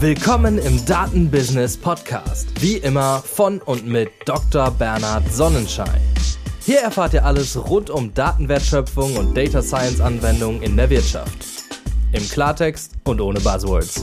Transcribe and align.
Willkommen 0.00 0.56
im 0.56 0.82
Datenbusiness 0.86 1.76
Podcast. 1.76 2.48
Wie 2.62 2.78
immer 2.78 3.18
von 3.18 3.60
und 3.60 3.86
mit 3.86 4.08
Dr. 4.24 4.70
Bernhard 4.70 5.30
Sonnenschein. 5.30 6.00
Hier 6.64 6.80
erfahrt 6.80 7.12
ihr 7.12 7.26
alles 7.26 7.54
rund 7.68 7.90
um 7.90 8.14
Datenwertschöpfung 8.14 9.18
und 9.18 9.36
Data 9.36 9.60
Science 9.60 10.00
Anwendungen 10.00 10.62
in 10.62 10.74
der 10.74 10.88
Wirtschaft. 10.88 11.44
Im 12.12 12.26
Klartext 12.26 12.92
und 13.04 13.20
ohne 13.20 13.40
Buzzwords. 13.40 14.02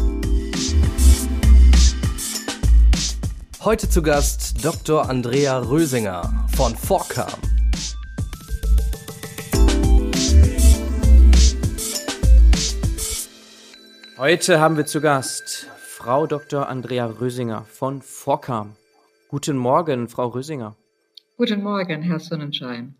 Heute 3.63 3.89
zu 3.89 4.03
Gast 4.03 4.63
Dr. 4.63 5.09
Andrea 5.09 5.57
Rösinger 5.57 6.45
von 6.55 6.75
Forcam. 6.75 7.25
Heute 14.19 14.59
haben 14.59 14.77
wir 14.77 14.85
zu 14.85 15.01
Gast 15.01 15.67
Frau 16.07 16.25
Dr. 16.25 16.69
Andrea 16.69 17.05
Rösinger 17.05 17.65
von 17.65 18.01
Forcam. 18.01 18.77
Guten 19.27 19.57
Morgen, 19.57 20.07
Frau 20.07 20.29
Rösinger. 20.29 20.77
Guten 21.35 21.61
Morgen, 21.61 22.01
Herr 22.01 22.21
Sonnenschein. 22.21 22.95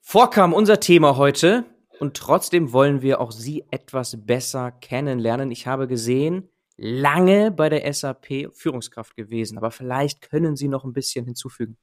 Forcam, 0.00 0.52
unser 0.52 0.78
Thema 0.78 1.16
heute. 1.16 1.64
Und 1.98 2.16
trotzdem 2.16 2.72
wollen 2.72 3.02
wir 3.02 3.20
auch 3.20 3.32
Sie 3.32 3.64
etwas 3.72 4.24
besser 4.24 4.70
kennenlernen. 4.70 5.50
Ich 5.50 5.66
habe 5.66 5.88
gesehen, 5.88 6.48
lange 6.76 7.50
bei 7.50 7.68
der 7.68 7.92
SAP 7.92 8.52
Führungskraft 8.54 9.16
gewesen, 9.16 9.58
aber 9.58 9.72
vielleicht 9.72 10.30
können 10.30 10.54
Sie 10.54 10.68
noch 10.68 10.84
ein 10.84 10.92
bisschen 10.92 11.24
hinzufügen. 11.24 11.78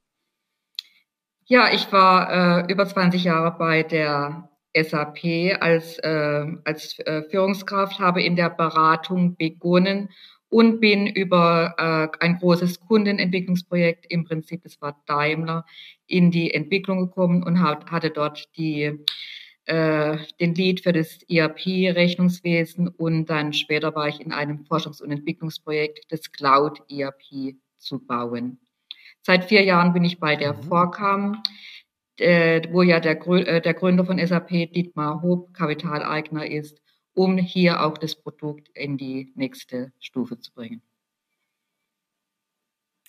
Ja, 1.44 1.70
ich 1.74 1.92
war 1.92 2.64
äh, 2.64 2.72
über 2.72 2.86
20 2.86 3.22
Jahre 3.22 3.58
bei 3.58 3.82
der 3.82 4.48
SAP 4.76 5.56
als, 5.60 5.98
äh, 5.98 6.46
als 6.64 6.98
äh, 7.00 7.22
Führungskraft, 7.30 7.98
habe 7.98 8.22
in 8.22 8.36
der 8.36 8.50
Beratung 8.50 9.36
begonnen 9.36 10.10
und 10.48 10.80
bin 10.80 11.06
über 11.06 11.74
äh, 11.78 12.24
ein 12.24 12.38
großes 12.38 12.80
Kundenentwicklungsprojekt, 12.80 14.06
im 14.08 14.24
Prinzip 14.24 14.62
es 14.64 14.80
war 14.80 15.02
Daimler, 15.06 15.64
in 16.06 16.30
die 16.30 16.54
Entwicklung 16.54 16.98
gekommen 16.98 17.42
und 17.42 17.60
hat, 17.60 17.90
hatte 17.90 18.10
dort 18.10 18.48
die, 18.56 19.04
äh, 19.64 20.18
den 20.40 20.54
Lead 20.54 20.80
für 20.80 20.92
das 20.92 21.18
ERP-Rechnungswesen 21.28 22.88
und 22.88 23.26
dann 23.26 23.52
später 23.52 23.94
war 23.94 24.08
ich 24.08 24.20
in 24.20 24.32
einem 24.32 24.64
Forschungs- 24.64 25.02
und 25.02 25.10
Entwicklungsprojekt, 25.10 26.10
das 26.10 26.30
Cloud-ERP 26.30 27.56
zu 27.78 27.98
bauen. 27.98 28.58
Seit 29.22 29.46
vier 29.46 29.64
Jahren 29.64 29.92
bin 29.92 30.04
ich 30.04 30.20
bei 30.20 30.36
der 30.36 30.52
mhm. 30.52 30.62
Äh, 32.18 32.62
wo 32.72 32.82
ja 32.82 32.98
der, 33.00 33.20
äh, 33.26 33.60
der 33.60 33.74
Gründer 33.74 34.04
von 34.04 34.24
SAP, 34.24 34.72
Dietmar 34.72 35.22
Hob, 35.22 35.52
Kapitaleigner 35.52 36.46
ist, 36.46 36.80
um 37.12 37.36
hier 37.36 37.84
auch 37.84 37.98
das 37.98 38.14
Produkt 38.14 38.70
in 38.74 38.96
die 38.96 39.32
nächste 39.34 39.92
Stufe 40.00 40.38
zu 40.38 40.52
bringen. 40.52 40.82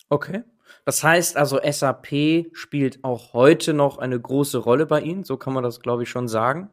Okay. 0.10 0.44
Das 0.86 1.04
heißt 1.04 1.38
also, 1.38 1.60
SAP 1.64 2.48
spielt 2.54 3.04
auch 3.04 3.34
heute 3.34 3.74
noch 3.74 3.98
eine 3.98 4.20
große 4.20 4.58
Rolle 4.58 4.86
bei 4.86 5.02
Ihnen. 5.02 5.24
So 5.24 5.38
kann 5.38 5.54
man 5.54 5.64
das, 5.64 5.80
glaube 5.80 6.04
ich, 6.04 6.10
schon 6.10 6.28
sagen. 6.28 6.70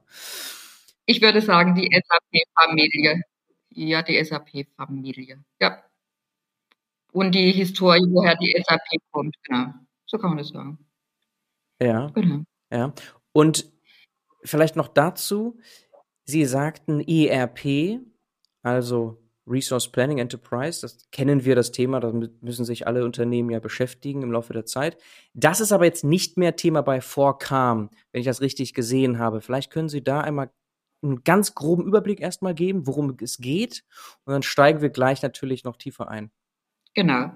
Ich 1.07 1.21
würde 1.21 1.41
sagen, 1.41 1.75
die 1.75 1.89
SAP-Familie. 1.93 3.23
Ja, 3.71 4.03
die 4.03 4.23
SAP-Familie. 4.23 5.45
Ja. 5.61 5.83
Und 7.13 7.33
die 7.35 7.53
Historie, 7.53 8.01
woher 8.11 8.37
die 8.37 8.55
SAP 8.67 9.01
kommt, 9.13 9.37
genau. 9.45 9.75
So 10.07 10.19
kann 10.19 10.31
man 10.31 10.39
das 10.39 10.49
sagen. 10.49 10.79
Ja. 11.81 12.09
Genau. 12.15 12.43
Ja. 12.73 12.93
Und 13.33 13.71
vielleicht 14.45 14.77
noch 14.77 14.89
dazu, 14.89 15.59
Sie 16.27 16.45
sagten 16.45 17.01
ERP, 17.01 18.01
also 18.63 19.21
Resource 19.47 19.93
Planning 19.93 20.19
Enterprise, 20.19 20.81
das 20.81 21.11
kennen 21.11 21.45
wir 21.45 21.55
das 21.55 21.71
Thema, 21.71 22.01
damit 22.01 22.43
müssen 22.43 22.65
sich 22.65 22.87
alle 22.87 23.05
Unternehmen 23.05 23.51
ja 23.51 23.61
beschäftigen 23.61 24.23
im 24.23 24.33
Laufe 24.33 24.55
der 24.55 24.65
Zeit. 24.65 24.97
Das 25.35 25.61
ist 25.61 25.73
aber 25.73 25.85
jetzt 25.85 26.03
nicht 26.03 26.39
mehr 26.39 26.57
Thema 26.57 26.81
bei 26.81 27.01
4CAM, 27.01 27.91
wenn 28.13 28.21
ich 28.21 28.27
das 28.27 28.41
richtig 28.41 28.73
gesehen 28.73 29.19
habe. 29.19 29.43
Vielleicht 29.43 29.71
können 29.71 29.91
Sie 29.91 30.03
da 30.03 30.21
einmal 30.23 30.51
einen 31.03 31.23
ganz 31.25 31.55
groben 31.55 31.87
Überblick 31.87 32.21
erstmal 32.21 32.55
geben, 32.55 32.87
worum 32.87 33.15
es 33.21 33.37
geht, 33.37 33.85
und 34.25 34.33
dann 34.33 34.43
steigen 34.43 34.81
wir 34.81 34.89
gleich 34.89 35.23
natürlich 35.23 35.63
noch 35.63 35.77
tiefer 35.77 36.09
ein. 36.09 36.31
Genau. 36.95 37.33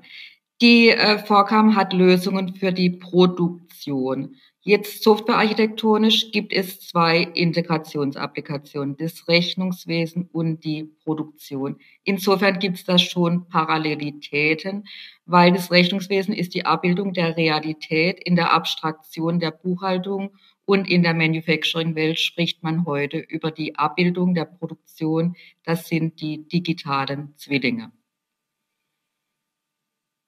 Die 0.61 0.89
äh, 0.91 1.19
Vorcam 1.21 1.77
hat 1.77 1.93
Lösungen 1.93 2.57
für 2.57 2.73
die 2.73 2.91
Produktion. 2.91 4.35
Jetzt 4.61 5.05
softwarearchitektonisch 5.05 6.33
gibt 6.33 6.53
es 6.53 6.81
zwei 6.81 7.23
Integrationsapplikationen, 7.23 8.97
das 8.97 9.29
Rechnungswesen 9.29 10.29
und 10.33 10.65
die 10.65 10.85
Produktion. 11.05 11.77
Insofern 12.03 12.59
gibt 12.59 12.77
es 12.77 12.85
da 12.85 12.99
schon 12.99 13.49
Parallelitäten, 13.49 14.85
weil 15.27 15.53
das 15.53 15.71
Rechnungswesen 15.71 16.35
ist 16.35 16.55
die 16.55 16.67
Abbildung 16.67 17.13
der 17.13 17.37
Realität 17.37 18.21
in 18.25 18.35
der 18.35 18.53
Abstraktion 18.53 19.39
der 19.39 19.53
Buchhaltung 19.53 20.31
und 20.65 20.89
in 20.89 21.05
der 21.05 21.15
Manufacturing-Welt 21.15 22.19
spricht 22.19 22.65
man 22.65 22.85
heute 22.85 23.19
über 23.19 23.53
die 23.53 23.77
Abbildung 23.77 24.35
der 24.35 24.47
Produktion. 24.47 25.37
Das 25.63 25.87
sind 25.87 26.21
die 26.21 26.49
digitalen 26.49 27.33
Zwillinge. 27.37 27.93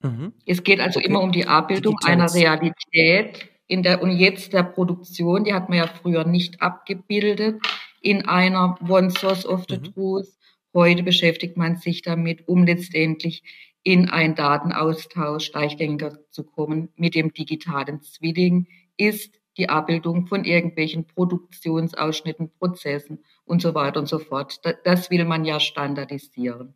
Mhm. 0.02 0.32
Es 0.46 0.62
geht 0.62 0.80
also 0.80 0.98
okay. 0.98 1.08
immer 1.08 1.20
um 1.20 1.32
die 1.32 1.46
Abbildung 1.46 1.96
Digitales. 1.96 2.34
einer 2.34 2.40
Realität 2.42 3.48
in 3.66 3.82
der 3.82 4.02
und 4.02 4.10
jetzt 4.12 4.52
der 4.52 4.62
Produktion, 4.62 5.44
die 5.44 5.54
hat 5.54 5.68
man 5.68 5.78
ja 5.78 5.86
früher 5.86 6.24
nicht 6.24 6.60
abgebildet 6.60 7.60
in 8.00 8.26
einer 8.26 8.78
One 8.88 9.10
Source 9.10 9.46
of 9.46 9.64
the 9.68 9.78
mhm. 9.78 9.94
Truth. 9.94 10.28
Heute 10.74 11.02
beschäftigt 11.02 11.56
man 11.56 11.76
sich 11.76 12.02
damit, 12.02 12.48
um 12.48 12.64
letztendlich 12.64 13.42
in 13.82 14.08
einen 14.08 14.34
Datenaustausch 14.34 15.52
leichtgängiger 15.52 16.18
zu 16.30 16.44
kommen 16.44 16.90
mit 16.96 17.14
dem 17.14 17.32
digitalen 17.32 18.02
Zwilling, 18.02 18.66
ist 18.96 19.40
die 19.56 19.68
Abbildung 19.68 20.26
von 20.26 20.44
irgendwelchen 20.44 21.06
Produktionsausschnitten, 21.06 22.50
Prozessen 22.58 23.24
und 23.44 23.62
so 23.62 23.74
weiter 23.74 24.00
und 24.00 24.06
so 24.06 24.18
fort. 24.18 24.60
Das 24.84 25.10
will 25.10 25.24
man 25.24 25.44
ja 25.44 25.60
standardisieren. 25.60 26.74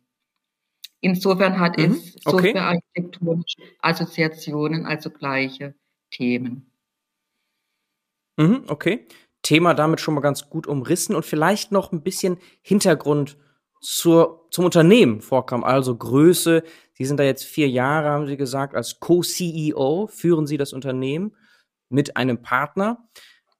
Insofern 1.05 1.59
hat 1.59 1.77
mhm, 1.77 1.91
es 1.91 2.15
okay. 2.25 2.47
softwarearchitektonische 2.47 3.61
Assoziationen, 3.79 4.87
also 4.87 5.11
gleiche 5.11 5.75
Themen. 6.09 6.71
Mhm, 8.37 8.63
okay. 8.69 9.07
Thema 9.43 9.75
damit 9.75 10.01
schon 10.01 10.15
mal 10.15 10.21
ganz 10.21 10.49
gut 10.49 10.65
umrissen 10.65 11.13
und 11.13 11.23
vielleicht 11.23 11.71
noch 11.71 11.91
ein 11.91 12.01
bisschen 12.01 12.37
Hintergrund 12.63 13.37
zur, 13.81 14.47
zum 14.49 14.65
Unternehmen 14.65 15.21
vorkam, 15.21 15.63
also 15.63 15.95
Größe. 15.95 16.63
Sie 16.93 17.05
sind 17.05 17.19
da 17.19 17.23
jetzt 17.23 17.43
vier 17.43 17.69
Jahre, 17.69 18.09
haben 18.09 18.25
Sie 18.25 18.35
gesagt, 18.35 18.73
als 18.73 18.99
Co-CEO 18.99 20.07
führen 20.07 20.47
Sie 20.47 20.57
das 20.57 20.73
Unternehmen 20.73 21.35
mit 21.87 22.17
einem 22.17 22.41
Partner. 22.41 23.07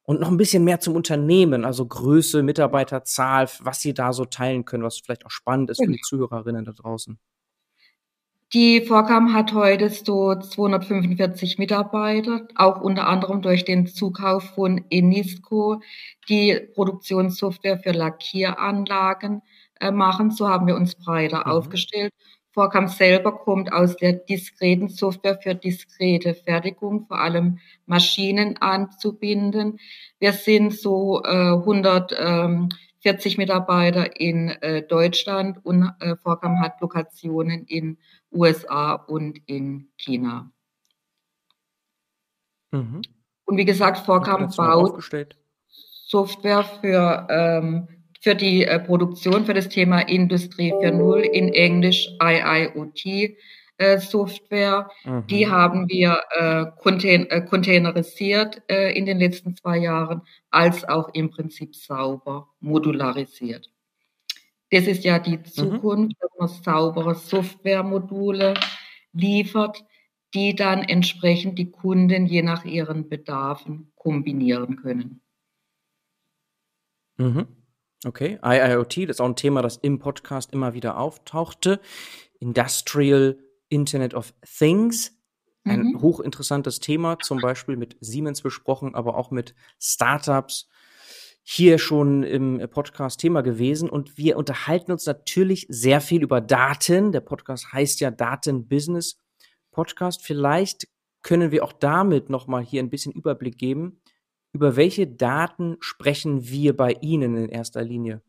Und 0.02 0.20
noch 0.20 0.30
ein 0.30 0.38
bisschen 0.38 0.64
mehr 0.64 0.80
zum 0.80 0.96
Unternehmen, 0.96 1.64
also 1.64 1.86
Größe, 1.86 2.42
Mitarbeiterzahl, 2.42 3.48
was 3.60 3.82
Sie 3.82 3.94
da 3.94 4.14
so 4.14 4.26
teilen 4.26 4.66
können, 4.66 4.84
was 4.84 5.00
vielleicht 5.00 5.28
auch 5.28 5.32
spannend 5.32 5.70
ist 5.70 5.84
für 5.84 5.92
die 5.92 6.02
Zuhörerinnen 6.02 6.66
da 6.66 6.72
draußen. 6.72 7.20
Die 8.56 8.80
Vorkam 8.80 9.34
hat 9.34 9.52
heute 9.52 9.90
so 9.90 10.34
245 10.34 11.58
Mitarbeiter, 11.58 12.48
auch 12.56 12.80
unter 12.80 13.06
anderem 13.06 13.42
durch 13.42 13.66
den 13.66 13.86
Zukauf 13.86 14.44
von 14.56 14.86
Enisco, 14.90 15.82
die 16.30 16.62
Produktionssoftware 16.74 17.80
für 17.80 17.92
Lackieranlagen 17.92 19.42
äh, 19.82 19.92
machen. 19.92 20.32
So 20.32 20.48
haben 20.48 20.68
wir 20.68 20.78
uns 20.78 20.96
breiter 20.96 21.40
mhm. 21.40 21.52
aufgestellt. 21.52 22.14
Vorkam 22.54 22.88
selber 22.88 23.38
kommt 23.38 23.74
aus 23.74 23.98
der 23.98 24.14
diskreten 24.14 24.88
Software 24.88 25.38
für 25.44 25.54
diskrete 25.54 26.34
Fertigung, 26.34 27.08
vor 27.08 27.20
allem 27.20 27.60
Maschinen 27.86 28.56
anzubinden. 28.62 29.82
Wir 30.18 30.32
sind 30.32 30.72
so 30.72 31.22
äh, 31.26 31.52
140 33.06 33.38
Mitarbeiter 33.38 34.20
in 34.20 34.50
äh, 34.50 34.82
Deutschland 34.82 35.64
und 35.64 35.92
äh, 36.00 36.16
Vorkam 36.16 36.60
hat 36.60 36.82
Lokationen 36.82 37.66
in 37.66 37.98
USA 38.32 38.94
und 38.94 39.38
in 39.46 39.90
China. 39.96 40.52
Mhm. 42.72 43.02
Und 43.46 43.58
wie 43.58 43.66
gesagt, 43.66 44.00
Vorkam 44.00 44.52
baut 44.56 45.04
Software 46.08 46.64
für, 46.64 47.28
ähm, 47.30 47.88
für 48.22 48.34
die 48.34 48.66
äh, 48.66 48.80
Produktion, 48.80 49.46
für 49.46 49.54
das 49.54 49.70
Thema 49.70 50.00
Industrie 50.00 50.74
4.0 50.74 51.20
in 51.20 51.54
Englisch 51.54 52.10
IIoT. 52.22 53.36
Äh, 53.78 54.00
Software, 54.00 54.90
mhm. 55.04 55.28
die 55.28 55.48
haben 55.48 55.90
wir 55.90 56.22
äh, 56.30 56.66
contain 56.82 57.30
äh, 57.30 57.42
containerisiert 57.42 58.64
äh, 58.70 58.98
in 58.98 59.06
den 59.06 59.20
letzten 59.20 59.56
zwei 59.58 59.80
Jahren, 59.80 60.22
als 60.50 60.88
auch 60.88 61.10
im 61.14 61.30
Prinzip 61.30 61.76
sauber 61.76 62.48
modularisiert. 62.62 63.70
Das 64.72 64.88
ist 64.88 65.04
ja 65.04 65.20
die 65.20 65.38
mhm. 65.38 65.46
Zukunft, 65.46 66.16
mhm. 66.16 66.18
dass 66.22 66.32
man 66.40 66.64
saubere 66.64 67.16
Softwaremodule 67.16 68.54
liefert, 69.12 69.84
die 70.34 70.56
dann 70.56 70.82
entsprechend 70.82 71.60
die 71.60 71.72
Kunden 71.72 72.26
je 72.28 72.44
nach 72.44 72.64
ihren 72.64 73.10
Bedarfen 73.10 73.92
kombinieren 73.96 74.78
können. 74.78 75.22
Mhm. 77.18 77.48
Okay, 78.06 78.40
IIoT, 78.44 79.10
das 79.10 79.16
ist 79.16 79.22
auch 79.22 79.26
ein 79.26 79.36
Thema, 79.36 79.62
das 79.62 79.78
im 79.78 80.00
Podcast 80.00 80.54
immer 80.54 80.74
wieder 80.74 80.98
auftauchte. 80.98 81.80
Industrial 82.40 83.38
Internet 83.76 84.14
of 84.14 84.34
Things, 84.58 85.18
ein 85.66 85.82
mhm. 85.82 86.02
hochinteressantes 86.02 86.80
Thema, 86.80 87.20
zum 87.20 87.42
Beispiel 87.42 87.76
mit 87.76 87.98
Siemens 88.00 88.42
besprochen, 88.42 88.96
aber 88.96 89.18
auch 89.18 89.32
mit 89.32 89.54
Startups 89.80 90.70
hier 91.44 91.78
schon 91.78 92.24
im 92.24 92.60
Podcast 92.72 93.20
Thema 93.20 93.42
gewesen. 93.42 93.90
Und 93.90 94.18
wir 94.18 94.38
unterhalten 94.38 94.92
uns 94.92 95.06
natürlich 95.06 95.68
sehr 95.70 96.00
viel 96.00 96.24
über 96.24 96.40
Daten. 96.42 97.12
Der 97.12 97.20
Podcast 97.20 97.74
heißt 97.74 98.00
ja 98.00 98.12
Daten 98.12 98.68
Business 98.68 99.20
Podcast. 99.72 100.24
Vielleicht 100.24 100.88
können 101.22 101.52
wir 101.52 101.64
auch 101.64 101.74
damit 101.74 102.30
nochmal 102.30 102.64
hier 102.64 102.82
ein 102.82 102.90
bisschen 102.90 103.12
Überblick 103.12 103.58
geben. 103.58 104.02
Über 104.54 104.78
welche 104.78 105.06
Daten 105.06 105.76
sprechen 105.82 106.48
wir 106.48 106.78
bei 106.78 106.94
Ihnen 107.02 107.36
in 107.36 107.50
erster 107.50 107.84
Linie? 107.84 108.22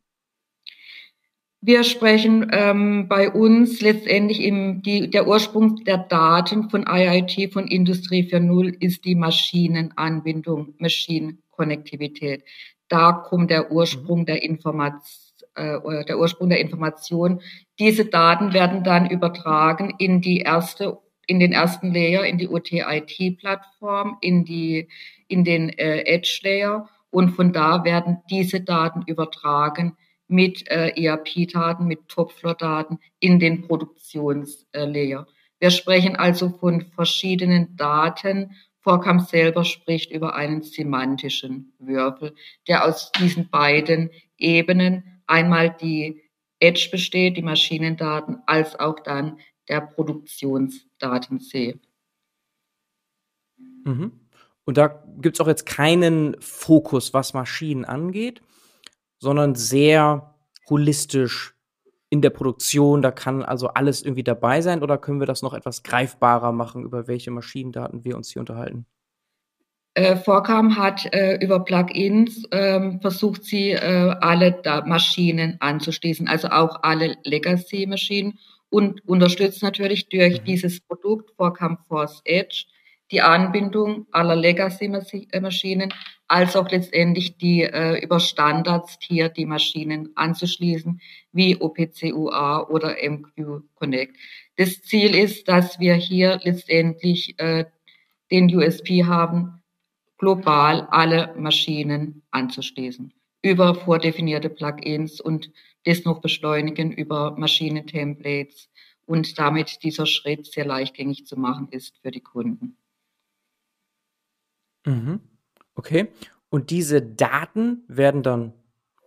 Wir 1.66 1.82
sprechen 1.82 2.48
ähm, 2.52 3.08
bei 3.08 3.28
uns 3.28 3.80
letztendlich 3.80 4.40
im, 4.40 4.82
die, 4.82 5.10
der 5.10 5.26
Ursprung 5.26 5.82
der 5.84 5.98
Daten 5.98 6.70
von 6.70 6.86
IIT, 6.88 7.52
von 7.52 7.66
Industrie 7.66 8.22
4.0, 8.22 8.72
ist 8.78 9.04
die 9.04 9.16
Maschinenanbindung, 9.16 10.74
Maschinenkonnektivität. 10.78 12.44
Da 12.86 13.10
kommt 13.10 13.50
der 13.50 13.72
Ursprung 13.72 14.26
der 14.26 14.44
Information 14.44 15.34
äh, 15.56 16.04
der 16.04 16.20
Ursprung 16.20 16.50
der 16.50 16.60
Information. 16.60 17.40
Diese 17.80 18.04
Daten 18.04 18.52
werden 18.52 18.84
dann 18.84 19.10
übertragen 19.10 19.92
in 19.98 20.20
die 20.20 20.42
erste, 20.42 20.98
in 21.26 21.40
den 21.40 21.50
ersten 21.50 21.92
Layer, 21.92 22.24
in 22.24 22.38
die 22.38 22.48
OTIT-Plattform, 22.48 24.18
in 24.20 24.44
die, 24.44 24.86
in 25.26 25.42
den 25.42 25.70
äh, 25.70 26.02
Edge-Layer 26.02 26.88
und 27.10 27.30
von 27.30 27.52
da 27.52 27.82
werden 27.82 28.18
diese 28.30 28.60
Daten 28.60 29.02
übertragen 29.08 29.96
mit 30.28 30.68
äh, 30.68 30.88
ERP-Daten, 30.88 31.86
mit 31.86 32.08
Topfloor-Daten 32.08 32.98
in 33.20 33.38
den 33.38 33.62
Produktionslayer. 33.62 35.26
Wir 35.58 35.70
sprechen 35.70 36.16
also 36.16 36.50
von 36.50 36.82
verschiedenen 36.82 37.76
Daten. 37.76 38.56
Vorkam 38.80 39.20
selber 39.20 39.64
spricht 39.64 40.12
über 40.12 40.34
einen 40.34 40.62
semantischen 40.62 41.72
Würfel, 41.78 42.34
der 42.68 42.84
aus 42.84 43.10
diesen 43.12 43.48
beiden 43.50 44.10
Ebenen 44.38 45.22
einmal 45.26 45.74
die 45.80 46.22
Edge 46.60 46.88
besteht, 46.90 47.36
die 47.36 47.42
Maschinendaten, 47.42 48.38
als 48.46 48.78
auch 48.78 49.00
dann 49.00 49.38
der 49.68 49.80
Produktionsdatensee. 49.80 51.80
Mhm. 53.84 54.12
Und 54.64 54.76
da 54.76 55.02
gibt 55.20 55.36
es 55.36 55.40
auch 55.40 55.48
jetzt 55.48 55.66
keinen 55.66 56.40
Fokus, 56.40 57.14
was 57.14 57.34
Maschinen 57.34 57.84
angeht, 57.84 58.42
sondern 59.18 59.54
sehr 59.54 60.34
holistisch 60.68 61.54
in 62.10 62.22
der 62.22 62.30
Produktion. 62.30 63.02
Da 63.02 63.10
kann 63.10 63.42
also 63.42 63.68
alles 63.68 64.02
irgendwie 64.02 64.24
dabei 64.24 64.60
sein 64.60 64.82
oder 64.82 64.98
können 64.98 65.20
wir 65.20 65.26
das 65.26 65.42
noch 65.42 65.54
etwas 65.54 65.82
greifbarer 65.82 66.52
machen, 66.52 66.84
über 66.84 67.08
welche 67.08 67.30
Maschinendaten 67.30 68.04
wir 68.04 68.16
uns 68.16 68.30
hier 68.30 68.40
unterhalten? 68.40 68.86
Äh, 69.94 70.16
Vorkam 70.16 70.76
hat 70.76 71.06
äh, 71.14 71.36
über 71.42 71.64
Plugins 71.64 72.44
äh, 72.50 72.98
versucht, 73.00 73.44
sie 73.44 73.70
äh, 73.70 74.14
alle 74.20 74.52
da 74.52 74.84
Maschinen 74.84 75.56
anzuschließen, 75.60 76.28
also 76.28 76.48
auch 76.48 76.82
alle 76.82 77.16
Legacy-Maschinen 77.24 78.38
und 78.68 79.08
unterstützt 79.08 79.62
natürlich 79.62 80.10
durch 80.10 80.40
mhm. 80.40 80.44
dieses 80.44 80.80
Produkt 80.80 81.30
Vorkam 81.36 81.78
Force 81.88 82.20
Edge 82.24 82.66
die 83.10 83.20
Anbindung 83.20 84.06
aller 84.10 84.34
Legacy-Maschinen, 84.34 85.92
als 86.28 86.56
auch 86.56 86.68
letztendlich 86.70 87.36
die 87.36 87.62
äh, 87.62 88.02
über 88.02 88.18
Standards 88.18 88.98
hier 89.00 89.28
die 89.28 89.46
Maschinen 89.46 90.10
anzuschließen, 90.16 91.00
wie 91.32 91.56
OPC-UA 91.60 92.68
oder 92.68 92.96
MQ 93.02 93.62
Connect. 93.74 94.16
Das 94.56 94.82
Ziel 94.82 95.14
ist, 95.14 95.48
dass 95.48 95.78
wir 95.78 95.94
hier 95.94 96.40
letztendlich 96.42 97.38
äh, 97.38 97.66
den 98.30 98.54
USP 98.54 99.04
haben, 99.04 99.62
global 100.18 100.88
alle 100.90 101.34
Maschinen 101.36 102.22
anzuschließen 102.30 103.12
über 103.42 103.76
vordefinierte 103.76 104.50
Plugins 104.50 105.20
und 105.20 105.52
das 105.84 106.04
noch 106.04 106.20
beschleunigen 106.20 106.90
über 106.90 107.36
Maschinentemplates 107.38 108.68
und 109.04 109.38
damit 109.38 109.84
dieser 109.84 110.06
Schritt 110.06 110.46
sehr 110.46 110.66
leichtgängig 110.66 111.26
zu 111.26 111.38
machen 111.38 111.68
ist 111.70 111.96
für 112.02 112.10
die 112.10 112.22
Kunden. 112.22 112.76
Mhm. 114.86 115.20
Okay. 115.74 116.08
Und 116.48 116.70
diese 116.70 117.02
Daten 117.02 117.84
werden 117.88 118.22
dann 118.22 118.54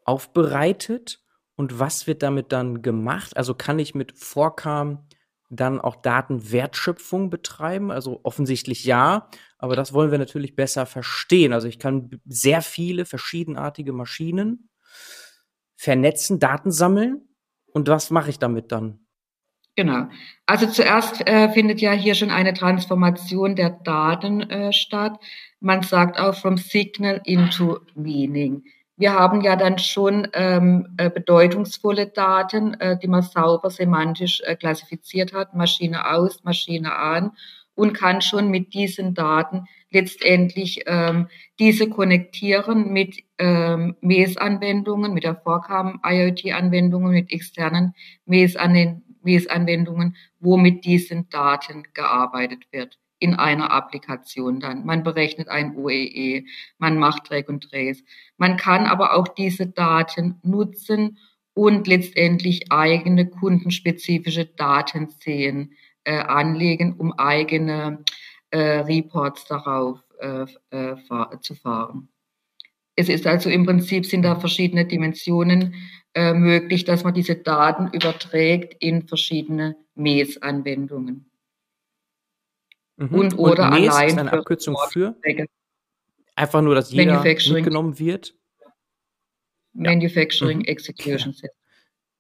aufbereitet 0.05 1.23
und 1.55 1.79
was 1.79 2.07
wird 2.07 2.23
damit 2.23 2.51
dann 2.51 2.81
gemacht? 2.81 3.35
Also 3.37 3.53
kann 3.53 3.79
ich 3.79 3.95
mit 3.95 4.17
Vorkam 4.17 5.07
dann 5.49 5.81
auch 5.81 5.95
Datenwertschöpfung 5.95 7.29
betreiben? 7.29 7.91
Also 7.91 8.19
offensichtlich 8.23 8.83
ja, 8.85 9.29
aber 9.57 9.75
das 9.75 9.93
wollen 9.93 10.11
wir 10.11 10.19
natürlich 10.19 10.55
besser 10.55 10.85
verstehen. 10.85 11.53
Also 11.53 11.67
ich 11.67 11.79
kann 11.79 12.21
sehr 12.25 12.61
viele 12.61 13.05
verschiedenartige 13.05 13.93
Maschinen 13.93 14.69
vernetzen, 15.75 16.39
Daten 16.39 16.71
sammeln. 16.71 17.27
Und 17.73 17.87
was 17.87 18.09
mache 18.11 18.29
ich 18.29 18.39
damit 18.39 18.71
dann? 18.71 19.07
Genau. 19.79 20.09
Also 20.45 20.67
zuerst 20.67 21.25
äh, 21.25 21.47
findet 21.53 21.79
ja 21.79 21.93
hier 21.93 22.13
schon 22.13 22.31
eine 22.31 22.53
Transformation 22.53 23.55
der 23.55 23.69
Daten 23.69 24.41
äh, 24.41 24.73
statt. 24.73 25.17
Man 25.61 25.83
sagt 25.83 26.19
auch 26.19 26.35
from 26.35 26.57
signal 26.57 27.21
into 27.23 27.79
meaning. 27.95 28.63
Wir 28.97 29.13
haben 29.13 29.39
ja 29.39 29.55
dann 29.55 29.79
schon 29.79 30.27
ähm, 30.33 30.85
äh, 30.97 31.09
bedeutungsvolle 31.09 32.07
Daten, 32.07 32.73
äh, 32.73 32.99
die 32.99 33.07
man 33.07 33.21
sauber 33.21 33.69
semantisch 33.69 34.41
äh, 34.41 34.57
klassifiziert 34.57 35.31
hat, 35.31 35.55
Maschine 35.55 36.11
aus, 36.11 36.43
Maschine 36.43 36.93
an 36.97 37.31
und 37.73 37.93
kann 37.93 38.19
schon 38.21 38.49
mit 38.49 38.73
diesen 38.73 39.13
Daten 39.13 39.63
letztendlich 39.91 40.83
ähm, 40.87 41.29
diese 41.57 41.87
konnektieren 41.87 42.91
mit 42.91 43.15
ähm, 43.37 43.95
MES-Anwendungen, 44.01 45.13
mit 45.13 45.23
der 45.23 45.35
Vorkam 45.35 46.01
IoT-Anwendungen, 46.03 47.13
mit 47.13 47.31
externen 47.31 47.93
MES-Anwendungen 48.25 49.08
MES-Anwendungen, 49.29 50.15
wo 50.39 50.57
mit 50.57 50.85
diesen 50.85 51.29
Daten 51.29 51.83
gearbeitet 51.93 52.65
wird 52.71 52.97
in 53.19 53.35
einer 53.35 53.71
Applikation 53.71 54.59
dann. 54.59 54.85
Man 54.85 55.03
berechnet 55.03 55.49
ein 55.49 55.75
OEE, 55.75 56.37
e, 56.37 56.45
man 56.77 56.97
macht 56.97 57.25
Track 57.25 57.49
und 57.49 57.69
Trace. 57.69 58.03
Man 58.37 58.57
kann 58.57 58.85
aber 58.85 59.13
auch 59.13 59.27
diese 59.27 59.67
Daten 59.67 60.39
nutzen 60.41 61.17
und 61.53 61.87
letztendlich 61.87 62.71
eigene 62.71 63.29
kundenspezifische 63.29 64.45
Datenseen 64.45 65.74
äh, 66.05 66.17
anlegen, 66.17 66.93
um 66.93 67.12
eigene 67.13 68.03
äh, 68.51 68.59
Reports 68.59 69.45
darauf 69.45 70.00
äh, 70.19 70.45
äh 70.71 70.95
fahr 71.07 71.41
zu 71.41 71.55
fahren. 71.55 72.09
Es 72.95 73.09
ist 73.09 73.27
also 73.27 73.50
im 73.50 73.65
Prinzip 73.65 74.05
sind 74.05 74.24
da 74.24 74.36
verschiedene 74.36 74.86
Dimensionen 74.86 75.75
äh, 76.13 76.34
möglich, 76.34 76.86
dass 76.86 77.04
man 77.04 77.13
diese 77.13 77.36
Daten 77.36 77.89
überträgt 77.94 78.75
in 78.80 79.08
verschiedene 79.08 79.75
MES-Anwendungen. 79.96 81.30
Mhm. 82.98 83.13
Und 83.13 83.38
oder 83.38 83.72
und 83.72 83.80
MES 83.82 83.89
allein 83.89 84.10
ist 84.10 84.18
eine 84.18 84.34
Abkürzung 84.34 84.78
für 84.92 85.16
einfach 86.39 86.62
nur, 86.62 86.74
dass 86.74 86.92
jeder 86.92 87.22
mitgenommen 87.22 88.00
wird. 88.00 88.34
Manufacturing 89.74 90.62
ja. 90.62 90.63
Mhm. 90.63 90.74
Execution 90.74 91.34
System. 91.34 91.51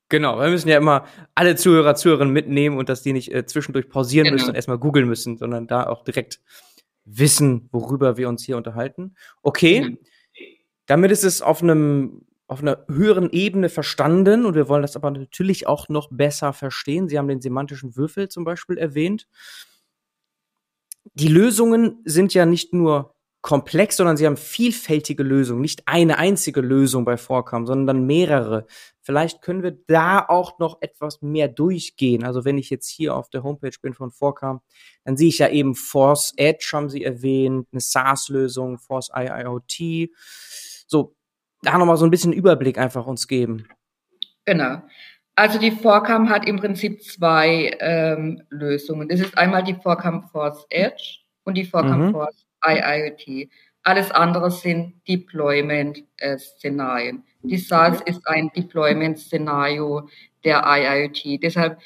Genau, 0.09 0.39
wir 0.39 0.49
müssen 0.49 0.69
ja 0.69 0.77
immer 0.77 1.05
alle 1.35 1.55
Zuhörer, 1.55 1.95
Zuhörerinnen 1.95 2.33
mitnehmen 2.33 2.77
und 2.77 2.89
dass 2.89 3.03
die 3.03 3.13
nicht 3.13 3.31
äh, 3.31 3.45
zwischendurch 3.45 3.89
pausieren 3.89 4.25
genau. 4.25 4.35
müssen 4.35 4.49
und 4.49 4.55
erstmal 4.55 4.79
googeln 4.79 5.07
müssen, 5.07 5.37
sondern 5.37 5.67
da 5.67 5.85
auch 5.85 6.03
direkt 6.03 6.41
wissen, 7.05 7.69
worüber 7.71 8.17
wir 8.17 8.27
uns 8.27 8.43
hier 8.43 8.57
unterhalten. 8.57 9.15
Okay, 9.43 9.81
mhm. 9.81 9.97
damit 10.87 11.11
ist 11.11 11.23
es 11.23 11.41
auf 11.41 11.61
einem 11.61 12.25
auf 12.49 12.61
einer 12.61 12.83
höheren 12.87 13.29
Ebene 13.29 13.69
verstanden 13.69 14.45
und 14.45 14.55
wir 14.55 14.67
wollen 14.67 14.81
das 14.81 14.95
aber 14.95 15.11
natürlich 15.11 15.67
auch 15.67 15.87
noch 15.87 16.09
besser 16.11 16.51
verstehen. 16.51 17.07
Sie 17.07 17.19
haben 17.19 17.27
den 17.27 17.41
semantischen 17.41 17.95
Würfel 17.95 18.27
zum 18.27 18.43
Beispiel 18.43 18.79
erwähnt. 18.79 19.27
Die 21.13 21.27
Lösungen 21.27 22.01
sind 22.05 22.33
ja 22.33 22.47
nicht 22.47 22.73
nur 22.73 23.13
komplex, 23.41 23.97
sondern 23.97 24.17
sie 24.17 24.25
haben 24.25 24.35
vielfältige 24.35 25.21
Lösungen, 25.21 25.61
nicht 25.61 25.83
eine 25.85 26.17
einzige 26.17 26.61
Lösung 26.61 27.05
bei 27.05 27.17
Vorkam, 27.17 27.67
sondern 27.67 28.07
mehrere. 28.07 28.65
Vielleicht 28.99 29.43
können 29.43 29.61
wir 29.61 29.77
da 29.85 30.25
auch 30.27 30.57
noch 30.57 30.81
etwas 30.81 31.21
mehr 31.21 31.49
durchgehen. 31.49 32.23
Also 32.23 32.45
wenn 32.45 32.57
ich 32.57 32.71
jetzt 32.71 32.89
hier 32.89 33.15
auf 33.15 33.29
der 33.29 33.43
Homepage 33.43 33.77
bin 33.79 33.93
von 33.93 34.09
Vorkam, 34.09 34.61
dann 35.05 35.17
sehe 35.17 35.29
ich 35.29 35.37
ja 35.37 35.49
eben 35.49 35.75
Force 35.75 36.33
Edge, 36.35 36.67
haben 36.73 36.89
Sie 36.89 37.03
erwähnt, 37.03 37.67
eine 37.71 37.79
SaaS-Lösung, 37.79 38.79
Force 38.79 39.11
IIoT. 39.15 40.09
So, 40.87 41.15
da 41.61 41.77
nochmal 41.77 41.97
so 41.97 42.05
ein 42.05 42.11
bisschen 42.11 42.33
Überblick 42.33 42.77
einfach 42.77 43.05
uns 43.05 43.27
geben. 43.27 43.67
Genau. 44.45 44.81
Also 45.35 45.59
die 45.59 45.71
Vorcam 45.71 46.29
hat 46.29 46.47
im 46.47 46.57
Prinzip 46.57 47.01
zwei 47.03 47.77
ähm, 47.79 48.41
Lösungen. 48.49 49.07
Das 49.07 49.21
ist 49.21 49.37
einmal 49.37 49.63
die 49.63 49.75
Vorcam 49.75 50.27
Force 50.29 50.65
Edge 50.69 51.19
und 51.43 51.55
die 51.55 51.65
Vorcam 51.65 52.07
mhm. 52.07 52.11
Force 52.11 52.45
IIoT. 52.65 53.49
Alles 53.83 54.11
andere 54.11 54.51
sind 54.51 54.95
Deployment-Szenarien. 55.07 57.23
Die 57.43 57.57
SaaS 57.57 58.01
ist 58.01 58.27
ein 58.27 58.51
Deployment-Szenario 58.53 60.09
der 60.43 60.65
IIoT. 60.65 61.41
Deshalb 61.41 61.79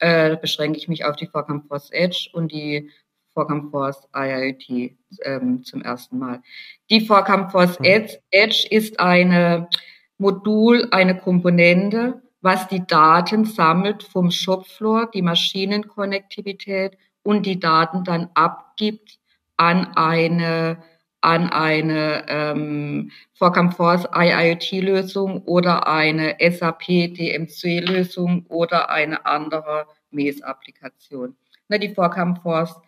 äh, 0.00 0.36
beschränke 0.36 0.78
ich 0.78 0.88
mich 0.88 1.04
auf 1.04 1.14
die 1.14 1.28
Forcam 1.28 1.62
Force 1.68 1.92
Edge 1.92 2.28
und 2.32 2.50
die 2.50 2.90
Forcam 3.36 3.70
Force 3.70 4.08
IIoT 4.16 4.96
ähm, 5.22 5.62
zum 5.62 5.82
ersten 5.82 6.18
Mal. 6.18 6.40
Die 6.88 7.02
Forcam 7.02 7.50
Force 7.50 7.78
mhm. 7.78 8.08
Edge 8.30 8.66
ist 8.70 8.98
eine 8.98 9.68
Modul, 10.16 10.88
eine 10.90 11.18
Komponente, 11.18 12.22
was 12.40 12.66
die 12.68 12.86
Daten 12.86 13.44
sammelt 13.44 14.02
vom 14.02 14.30
Shopfloor, 14.30 15.10
die 15.12 15.20
Maschinenkonnektivität 15.20 16.96
und 17.22 17.44
die 17.44 17.60
Daten 17.60 18.04
dann 18.04 18.30
abgibt 18.32 19.18
an 19.58 19.92
eine 19.96 20.78
an 21.20 21.50
eine 21.50 22.24
ähm, 22.28 23.10
Forcam 23.34 23.72
Force 23.72 24.06
IIoT-Lösung 24.14 25.42
oder 25.42 25.88
eine 25.88 26.36
SAP 26.38 26.86
DMC-Lösung 26.86 28.46
oder 28.48 28.90
eine 28.90 29.26
andere 29.26 29.86
MES-Applikation. 30.10 31.36
Die 31.68 31.92
Forcam 31.92 32.36
Force 32.36 32.80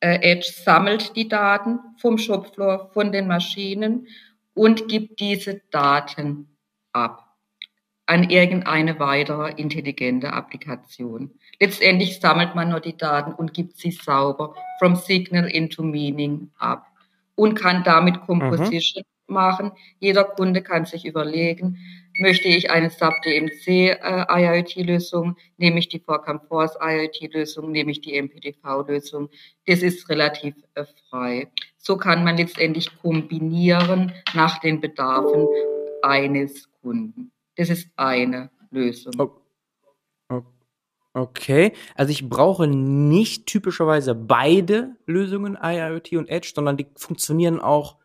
Edge 0.00 0.50
sammelt 0.52 1.14
die 1.16 1.28
Daten 1.28 1.78
vom 1.98 2.18
Shopfloor, 2.18 2.90
von 2.92 3.12
den 3.12 3.26
Maschinen 3.26 4.06
und 4.54 4.88
gibt 4.88 5.20
diese 5.20 5.60
Daten 5.70 6.56
ab 6.92 7.30
an 8.10 8.28
irgendeine 8.28 8.98
weitere 8.98 9.52
intelligente 9.52 10.32
Applikation. 10.32 11.30
Letztendlich 11.60 12.18
sammelt 12.18 12.56
man 12.56 12.70
nur 12.70 12.80
die 12.80 12.96
Daten 12.96 13.32
und 13.32 13.54
gibt 13.54 13.76
sie 13.76 13.92
sauber 13.92 14.56
from 14.80 14.96
Signal 14.96 15.46
into 15.46 15.84
Meaning 15.84 16.50
ab 16.58 16.86
und 17.36 17.54
kann 17.54 17.84
damit 17.84 18.20
Composition 18.22 19.04
mhm. 19.28 19.34
machen. 19.34 19.72
Jeder 20.00 20.24
Kunde 20.24 20.60
kann 20.60 20.86
sich 20.86 21.06
überlegen, 21.06 21.78
möchte 22.18 22.48
ich 22.48 22.70
eine 22.70 22.88
DMC 22.88 23.66
äh, 23.68 25.34
nehme 25.56 25.78
ich 25.78 25.88
die 25.88 25.98
Forcam 25.98 26.40
Force 26.40 26.76
IoT-Lösung, 26.80 27.70
nehme 27.70 27.90
ich 27.90 28.00
die 28.00 28.20
MPDV-Lösung. 28.20 29.30
Das 29.66 29.82
ist 29.82 30.08
relativ 30.08 30.54
äh, 30.74 30.84
frei. 31.08 31.50
So 31.76 31.96
kann 31.96 32.24
man 32.24 32.36
letztendlich 32.36 32.90
kombinieren 33.00 34.12
nach 34.34 34.60
den 34.60 34.80
Bedarfen 34.80 35.46
eines 36.02 36.68
Kunden. 36.82 37.32
Das 37.56 37.70
ist 37.70 37.88
eine 37.96 38.50
Lösung. 38.70 39.12
Oh. 39.18 39.40
Okay, 41.12 41.72
also 41.96 42.12
ich 42.12 42.28
brauche 42.28 42.68
nicht 42.68 43.46
typischerweise 43.46 44.14
beide 44.14 44.94
Lösungen, 45.06 45.58
IIoT 45.60 46.12
und 46.12 46.28
Edge, 46.28 46.52
sondern 46.54 46.76
die 46.76 46.86
funktionieren 46.94 47.60
auch 47.60 47.96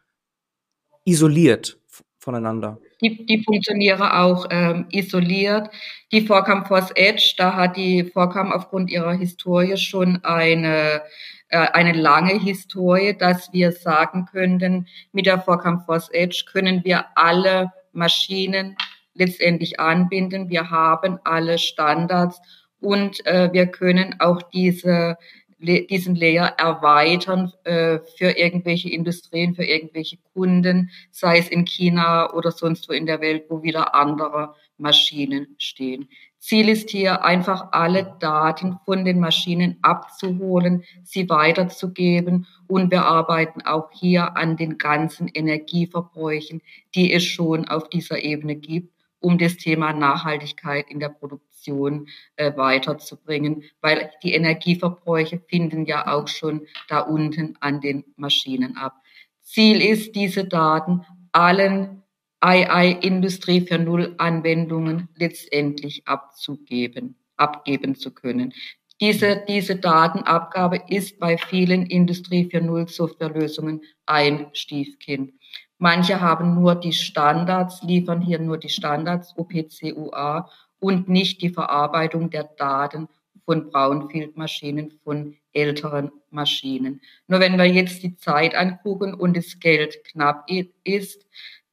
isoliert 1.03 1.79
voneinander. 2.17 2.79
Die, 3.01 3.25
die 3.25 3.43
funktionieren 3.43 4.01
auch 4.01 4.45
ähm, 4.49 4.85
isoliert. 4.91 5.69
Die 6.11 6.21
Forcam 6.21 6.65
Force 6.65 6.91
Edge, 6.95 7.33
da 7.37 7.55
hat 7.55 7.77
die 7.77 8.03
Forcam 8.03 8.51
aufgrund 8.51 8.89
ihrer 8.89 9.13
Historie 9.13 9.77
schon 9.77 10.23
eine, 10.23 11.01
äh, 11.49 11.57
eine 11.57 11.93
lange 11.93 12.39
Historie, 12.39 13.15
dass 13.17 13.51
wir 13.51 13.71
sagen 13.71 14.25
könnten, 14.31 14.87
mit 15.11 15.25
der 15.25 15.41
Forcam 15.41 15.81
Force 15.81 16.09
Edge 16.11 16.45
können 16.51 16.83
wir 16.83 17.05
alle 17.15 17.71
Maschinen 17.91 18.77
letztendlich 19.13 19.79
anbinden. 19.79 20.49
Wir 20.49 20.69
haben 20.69 21.19
alle 21.23 21.57
Standards 21.57 22.39
und 22.79 23.25
äh, 23.25 23.51
wir 23.51 23.67
können 23.67 24.15
auch 24.19 24.41
diese, 24.53 25.17
diesen 25.57 26.15
Layer 26.15 26.47
erweitern 26.57 27.51
äh, 27.63 27.99
für 28.17 28.37
irgendwelche 28.37 28.89
Industrien, 28.89 29.55
für 29.55 29.63
irgendwelche 29.63 30.17
Kunden, 30.33 30.91
sei 31.11 31.37
es 31.39 31.49
in 31.49 31.65
China 31.65 32.33
oder 32.33 32.51
sonst 32.51 32.89
wo 32.89 32.93
in 32.93 33.05
der 33.05 33.21
Welt, 33.21 33.45
wo 33.49 33.63
wieder 33.63 33.95
andere 33.95 34.55
Maschinen 34.77 35.55
stehen. 35.57 36.09
Ziel 36.37 36.69
ist 36.69 36.89
hier 36.91 37.23
einfach 37.23 37.71
alle 37.71 38.17
Daten 38.19 38.77
von 38.85 39.03
den 39.03 39.19
Maschinen 39.19 39.79
abzuholen, 39.81 40.83
sie 41.03 41.27
weiterzugeben 41.27 42.45
und 42.67 42.91
wir 42.91 43.03
arbeiten 43.03 43.61
auch 43.63 43.89
hier 43.91 44.37
an 44.37 44.57
den 44.57 44.77
ganzen 44.77 45.27
Energieverbräuchen, 45.27 46.61
die 46.93 47.13
es 47.13 47.23
schon 47.23 47.67
auf 47.67 47.89
dieser 47.89 48.23
Ebene 48.23 48.55
gibt 48.55 48.94
um 49.25 49.39
das 49.39 49.57
Thema 49.57 49.91
Nachhaltigkeit 49.91 50.85
in 50.91 50.99
der 50.99 51.09
Produktion 51.09 52.07
äh, 52.35 52.55
weiterzubringen, 52.55 53.63
weil 53.81 54.11
die 54.21 54.33
Energieverbräuche 54.33 55.39
finden 55.47 55.85
ja 55.85 56.13
auch 56.13 56.27
schon 56.27 56.67
da 56.89 56.99
unten 56.99 57.57
an 57.59 57.81
den 57.81 58.03
Maschinen 58.17 58.77
ab. 58.77 58.93
Ziel 59.41 59.81
ist, 59.81 60.15
diese 60.15 60.45
Daten 60.45 61.01
allen 61.31 62.03
II-Industrie 62.43 63.61
für 63.61 63.79
Null-Anwendungen 63.79 65.09
letztendlich 65.15 66.07
abzugeben, 66.07 67.15
abgeben 67.35 67.95
zu 67.95 68.11
können. 68.11 68.53
Diese, 69.01 69.43
diese 69.47 69.75
Datenabgabe 69.75 70.83
ist 70.87 71.19
bei 71.19 71.37
vielen 71.39 71.87
Industrie 71.87 72.47
für 72.49 72.61
Null 72.61 72.87
Softwarelösungen 72.87 73.81
ein 74.05 74.51
Stiefkind. 74.53 75.33
Manche 75.77 76.21
haben 76.21 76.55
nur 76.55 76.75
die 76.75 76.93
Standards, 76.93 77.83
liefern 77.83 78.21
hier 78.21 78.39
nur 78.39 78.57
die 78.57 78.69
Standards 78.69 79.37
OPC-UA 79.37 80.49
und 80.79 81.09
nicht 81.09 81.41
die 81.41 81.49
Verarbeitung 81.49 82.29
der 82.29 82.43
Daten 82.43 83.07
von 83.45 83.69
Brownfield-Maschinen, 83.69 84.99
von 85.03 85.35
älteren 85.53 86.11
Maschinen. 86.29 87.01
Nur 87.27 87.39
wenn 87.39 87.57
wir 87.57 87.65
jetzt 87.65 88.03
die 88.03 88.15
Zeit 88.15 88.55
angucken 88.55 89.13
und 89.13 89.37
das 89.37 89.59
Geld 89.59 90.03
knapp 90.05 90.49
ist, 90.83 91.25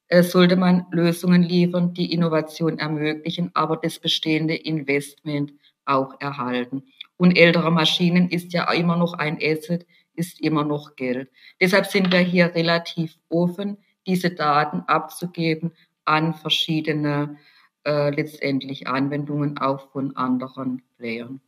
äh, 0.08 0.22
sollte 0.22 0.56
man 0.56 0.86
Lösungen 0.90 1.42
liefern, 1.42 1.94
die 1.94 2.12
Innovation 2.12 2.78
ermöglichen, 2.78 3.50
aber 3.54 3.76
das 3.76 3.98
bestehende 3.98 4.54
Investment 4.54 5.52
auch 5.84 6.20
erhalten. 6.20 6.82
Und 7.16 7.36
ältere 7.36 7.70
Maschinen 7.70 8.28
ist 8.28 8.52
ja 8.52 8.70
immer 8.72 8.96
noch 8.96 9.14
ein 9.14 9.38
Asset, 9.40 9.86
ist 10.14 10.40
immer 10.40 10.64
noch 10.64 10.96
Geld. 10.96 11.30
Deshalb 11.60 11.86
sind 11.86 12.12
wir 12.12 12.20
hier 12.20 12.54
relativ 12.54 13.16
offen 13.28 13.78
diese 14.06 14.30
Daten 14.30 14.80
abzugeben 14.86 15.72
an 16.04 16.34
verschiedene 16.34 17.36
äh, 17.84 18.10
letztendlich 18.10 18.86
Anwendungen 18.86 19.58
auch 19.58 19.90
von 19.90 20.16
anderen 20.16 20.82
Playern. 20.96 21.40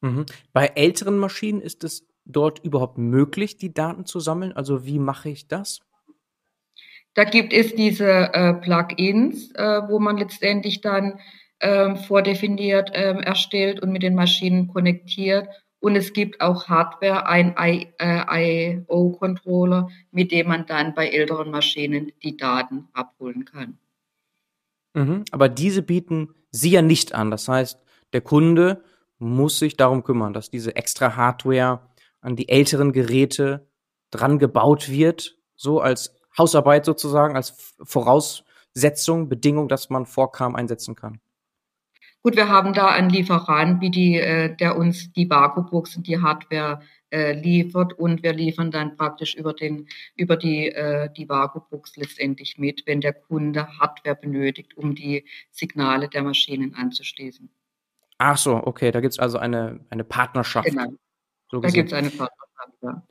Mhm. 0.00 0.26
Bei 0.52 0.66
älteren 0.66 1.18
Maschinen 1.18 1.60
ist 1.60 1.84
es 1.84 2.06
dort 2.24 2.64
überhaupt 2.64 2.98
möglich, 2.98 3.56
die 3.56 3.72
Daten 3.72 4.04
zu 4.04 4.20
sammeln? 4.20 4.52
Also 4.52 4.84
wie 4.84 4.98
mache 4.98 5.30
ich 5.30 5.48
das? 5.48 5.80
Da 7.14 7.24
gibt 7.24 7.52
es 7.52 7.74
diese 7.74 8.32
äh, 8.32 8.54
Plugins, 8.54 9.52
äh, 9.52 9.82
wo 9.88 9.98
man 9.98 10.16
letztendlich 10.16 10.80
dann 10.80 11.20
ähm, 11.60 11.96
vordefiniert 11.96 12.90
ähm, 12.94 13.18
erstellt 13.18 13.80
und 13.80 13.92
mit 13.92 14.02
den 14.02 14.14
Maschinen 14.14 14.68
konnektiert 14.68 15.48
und 15.82 15.96
es 15.96 16.12
gibt 16.12 16.40
auch 16.40 16.68
Hardware, 16.68 17.26
ein 17.26 17.56
I.O.-Controller, 17.58 19.88
mit 20.12 20.30
dem 20.30 20.46
man 20.46 20.64
dann 20.64 20.94
bei 20.94 21.08
älteren 21.08 21.50
Maschinen 21.50 22.12
die 22.22 22.36
Daten 22.36 22.86
abholen 22.92 23.44
kann. 23.44 23.78
Mhm, 24.94 25.24
aber 25.32 25.48
diese 25.48 25.82
bieten 25.82 26.36
Sie 26.52 26.70
ja 26.70 26.82
nicht 26.82 27.14
an. 27.14 27.32
Das 27.32 27.48
heißt, 27.48 27.80
der 28.12 28.20
Kunde 28.20 28.84
muss 29.18 29.58
sich 29.58 29.76
darum 29.76 30.04
kümmern, 30.04 30.32
dass 30.32 30.50
diese 30.50 30.76
extra 30.76 31.16
Hardware 31.16 31.80
an 32.20 32.36
die 32.36 32.48
älteren 32.48 32.92
Geräte 32.92 33.66
dran 34.10 34.38
gebaut 34.38 34.88
wird, 34.88 35.36
so 35.56 35.80
als 35.80 36.14
Hausarbeit 36.38 36.84
sozusagen, 36.84 37.34
als 37.34 37.74
Voraussetzung, 37.82 39.28
Bedingung, 39.28 39.68
dass 39.68 39.90
man 39.90 40.06
Vorkam 40.06 40.54
einsetzen 40.54 40.94
kann. 40.94 41.20
Gut, 42.22 42.36
wir 42.36 42.48
haben 42.48 42.72
da 42.72 42.88
einen 42.88 43.10
Lieferant, 43.10 43.80
wie 43.80 43.90
die, 43.90 44.14
äh, 44.16 44.54
der 44.54 44.76
uns 44.76 45.12
die 45.12 45.28
Vakuumbox 45.28 45.96
und 45.96 46.06
die 46.06 46.20
Hardware 46.20 46.80
äh, 47.10 47.32
liefert 47.32 47.94
und 47.94 48.22
wir 48.22 48.32
liefern 48.32 48.70
dann 48.70 48.96
praktisch 48.96 49.34
über 49.34 49.52
den 49.52 49.88
über 50.16 50.36
die 50.36 50.68
äh, 50.68 51.10
die 51.12 51.28
Vakuumbox 51.28 51.96
letztendlich 51.96 52.58
mit, 52.58 52.84
wenn 52.86 53.00
der 53.00 53.12
Kunde 53.12 53.66
Hardware 53.78 54.14
benötigt, 54.14 54.76
um 54.76 54.94
die 54.94 55.24
Signale 55.50 56.08
der 56.08 56.22
Maschinen 56.22 56.74
anzuschließen. 56.74 57.50
Ach 58.18 58.38
so, 58.38 58.54
okay, 58.54 58.92
da 58.92 59.00
gibt 59.00 59.14
es 59.14 59.18
also 59.18 59.38
eine 59.38 59.80
eine 59.90 60.04
Partnerschaft. 60.04 60.68
Genau. 60.68 60.92
So 61.50 61.60
da 61.60 61.70
gibt 61.70 61.88
es 61.88 61.92
eine 61.92 62.10
Partnerschaft. 62.10 62.82
Ja. 62.82 63.06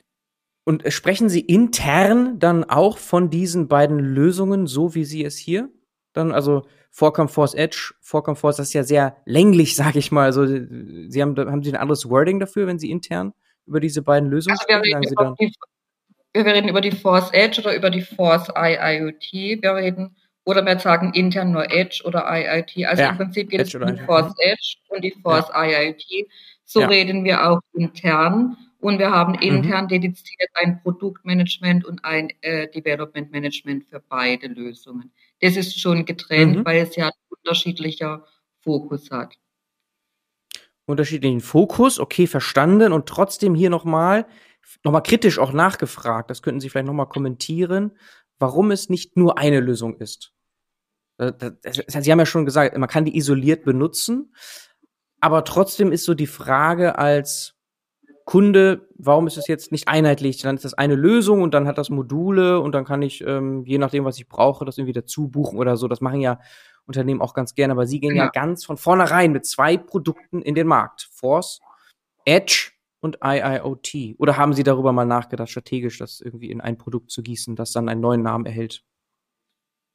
Und 0.64 0.90
sprechen 0.90 1.28
Sie 1.28 1.40
intern 1.40 2.38
dann 2.38 2.64
auch 2.64 2.96
von 2.96 3.28
diesen 3.28 3.68
beiden 3.68 3.98
Lösungen, 3.98 4.66
so 4.66 4.94
wie 4.94 5.04
Sie 5.04 5.22
es 5.22 5.36
hier 5.36 5.68
dann 6.12 6.32
also 6.32 6.66
Forecam 6.94 7.28
Force 7.28 7.54
Edge, 7.54 7.94
Forecam 8.00 8.36
Force, 8.36 8.58
das 8.58 8.68
ist 8.68 8.74
ja 8.74 8.84
sehr 8.84 9.16
länglich, 9.24 9.74
sage 9.76 9.98
ich 9.98 10.12
mal. 10.12 10.26
Also 10.26 10.46
Sie 10.46 11.22
haben, 11.22 11.36
haben 11.36 11.62
Sie 11.62 11.72
ein 11.72 11.80
anderes 11.80 12.08
Wording 12.08 12.38
dafür, 12.38 12.66
wenn 12.66 12.78
Sie 12.78 12.90
intern 12.90 13.32
über 13.66 13.80
diese 13.80 14.02
beiden 14.02 14.28
Lösungen 14.28 14.58
also 14.58 14.62
sprechen? 14.62 14.84
Wir 14.84 14.96
reden, 14.98 15.34
die, 15.40 15.52
wir 16.34 16.46
reden 16.46 16.68
über 16.68 16.80
die 16.80 16.92
Force 16.92 17.30
Edge 17.32 17.60
oder 17.60 17.74
über 17.74 17.90
die 17.90 18.02
Force 18.02 18.48
IIoT. 18.54 19.32
Wir 19.32 19.74
reden 19.74 20.16
oder 20.44 20.64
wir 20.64 20.78
sagen 20.78 21.12
intern 21.14 21.52
nur 21.52 21.70
Edge 21.70 22.02
oder 22.04 22.26
IIoT. 22.28 22.86
Also 22.86 23.02
ja, 23.02 23.10
im 23.10 23.16
Prinzip 23.16 23.48
geht 23.48 23.60
Edge 23.60 23.78
es 23.78 23.88
um 23.88 23.96
die 23.96 24.02
Force 24.02 24.34
Edge 24.38 24.76
und 24.88 25.02
die 25.02 25.14
Force 25.22 25.48
ja. 25.48 25.64
IIoT. 25.64 26.28
So 26.64 26.80
ja. 26.80 26.88
reden 26.88 27.24
wir 27.24 27.48
auch 27.48 27.60
intern. 27.72 28.56
Und 28.80 28.98
wir 28.98 29.12
haben 29.12 29.34
mhm. 29.34 29.42
intern 29.42 29.84
mhm. 29.84 29.88
dediziert 29.88 30.50
ein 30.54 30.82
Produktmanagement 30.82 31.84
und 31.84 32.04
ein 32.04 32.30
äh, 32.40 32.68
Development 32.68 33.30
Management 33.30 33.84
für 33.88 34.00
beide 34.00 34.48
Lösungen. 34.48 35.12
Das 35.42 35.56
ist 35.56 35.78
schon 35.78 36.04
getrennt, 36.04 36.58
mhm. 36.58 36.64
weil 36.64 36.82
es 36.82 36.96
ja 36.96 37.10
unterschiedlicher 37.28 38.24
Fokus 38.60 39.10
hat. 39.10 39.34
Unterschiedlichen 40.86 41.40
Fokus, 41.40 41.98
okay, 41.98 42.26
verstanden. 42.26 42.92
Und 42.92 43.08
trotzdem 43.08 43.54
hier 43.54 43.68
nochmal, 43.68 44.26
nochmal 44.84 45.02
kritisch 45.02 45.38
auch 45.38 45.52
nachgefragt, 45.52 46.30
das 46.30 46.42
könnten 46.42 46.60
Sie 46.60 46.68
vielleicht 46.68 46.86
nochmal 46.86 47.08
kommentieren, 47.08 47.98
warum 48.38 48.70
es 48.70 48.88
nicht 48.88 49.16
nur 49.16 49.38
eine 49.38 49.60
Lösung 49.60 49.96
ist. 49.96 50.32
Äh, 51.18 51.32
Sie 51.86 52.12
haben 52.12 52.18
ja 52.18 52.26
schon 52.26 52.46
gesagt, 52.46 52.76
man 52.76 52.88
kann 52.88 53.04
die 53.04 53.16
isoliert 53.16 53.64
benutzen, 53.64 54.34
aber 55.20 55.44
trotzdem 55.44 55.92
ist 55.92 56.04
so 56.04 56.14
die 56.14 56.26
Frage 56.26 56.98
als 56.98 57.54
Kunde, 58.32 58.88
warum 58.96 59.26
ist 59.26 59.36
es 59.36 59.46
jetzt 59.46 59.72
nicht 59.72 59.88
einheitlich? 59.88 60.40
Dann 60.40 60.54
ist 60.56 60.64
das 60.64 60.72
eine 60.72 60.94
Lösung 60.94 61.42
und 61.42 61.52
dann 61.52 61.66
hat 61.66 61.76
das 61.76 61.90
Module 61.90 62.60
und 62.60 62.72
dann 62.72 62.86
kann 62.86 63.02
ich, 63.02 63.22
ähm, 63.26 63.62
je 63.66 63.76
nachdem, 63.76 64.06
was 64.06 64.16
ich 64.16 64.26
brauche, 64.26 64.64
das 64.64 64.78
irgendwie 64.78 64.94
dazu 64.94 65.28
buchen 65.28 65.58
oder 65.58 65.76
so. 65.76 65.86
Das 65.86 66.00
machen 66.00 66.18
ja 66.18 66.40
Unternehmen 66.86 67.20
auch 67.20 67.34
ganz 67.34 67.54
gerne, 67.54 67.74
aber 67.74 67.86
sie 67.86 68.00
gehen 68.00 68.16
ja, 68.16 68.24
ja 68.24 68.30
ganz 68.30 68.64
von 68.64 68.78
vornherein 68.78 69.32
mit 69.32 69.44
zwei 69.44 69.76
Produkten 69.76 70.40
in 70.40 70.54
den 70.54 70.66
Markt. 70.66 71.10
Force, 71.12 71.60
Edge 72.24 72.70
und 73.00 73.18
IIoT. 73.22 74.16
Oder 74.16 74.38
haben 74.38 74.54
Sie 74.54 74.62
darüber 74.62 74.94
mal 74.94 75.04
nachgedacht, 75.04 75.50
strategisch 75.50 75.98
das 75.98 76.22
irgendwie 76.22 76.50
in 76.50 76.62
ein 76.62 76.78
Produkt 76.78 77.10
zu 77.10 77.22
gießen, 77.22 77.54
das 77.54 77.72
dann 77.72 77.90
einen 77.90 78.00
neuen 78.00 78.22
Namen 78.22 78.46
erhält? 78.46 78.82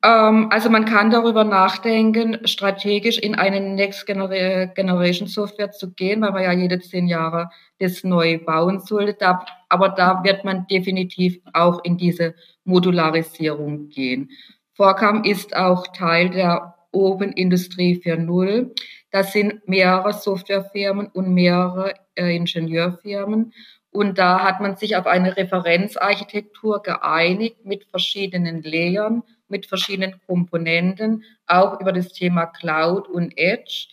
Ähm, 0.03 0.49
also 0.51 0.69
man 0.69 0.85
kann 0.85 1.09
darüber 1.09 1.43
nachdenken, 1.43 2.45
strategisch 2.47 3.17
in 3.17 3.35
eine 3.35 3.59
Next 3.59 4.05
Generation 4.05 5.27
Software 5.27 5.71
zu 5.71 5.93
gehen, 5.93 6.21
weil 6.21 6.31
man 6.31 6.43
ja 6.43 6.51
jede 6.51 6.79
zehn 6.79 7.07
Jahre 7.07 7.49
das 7.79 8.03
neu 8.03 8.39
bauen 8.43 8.79
sollte. 8.79 9.39
aber 9.69 9.89
da 9.89 10.23
wird 10.23 10.45
man 10.45 10.67
definitiv 10.67 11.39
auch 11.53 11.83
in 11.83 11.97
diese 11.97 12.35
Modularisierung 12.63 13.89
gehen. 13.89 14.29
Vorcam 14.73 15.23
ist 15.23 15.55
auch 15.55 15.87
Teil 15.87 16.29
der 16.29 16.75
Open 16.91 17.33
Industrie 17.33 17.99
4.0. 18.03 18.71
Das 19.11 19.33
sind 19.33 19.67
mehrere 19.67 20.13
Softwarefirmen 20.13 21.07
und 21.07 21.33
mehrere 21.33 21.93
äh, 22.15 22.35
Ingenieurfirmen. 22.35 23.53
Und 23.91 24.17
da 24.17 24.43
hat 24.43 24.59
man 24.61 24.75
sich 24.75 24.95
auf 24.95 25.07
eine 25.07 25.37
Referenzarchitektur 25.37 26.81
geeinigt 26.83 27.65
mit 27.65 27.85
verschiedenen 27.85 28.61
Layern 28.61 29.23
mit 29.49 29.65
verschiedenen 29.65 30.19
Komponenten, 30.25 31.23
auch 31.45 31.79
über 31.79 31.91
das 31.91 32.13
Thema 32.13 32.45
Cloud 32.45 33.07
und 33.07 33.37
Edge, 33.37 33.87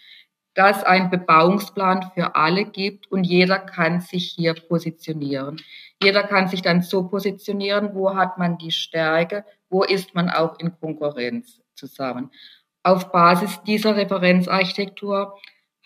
dass 0.55 0.85
ein 0.85 1.11
Bebauungsplan 1.11 2.11
für 2.15 2.37
alle 2.37 2.65
gibt 2.65 3.11
und 3.11 3.25
jeder 3.25 3.59
kann 3.59 4.01
sich 4.01 4.31
hier 4.31 4.55
positionieren. 4.55 5.61
Jeder 6.03 6.23
kann 6.23 6.49
sich 6.49 6.63
dann 6.63 6.83
so 6.83 7.09
positionieren, 7.09 7.95
wo 7.95 8.15
hat 8.15 8.39
man 8.39 8.57
die 8.59 8.71
Stärke, 8.71 9.45
wo 9.69 9.83
ist 9.83 10.15
man 10.15 10.31
auch 10.31 10.59
in 10.61 10.79
Konkurrenz 10.79 11.61
zusammen. 11.75 12.31
Auf 12.85 13.11
Basis 13.11 13.63
dieser 13.65 13.97
Referenzarchitektur 13.97 15.37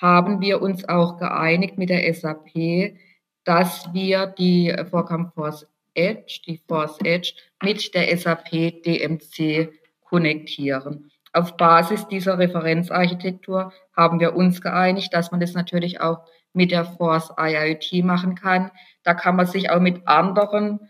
haben 0.00 0.40
wir 0.40 0.60
uns 0.60 0.88
auch 0.88 1.16
geeinigt 1.16 1.78
mit 1.78 1.88
der 1.88 2.12
SAP, 2.12 2.96
dass 3.44 3.92
wir 3.94 4.26
die 4.26 4.74
Vorcam 4.90 5.32
Force 5.32 5.66
Edge, 5.98 6.40
die 6.46 6.60
Force 6.68 6.98
Edge, 7.02 7.32
mit 7.62 7.94
der 7.94 8.16
SAP 8.16 8.50
DMC 8.84 9.72
konnektieren. 10.04 11.10
Auf 11.32 11.56
Basis 11.56 12.06
dieser 12.08 12.38
Referenzarchitektur 12.38 13.72
haben 13.94 14.20
wir 14.20 14.34
uns 14.34 14.60
geeinigt, 14.60 15.12
dass 15.12 15.30
man 15.30 15.40
das 15.40 15.52
natürlich 15.52 16.00
auch 16.00 16.20
mit 16.52 16.70
der 16.70 16.84
Force 16.84 17.32
IoT 17.38 18.04
machen 18.04 18.34
kann. 18.34 18.70
Da 19.02 19.14
kann 19.14 19.36
man 19.36 19.46
sich 19.46 19.70
auch 19.70 19.80
mit 19.80 20.06
anderen, 20.08 20.80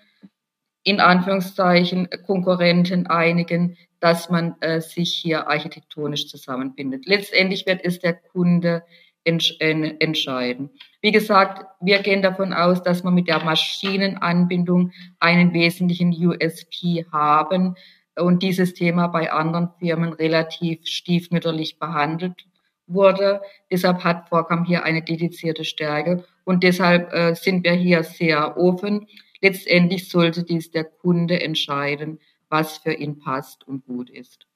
in 0.84 1.00
Anführungszeichen, 1.00 2.08
Konkurrenten 2.24 3.08
einigen, 3.08 3.76
dass 4.00 4.30
man 4.30 4.54
äh, 4.60 4.80
sich 4.80 5.12
hier 5.14 5.48
architektonisch 5.48 6.28
zusammenbindet. 6.28 7.06
Letztendlich 7.06 7.66
wird 7.66 7.84
es 7.84 7.98
der 7.98 8.14
Kunde 8.14 8.84
entscheiden. 9.28 10.70
Wie 11.00 11.12
gesagt, 11.12 11.64
wir 11.80 12.00
gehen 12.00 12.23
davon 12.23 12.52
aus, 12.52 12.82
dass 12.82 13.04
wir 13.04 13.10
mit 13.10 13.28
der 13.28 13.45
Maschinenanbindung 13.45 14.93
einen 15.21 15.52
wesentlichen 15.52 16.10
USP 16.10 17.06
haben 17.12 17.76
und 18.17 18.43
dieses 18.43 18.75
Thema 18.75 19.06
bei 19.08 19.30
anderen 19.32 19.71
Firmen 19.78 20.12
relativ 20.12 20.86
stiefmütterlich 20.86 21.78
behandelt 21.78 22.47
wurde. 22.86 23.43
Deshalb 23.71 24.02
hat 24.04 24.28
Vorcam 24.28 24.64
hier 24.64 24.84
eine 24.84 25.02
dedizierte 25.02 25.64
Stärke 25.64 26.25
und 26.45 26.62
deshalb 26.62 27.12
äh, 27.12 27.34
sind 27.34 27.64
wir 27.64 27.73
hier 27.73 28.02
sehr 28.02 28.56
offen. 28.56 29.06
Letztendlich 29.41 30.08
sollte 30.08 30.43
dies 30.43 30.71
der 30.71 30.84
Kunde 30.84 31.41
entscheiden, 31.41 32.19
was 32.49 32.78
für 32.78 32.93
ihn 32.93 33.19
passt 33.19 33.67
und 33.69 33.84
gut 33.84 34.10
ist. 34.10 34.47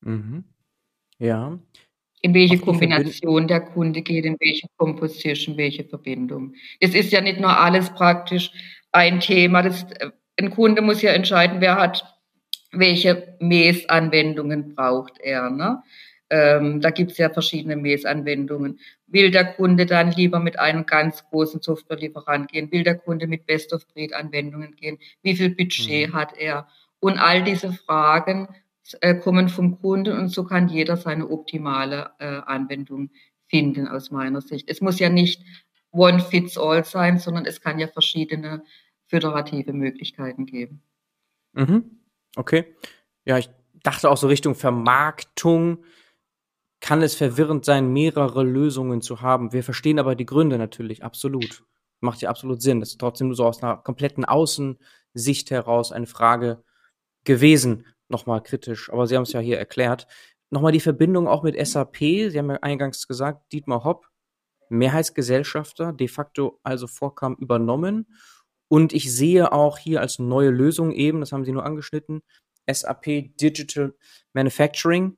Mhm. 0.00 0.44
Ja, 1.18 1.58
in 2.24 2.32
welche 2.32 2.58
Kombination 2.58 3.46
der 3.46 3.60
Kunde 3.60 4.00
geht, 4.00 4.24
in 4.24 4.38
welche 4.40 4.66
Composition, 4.78 5.58
welche 5.58 5.84
Verbindung. 5.84 6.54
Es 6.80 6.94
ist 6.94 7.12
ja 7.12 7.20
nicht 7.20 7.38
nur 7.38 7.54
alles 7.54 7.90
praktisch 7.90 8.50
ein 8.92 9.20
Thema. 9.20 9.60
Das, 9.60 9.82
äh, 10.00 10.10
ein 10.40 10.48
Kunde 10.48 10.80
muss 10.80 11.02
ja 11.02 11.12
entscheiden, 11.12 11.60
wer 11.60 11.76
hat 11.76 12.02
welche 12.72 13.36
Mäßanwendungen 13.40 14.74
braucht 14.74 15.20
er. 15.20 15.50
Ne? 15.50 15.82
Ähm, 16.30 16.80
da 16.80 16.88
gibt 16.88 17.12
es 17.12 17.18
ja 17.18 17.28
verschiedene 17.28 17.76
Mäßanwendungen. 17.76 18.80
Will 19.06 19.30
der 19.30 19.44
Kunde 19.44 19.84
dann 19.84 20.10
lieber 20.10 20.40
mit 20.40 20.58
einem 20.58 20.86
ganz 20.86 21.22
großen 21.28 21.60
Softwarelieferant 21.60 22.50
gehen? 22.50 22.72
Will 22.72 22.84
der 22.84 22.94
Kunde 22.94 23.26
mit 23.26 23.44
Best-of-Breed-Anwendungen 23.44 24.74
gehen? 24.76 24.98
Wie 25.22 25.36
viel 25.36 25.50
Budget 25.50 26.08
mhm. 26.08 26.14
hat 26.14 26.38
er? 26.38 26.68
Und 27.00 27.18
all 27.18 27.44
diese 27.44 27.70
Fragen 27.70 28.48
äh, 29.00 29.14
kommen 29.14 29.48
vom 29.48 29.80
Kunden 29.80 30.18
und 30.18 30.28
so 30.28 30.44
kann 30.44 30.68
jeder 30.68 30.96
seine 30.96 31.28
optimale 31.28 32.10
äh, 32.18 32.26
Anwendung 32.26 33.10
finden 33.46 33.88
aus 33.88 34.10
meiner 34.10 34.40
Sicht. 34.40 34.68
Es 34.68 34.80
muss 34.80 34.98
ja 34.98 35.08
nicht 35.08 35.42
one 35.90 36.20
fits 36.20 36.58
all 36.58 36.84
sein, 36.84 37.18
sondern 37.18 37.46
es 37.46 37.60
kann 37.60 37.78
ja 37.78 37.86
verschiedene 37.88 38.64
föderative 39.06 39.72
Möglichkeiten 39.72 40.46
geben. 40.46 40.82
Mhm. 41.52 42.00
Okay. 42.36 42.74
Ja, 43.24 43.38
ich 43.38 43.48
dachte 43.82 44.10
auch 44.10 44.16
so 44.16 44.26
Richtung 44.26 44.54
Vermarktung 44.54 45.84
kann 46.80 47.02
es 47.02 47.14
verwirrend 47.14 47.64
sein, 47.64 47.92
mehrere 47.92 48.42
Lösungen 48.42 49.00
zu 49.00 49.22
haben. 49.22 49.54
Wir 49.54 49.64
verstehen 49.64 49.98
aber 49.98 50.14
die 50.14 50.26
Gründe 50.26 50.58
natürlich 50.58 51.02
absolut. 51.02 51.64
Macht 52.00 52.20
ja 52.20 52.28
absolut 52.28 52.60
Sinn. 52.60 52.80
Das 52.80 52.90
ist 52.90 53.00
trotzdem 53.00 53.28
nur 53.28 53.36
so 53.36 53.46
aus 53.46 53.62
einer 53.62 53.78
kompletten 53.78 54.26
Außensicht 54.26 55.50
heraus 55.50 55.92
eine 55.92 56.06
Frage 56.06 56.62
gewesen 57.24 57.86
nochmal 58.08 58.42
kritisch, 58.42 58.90
aber 58.92 59.06
Sie 59.06 59.16
haben 59.16 59.22
es 59.22 59.32
ja 59.32 59.40
hier 59.40 59.58
erklärt. 59.58 60.06
Nochmal 60.50 60.72
die 60.72 60.80
Verbindung 60.80 61.26
auch 61.26 61.42
mit 61.42 61.56
SAP. 61.66 61.96
Sie 61.96 62.38
haben 62.38 62.50
ja 62.50 62.56
eingangs 62.56 63.08
gesagt, 63.08 63.52
Dietmar 63.52 63.84
Hopp, 63.84 64.08
Mehrheitsgesellschafter, 64.68 65.92
de 65.92 66.08
facto 66.08 66.60
also 66.62 66.86
Vorkam 66.86 67.36
übernommen. 67.40 68.06
Und 68.68 68.92
ich 68.92 69.12
sehe 69.14 69.52
auch 69.52 69.78
hier 69.78 70.00
als 70.00 70.18
neue 70.18 70.50
Lösung 70.50 70.92
eben, 70.92 71.20
das 71.20 71.32
haben 71.32 71.44
Sie 71.44 71.52
nur 71.52 71.64
angeschnitten, 71.64 72.22
SAP 72.70 73.36
Digital 73.36 73.94
Manufacturing. 74.32 75.16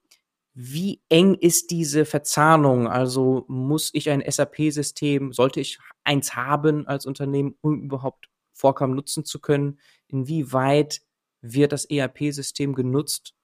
Wie 0.54 1.02
eng 1.10 1.34
ist 1.34 1.70
diese 1.70 2.06
Verzahnung? 2.06 2.88
Also 2.88 3.44
muss 3.48 3.90
ich 3.92 4.10
ein 4.10 4.24
SAP-System, 4.26 5.32
sollte 5.32 5.60
ich 5.60 5.78
eins 6.02 6.34
haben 6.34 6.86
als 6.86 7.04
Unternehmen, 7.06 7.56
um 7.60 7.82
überhaupt 7.82 8.28
Vorkam 8.54 8.94
nutzen 8.94 9.24
zu 9.24 9.38
können? 9.38 9.78
Inwieweit 10.08 11.02
wird 11.40 11.72
das 11.72 11.84
ERP-System 11.84 12.74
genutzt, 12.74 13.34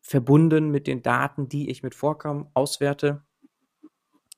verbunden 0.00 0.70
mit 0.70 0.86
den 0.86 1.02
Daten, 1.02 1.48
die 1.48 1.70
ich 1.70 1.82
mit 1.82 1.94
Vorkam 1.94 2.48
auswerte. 2.54 3.22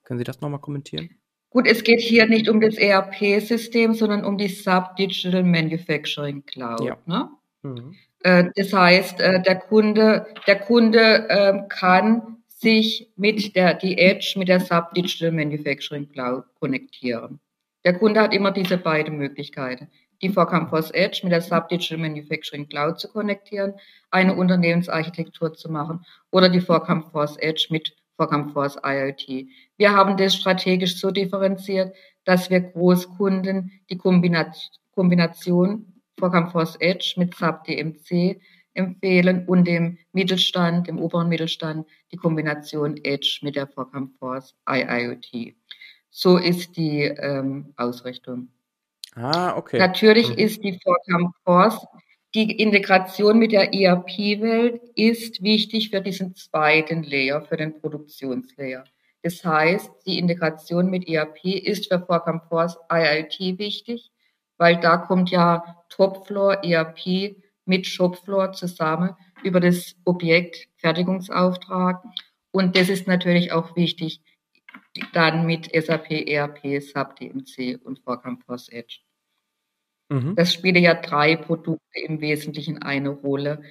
Können 0.03 0.17
Sie 0.17 0.23
das 0.23 0.41
nochmal 0.41 0.61
kommentieren? 0.61 1.09
Gut, 1.51 1.67
es 1.67 1.83
geht 1.83 1.99
hier 1.99 2.27
nicht 2.27 2.47
um 2.47 2.61
das 2.61 2.75
ERP-System, 2.75 3.93
sondern 3.93 4.23
um 4.23 4.37
die 4.37 4.47
Sub-Digital 4.47 5.43
Manufacturing 5.43 6.45
Cloud. 6.45 6.81
Ja. 6.81 6.97
Ne? 7.05 7.29
Mhm. 7.63 7.95
Äh, 8.23 8.45
das 8.55 8.73
heißt, 8.73 9.19
äh, 9.19 9.41
der 9.41 9.55
Kunde, 9.55 10.27
der 10.45 10.59
Kunde 10.59 11.27
ähm, 11.29 11.67
kann 11.69 12.37
sich 12.47 13.11
mit 13.15 13.55
der 13.55 13.73
die 13.73 13.97
Edge 13.97 14.33
mit 14.37 14.47
der 14.47 14.59
Sub-Digital 14.59 15.31
Manufacturing 15.31 16.09
Cloud 16.09 16.43
konnektieren. 16.59 17.39
Der 17.85 17.97
Kunde 17.97 18.19
hat 18.19 18.33
immer 18.33 18.51
diese 18.51 18.77
beiden 18.77 19.17
Möglichkeiten 19.17 19.89
die 20.21 20.29
vor 20.29 20.47
Campus 20.47 20.91
Edge 20.91 21.21
mit 21.23 21.31
der 21.31 21.41
Sub-Digital 21.41 21.97
Manufacturing 21.97 22.67
Cloud 22.67 22.99
zu 22.99 23.07
konnektieren, 23.09 23.73
eine 24.11 24.35
Unternehmensarchitektur 24.35 25.53
zu 25.53 25.71
machen 25.71 26.05
oder 26.31 26.49
die 26.49 26.61
vor 26.61 26.83
Campus 26.83 27.37
Edge 27.37 27.67
mit 27.69 27.95
vor 28.15 28.29
Campus 28.29 28.75
IoT. 28.83 29.47
Wir 29.77 29.93
haben 29.93 30.17
das 30.17 30.35
strategisch 30.35 30.99
so 30.99 31.09
differenziert, 31.09 31.95
dass 32.25 32.49
wir 32.49 32.59
Großkunden 32.59 33.71
die 33.89 33.97
Kombination 33.97 35.93
vor 36.17 36.31
Campus 36.31 36.75
Edge 36.75 37.13
mit 37.15 37.33
Sub 37.35 37.63
DMC 37.63 38.41
empfehlen 38.73 39.45
und 39.47 39.65
dem 39.65 39.97
Mittelstand, 40.11 40.87
dem 40.87 40.99
oberen 40.99 41.29
Mittelstand, 41.29 41.87
die 42.11 42.17
Kombination 42.17 42.97
Edge 43.03 43.39
mit 43.41 43.55
der 43.55 43.67
Force 43.67 44.55
IIoT. 44.69 45.55
So 46.09 46.37
ist 46.37 46.75
die 46.75 47.03
ähm, 47.03 47.73
Ausrichtung. 47.77 48.49
Ah, 49.15 49.55
okay. 49.57 49.79
Natürlich 49.79 50.29
mhm. 50.29 50.37
ist 50.37 50.63
die 50.63 50.79
Vorcam 50.83 51.33
Force 51.43 51.85
die 52.35 52.51
Integration 52.61 53.39
mit 53.39 53.53
der 53.53 53.73
ERP-Welt 53.73 54.81
ist 54.95 55.41
wichtig 55.41 55.89
für 55.89 55.99
diesen 55.99 56.35
zweiten 56.35 57.01
Layer, 57.01 57.41
für 57.41 57.57
den 57.57 57.79
Produktionslayer. 57.81 58.83
Das 59.23 59.43
heißt, 59.43 59.89
die 60.05 60.19
Integration 60.19 60.91
mit 60.91 61.07
ERP 61.07 61.43
ist 61.45 61.87
für 61.87 61.99
Forecam 61.99 62.41
Force 62.47 62.77
IIT 62.93 63.57
wichtig, 63.57 64.11
weil 64.57 64.79
da 64.79 64.97
kommt 64.97 65.31
ja 65.31 65.83
Topfloor 65.89 66.63
ERP 66.63 67.35
mit 67.65 67.87
Shopfloor 67.87 68.53
zusammen 68.53 69.15
über 69.43 69.59
das 69.59 69.95
Objekt 70.05 70.67
Fertigungsauftrag. 70.77 72.03
Und 72.51 72.75
das 72.75 72.89
ist 72.89 73.07
natürlich 73.07 73.51
auch 73.51 73.75
wichtig 73.75 74.21
dann 75.13 75.45
mit 75.45 75.69
SAP, 75.73 76.11
ERP, 76.11 76.81
SAP 76.81 77.19
DMC 77.19 77.79
und 77.83 78.01
Force 78.45 78.69
Edge. 78.69 78.99
Mhm. 80.09 80.35
Das 80.35 80.53
spielen 80.53 80.83
ja 80.83 80.95
drei 80.95 81.35
Produkte 81.35 81.99
im 82.03 82.21
Wesentlichen 82.21 82.81
eine 82.81 83.09
Rolle. 83.09 83.61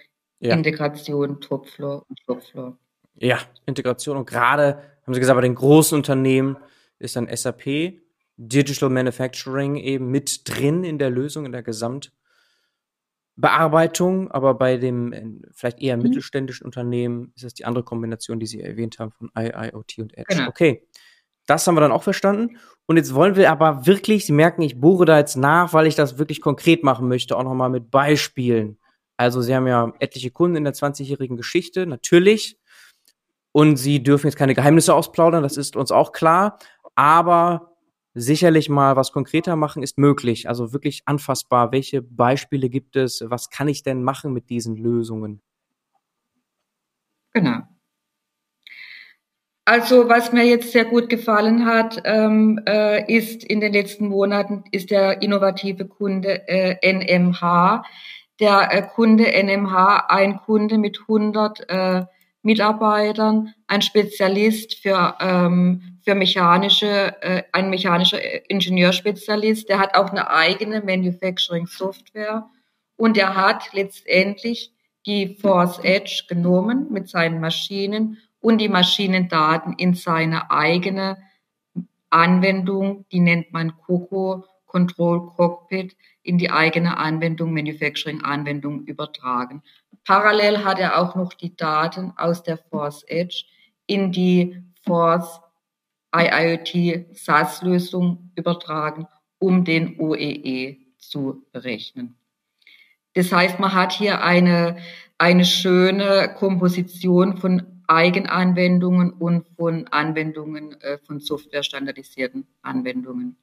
Ja. 0.40 0.54
Integration, 0.54 1.40
Topfloor 1.40 2.04
und 2.08 2.20
Shopfloor. 2.20 2.78
Ja, 3.16 3.40
Integration 3.66 4.16
und 4.16 4.28
gerade, 4.28 4.80
haben 5.04 5.14
Sie 5.14 5.20
gesagt, 5.20 5.36
bei 5.36 5.42
den 5.42 5.56
großen 5.56 5.96
Unternehmen 5.96 6.56
ist 7.00 7.16
dann 7.16 7.28
SAP, 7.34 7.98
Digital 8.36 8.88
Manufacturing 8.88 9.74
eben 9.76 10.12
mit 10.12 10.48
drin 10.48 10.84
in 10.84 10.98
der 10.98 11.10
Lösung, 11.10 11.44
in 11.44 11.50
der 11.50 11.64
Gesamtbearbeitung, 11.64 14.30
aber 14.30 14.54
bei 14.54 14.76
dem 14.76 15.12
äh, 15.12 15.26
vielleicht 15.52 15.80
eher 15.80 15.96
mhm. 15.96 16.04
mittelständischen 16.04 16.64
Unternehmen 16.64 17.32
ist 17.34 17.42
es 17.42 17.54
die 17.54 17.64
andere 17.64 17.82
Kombination, 17.82 18.38
die 18.38 18.46
Sie 18.46 18.60
erwähnt 18.60 19.00
haben 19.00 19.10
von 19.10 19.32
IIoT 19.36 19.98
und 19.98 20.16
Edge. 20.16 20.36
Genau. 20.36 20.48
Okay, 20.48 20.86
das 21.48 21.66
haben 21.66 21.76
wir 21.76 21.80
dann 21.80 21.92
auch 21.92 22.02
verstanden. 22.02 22.58
Und 22.86 22.96
jetzt 22.98 23.14
wollen 23.14 23.34
wir 23.34 23.50
aber 23.50 23.86
wirklich, 23.86 24.26
Sie 24.26 24.32
merken, 24.32 24.62
ich 24.62 24.80
bohre 24.80 25.06
da 25.06 25.18
jetzt 25.18 25.36
nach, 25.36 25.72
weil 25.72 25.86
ich 25.86 25.94
das 25.94 26.18
wirklich 26.18 26.40
konkret 26.40 26.84
machen 26.84 27.08
möchte, 27.08 27.36
auch 27.36 27.42
nochmal 27.42 27.70
mit 27.70 27.90
Beispielen. 27.90 28.78
Also 29.16 29.40
Sie 29.42 29.54
haben 29.54 29.66
ja 29.66 29.92
etliche 29.98 30.30
Kunden 30.30 30.56
in 30.56 30.64
der 30.64 30.74
20-jährigen 30.74 31.36
Geschichte, 31.36 31.86
natürlich. 31.86 32.58
Und 33.52 33.76
Sie 33.76 34.02
dürfen 34.02 34.26
jetzt 34.26 34.36
keine 34.36 34.54
Geheimnisse 34.54 34.94
ausplaudern, 34.94 35.42
das 35.42 35.56
ist 35.56 35.74
uns 35.74 35.90
auch 35.90 36.12
klar. 36.12 36.58
Aber 36.94 37.76
sicherlich 38.14 38.68
mal 38.68 38.96
was 38.96 39.12
konkreter 39.12 39.56
machen 39.56 39.82
ist 39.82 39.96
möglich. 39.98 40.48
Also 40.48 40.72
wirklich 40.72 41.02
anfassbar. 41.06 41.72
Welche 41.72 42.02
Beispiele 42.02 42.68
gibt 42.68 42.96
es? 42.96 43.24
Was 43.26 43.48
kann 43.50 43.68
ich 43.68 43.82
denn 43.82 44.02
machen 44.02 44.32
mit 44.32 44.50
diesen 44.50 44.76
Lösungen? 44.76 45.40
Genau. 47.32 47.62
Also 49.70 50.08
was 50.08 50.32
mir 50.32 50.44
jetzt 50.44 50.72
sehr 50.72 50.86
gut 50.86 51.10
gefallen 51.10 51.66
hat, 51.66 52.00
ähm, 52.06 52.58
äh, 52.66 53.04
ist 53.14 53.44
in 53.44 53.60
den 53.60 53.74
letzten 53.74 54.08
Monaten 54.08 54.64
ist 54.70 54.90
der 54.90 55.20
innovative 55.20 55.84
Kunde 55.84 56.48
äh, 56.48 56.78
NMH. 56.90 57.84
Der 58.40 58.72
äh, 58.72 58.80
Kunde 58.80 59.24
NMH, 59.24 60.06
ein 60.08 60.38
Kunde 60.38 60.78
mit 60.78 61.00
100 61.00 61.68
äh, 61.68 62.06
Mitarbeitern, 62.40 63.52
ein 63.66 63.82
Spezialist 63.82 64.78
für, 64.78 65.16
ähm, 65.20 65.98
für 66.02 66.14
mechanische, 66.14 67.20
äh, 67.20 67.42
ein 67.52 67.68
mechanischer 67.68 68.48
Ingenieurspezialist. 68.48 69.68
Der 69.68 69.80
hat 69.80 69.96
auch 69.96 70.08
eine 70.08 70.30
eigene 70.30 70.80
Manufacturing-Software 70.80 72.48
und 72.96 73.18
er 73.18 73.36
hat 73.36 73.74
letztendlich 73.74 74.72
die 75.04 75.36
Force 75.38 75.78
Edge 75.80 76.22
genommen 76.26 76.86
mit 76.90 77.10
seinen 77.10 77.38
Maschinen 77.38 78.16
und 78.40 78.58
die 78.58 78.68
Maschinendaten 78.68 79.74
in 79.74 79.94
seine 79.94 80.50
eigene 80.50 81.18
Anwendung, 82.10 83.04
die 83.12 83.20
nennt 83.20 83.52
man 83.52 83.76
COCO, 83.76 84.44
Control 84.66 85.26
Cockpit, 85.26 85.96
in 86.22 86.38
die 86.38 86.50
eigene 86.50 86.98
Anwendung, 86.98 87.52
Manufacturing-Anwendung 87.54 88.84
übertragen. 88.84 89.62
Parallel 90.04 90.64
hat 90.64 90.78
er 90.78 90.98
auch 91.00 91.14
noch 91.14 91.32
die 91.32 91.56
Daten 91.56 92.12
aus 92.16 92.42
der 92.42 92.58
Force 92.58 93.02
Edge 93.08 93.44
in 93.86 94.12
die 94.12 94.62
Force 94.84 95.40
IIoT 96.14 97.16
SaaS-Lösung 97.16 98.30
übertragen, 98.34 99.06
um 99.38 99.64
den 99.64 99.98
OEE 99.98 100.44
e 100.44 100.78
zu 100.98 101.46
berechnen. 101.52 102.16
Das 103.14 103.32
heißt, 103.32 103.58
man 103.58 103.72
hat 103.72 103.92
hier 103.92 104.22
eine, 104.22 104.78
eine 105.16 105.44
schöne 105.44 106.34
Komposition 106.36 107.36
von 107.36 107.77
Eigenanwendungen 107.88 109.12
und 109.12 109.48
von 109.56 109.88
Anwendungen 109.88 110.80
äh, 110.82 110.98
von 110.98 111.20
softwarestandardisierten 111.20 112.46
Anwendungen. 112.62 113.36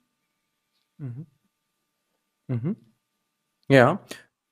Mhm. 0.98 1.26
Mhm. 2.48 2.76
Ja. 3.68 4.06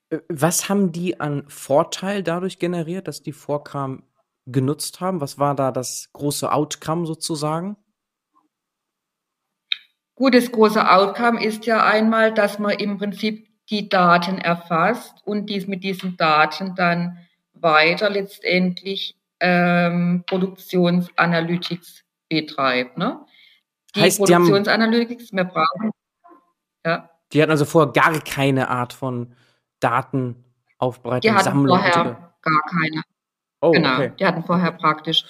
Äh, 0.10 0.19
was 0.29 0.67
haben 0.67 0.91
die 0.91 1.19
an 1.19 1.47
Vorteil 1.47 2.23
dadurch 2.23 2.60
generiert, 2.60 3.08
dass 3.08 3.21
die 3.21 3.34
Vorkam 3.34 4.03
genutzt 4.45 4.99
haben? 4.99 5.21
Was 5.21 5.38
war 5.38 5.56
da 5.56 5.71
das 5.71 6.10
große 6.13 6.51
Outcome 6.51 7.06
sozusagen? 7.06 7.77
Gut, 10.15 10.36
das 10.36 10.51
große 10.51 10.89
Outcome 10.89 11.43
ist 11.43 11.65
ja 11.65 11.86
einmal, 11.86 12.34
dass 12.34 12.60
man 12.60 12.77
im 12.77 12.97
Prinzip 12.97 13.47
die 13.69 13.89
Daten 13.89 14.38
erfasst 14.38 15.15
und 15.25 15.49
dies 15.49 15.67
mit 15.67 15.84
diesen 15.84 16.17
Daten 16.17 16.75
dann 16.75 17.17
weiter 17.53 18.10
letztendlich 18.10 19.15
ähm, 19.43 20.23
Produktionsanalytics 20.25 22.03
betreibt. 22.29 22.97
Ne? 22.97 23.19
Die 23.93 24.01
heißt, 24.01 24.19
Produktionsanalytics, 24.19 25.27
die 25.27 25.38
haben, 25.38 25.47
wir 25.47 25.53
brauchen. 25.53 25.91
Ja. 26.86 27.10
Die 27.32 27.41
hatten 27.41 27.51
also 27.51 27.65
vorher 27.65 27.91
gar 27.91 28.19
keine 28.21 28.69
Art 28.69 28.93
von 28.93 29.36
Datenaufbereitung, 29.82 31.21
die 31.21 31.32
hatten 31.32 31.43
Sammlung. 31.43 31.77
Vorher 31.77 32.34
gar 32.41 32.62
keine. 32.69 33.03
Oh, 33.60 33.71
genau, 33.71 33.93
okay. 33.95 34.13
die 34.17 34.25
hatten 34.25 34.43
vorher 34.43 34.71
praktisch. 34.71 35.25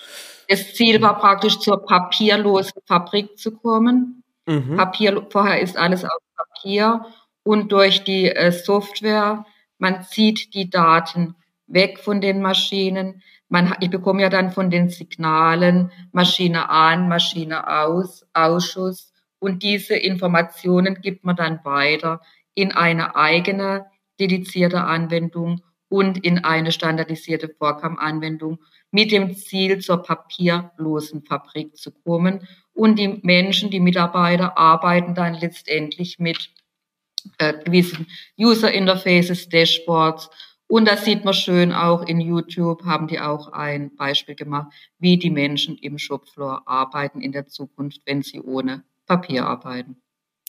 Das 0.47 0.75
Ziel 0.75 1.01
war 1.01 1.17
praktisch 1.17 1.59
zur 1.59 1.83
papierlosen 1.83 2.81
Fabrik 2.85 3.37
zu 3.37 3.51
kommen. 3.57 4.23
Mhm. 4.45 4.77
Papier, 4.77 5.25
vorher 5.31 5.59
ist 5.61 5.77
alles 5.77 6.03
auf 6.03 6.11
Papier 6.35 7.05
und 7.43 7.71
durch 7.71 8.03
die 8.03 8.29
äh, 8.29 8.51
Software, 8.51 9.45
man 9.77 10.03
zieht 10.03 10.53
die 10.53 10.69
Daten 10.69 11.35
weg 11.67 11.99
von 11.99 12.21
den 12.21 12.41
Maschinen, 12.41 13.23
man, 13.49 13.75
ich 13.81 13.89
bekomme 13.89 14.21
ja 14.21 14.29
dann 14.29 14.51
von 14.51 14.69
den 14.69 14.89
Signalen 14.89 15.91
Maschine 16.11 16.69
an, 16.69 17.07
Maschine 17.07 17.67
aus, 17.67 18.25
Ausschuss 18.33 19.13
und 19.39 19.61
diese 19.61 19.95
Informationen 19.95 21.01
gibt 21.01 21.25
man 21.25 21.35
dann 21.35 21.59
weiter 21.63 22.21
in 22.55 22.71
eine 22.71 23.15
eigene 23.15 23.85
dedizierte 24.19 24.81
Anwendung 24.83 25.61
und 25.89 26.23
in 26.23 26.43
eine 26.43 26.71
standardisierte 26.71 27.49
Vorkam-Anwendung 27.49 28.59
mit 28.89 29.11
dem 29.11 29.35
Ziel, 29.35 29.79
zur 29.79 30.01
papierlosen 30.01 31.23
Fabrik 31.23 31.75
zu 31.77 31.91
kommen. 31.91 32.47
Und 32.73 32.97
die 32.97 33.19
Menschen, 33.21 33.69
die 33.69 33.79
Mitarbeiter 33.79 34.57
arbeiten 34.57 35.13
dann 35.13 35.35
letztendlich 35.35 36.19
mit 36.19 36.49
äh, 37.37 37.53
gewissen 37.63 38.07
User 38.39 38.71
Interfaces, 38.71 39.49
Dashboards 39.49 40.29
und 40.67 40.87
das 40.87 41.05
sieht 41.05 41.25
man 41.25 41.33
schön 41.33 41.71
auch 41.71 42.03
in 42.03 42.19
YouTube, 42.19 42.83
haben 42.85 43.07
die 43.07 43.19
auch 43.19 43.51
ein 43.51 43.95
Beispiel 43.95 44.35
gemacht, 44.35 44.73
wie 44.97 45.17
die 45.17 45.29
Menschen 45.29 45.77
im 45.77 45.97
Shopfloor 45.97 46.67
arbeiten 46.67 47.21
in 47.21 47.31
der 47.31 47.47
Zukunft, 47.47 48.01
wenn 48.05 48.21
sie 48.21 48.41
ohne 48.41 48.83
Papier 49.05 49.45
arbeiten. 49.45 49.97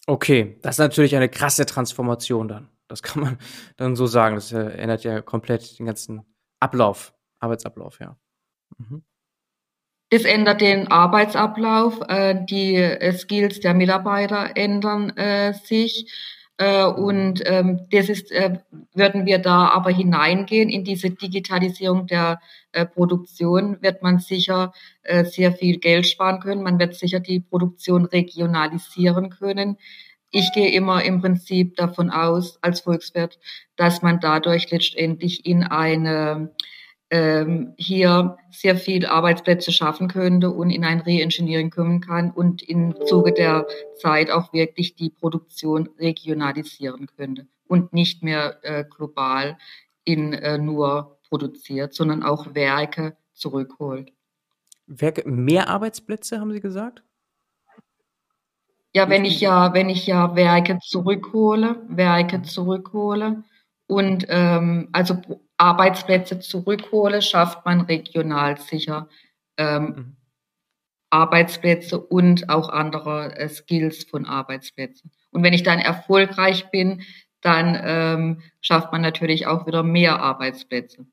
Okay, 0.07 0.59
das 0.63 0.77
ist 0.77 0.81
natürlich 0.81 1.17
eine 1.17 1.29
krasse 1.29 1.67
Transformation 1.67 2.49
dann. 2.49 2.69
Das 2.89 3.03
kann 3.03 3.23
man 3.23 3.39
dann 3.77 3.97
so 3.97 4.07
sagen. 4.07 4.35
Das 4.35 4.53
ändert 4.53 5.05
ja 5.05 5.21
komplett 5.21 5.79
den 5.79 5.87
ganzen 5.87 6.25
Ablauf, 6.61 7.15
Arbeitsablauf, 7.41 8.01
ja. 8.01 8.17
Mhm. 8.79 9.03
Das 10.11 10.25
ändert 10.25 10.61
den 10.61 10.89
Arbeitsablauf, 10.89 12.01
äh, 12.09 12.45
die 12.45 12.77
äh, 12.77 13.13
Skills 13.13 13.61
der 13.61 13.75
Mitarbeiter 13.75 14.57
ändern 14.57 15.11
äh, 15.17 15.55
sich. 15.55 16.13
Äh, 16.57 16.85
und 16.85 17.43
ähm, 17.47 17.81
das 17.91 18.09
ist, 18.09 18.31
äh, 18.31 18.59
würden 18.95 19.27
wir 19.27 19.39
da 19.39 19.69
aber 19.69 19.91
hineingehen 19.91 20.69
in 20.69 20.85
diese 20.85 21.11
Digitalisierung 21.11 22.07
der 22.07 22.41
äh, 22.73 22.87
Produktion, 22.87 23.83
wird 23.83 24.03
man 24.03 24.19
sicher 24.21 24.73
äh, 25.03 25.25
sehr 25.25 25.53
viel 25.53 25.79
Geld 25.79 26.07
sparen 26.07 26.41
können. 26.41 26.63
Man 26.63 26.79
wird 26.79 26.95
sicher 26.95 27.19
die 27.21 27.41
Produktion 27.41 28.05
regionalisieren 28.05 29.31
können. 29.31 29.79
Ich 30.31 30.53
gehe 30.53 30.73
immer 30.73 31.05
im 31.05 31.21
Prinzip 31.21 31.77
davon 31.77 32.11
aus, 32.11 32.59
als 32.63 32.81
Volkswirt, 32.81 33.39
dass 33.77 34.03
man 34.03 34.21
dadurch 34.21 34.71
letztendlich 34.71 35.47
in 35.47 35.65
eine 35.65 36.53
ähm, 37.15 37.75
hier 37.77 38.37
sehr 38.51 38.75
viel 38.75 39.07
Arbeitsplätze 39.07 39.71
schaffen 39.71 40.09
könnte 40.09 40.51
und 40.51 40.71
in 40.71 40.85
ein 40.85 40.99
Reengineering 40.99 41.71
kommen 41.71 42.01
kann 42.01 42.33
und 42.33 42.61
im 42.61 42.93
Zuge 43.07 43.33
der 43.33 43.69
Zeit 43.95 44.33
auch 44.33 44.53
wirklich 44.53 44.97
die 44.97 45.11
Produktion 45.11 45.89
regionalisieren 45.97 47.07
könnte 47.17 47.47
und 47.69 47.93
nicht 47.93 48.25
mehr 48.25 48.59
äh, 48.63 48.85
global 48.85 49.57
in 50.03 50.33
äh, 50.33 50.59
nur 50.59 51.21
produziert, 51.29 51.95
sondern 51.95 52.25
auch 52.25 52.53
Werke 52.57 53.17
zurückholt. 53.33 54.13
Werke, 54.89 55.23
mehr 55.31 55.69
Arbeitsplätze, 55.69 56.41
haben 56.41 56.53
Sie 56.53 56.61
gesagt? 56.61 57.05
Ja, 58.93 59.09
wenn 59.09 59.25
ich 59.25 59.41
ja, 59.41 59.73
wenn 59.73 59.89
ich 59.89 60.05
ja 60.09 60.35
Werke 60.35 60.81
zurückhole, 60.83 61.81
Werke 61.89 62.43
zurückhole 62.43 63.45
und 63.87 64.27
ähm, 64.29 64.89
also 64.91 65.21
Arbeitsplätze 65.57 66.41
zurückhole, 66.41 67.23
schafft 67.23 67.65
man 67.65 67.83
regional 67.83 68.59
sicher 68.59 69.09
ähm, 69.57 69.83
mhm. 69.85 70.17
Arbeitsplätze 71.11 72.01
und 72.01 72.49
auch 72.49 72.69
andere 72.69 73.37
äh, 73.37 73.49
Skills 73.49 74.05
von 74.05 74.27
Arbeitsplätzen. 74.27 75.13
Und 75.31 75.43
wenn 75.43 75.53
ich 75.53 75.63
dann 75.63 75.79
erfolgreich 75.79 76.71
bin, 76.71 77.03
dann 77.41 77.79
ähm, 77.85 78.43
schafft 78.61 78.91
man 78.91 79.03
natürlich 79.03 79.47
auch 79.47 79.67
wieder 79.67 79.83
mehr 79.83 80.21
Arbeitsplätze. 80.21 81.07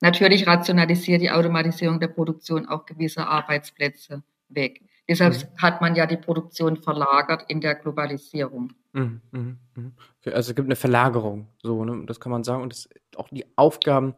Natürlich 0.00 0.46
rationalisiert 0.46 1.22
die 1.22 1.30
Automatisierung 1.30 1.98
der 1.98 2.08
Produktion 2.08 2.68
auch 2.68 2.84
gewisse 2.84 3.26
Arbeitsplätze 3.26 4.22
weg. 4.48 4.82
Deshalb 5.08 5.34
mhm. 5.34 5.56
hat 5.56 5.80
man 5.80 5.94
ja 5.94 6.06
die 6.06 6.18
Produktion 6.18 6.76
verlagert 6.76 7.44
in 7.48 7.60
der 7.60 7.74
Globalisierung. 7.74 8.74
Mhm, 8.92 9.22
mh, 9.30 9.56
mh. 9.74 9.90
Also 10.26 10.50
es 10.50 10.54
gibt 10.54 10.66
eine 10.66 10.76
Verlagerung, 10.76 11.48
so, 11.62 11.84
ne? 11.84 12.04
das 12.06 12.20
kann 12.20 12.30
man 12.30 12.44
sagen. 12.44 12.62
Und 12.62 12.72
das, 12.72 12.88
auch 13.16 13.28
die 13.30 13.46
Aufgaben, 13.56 14.14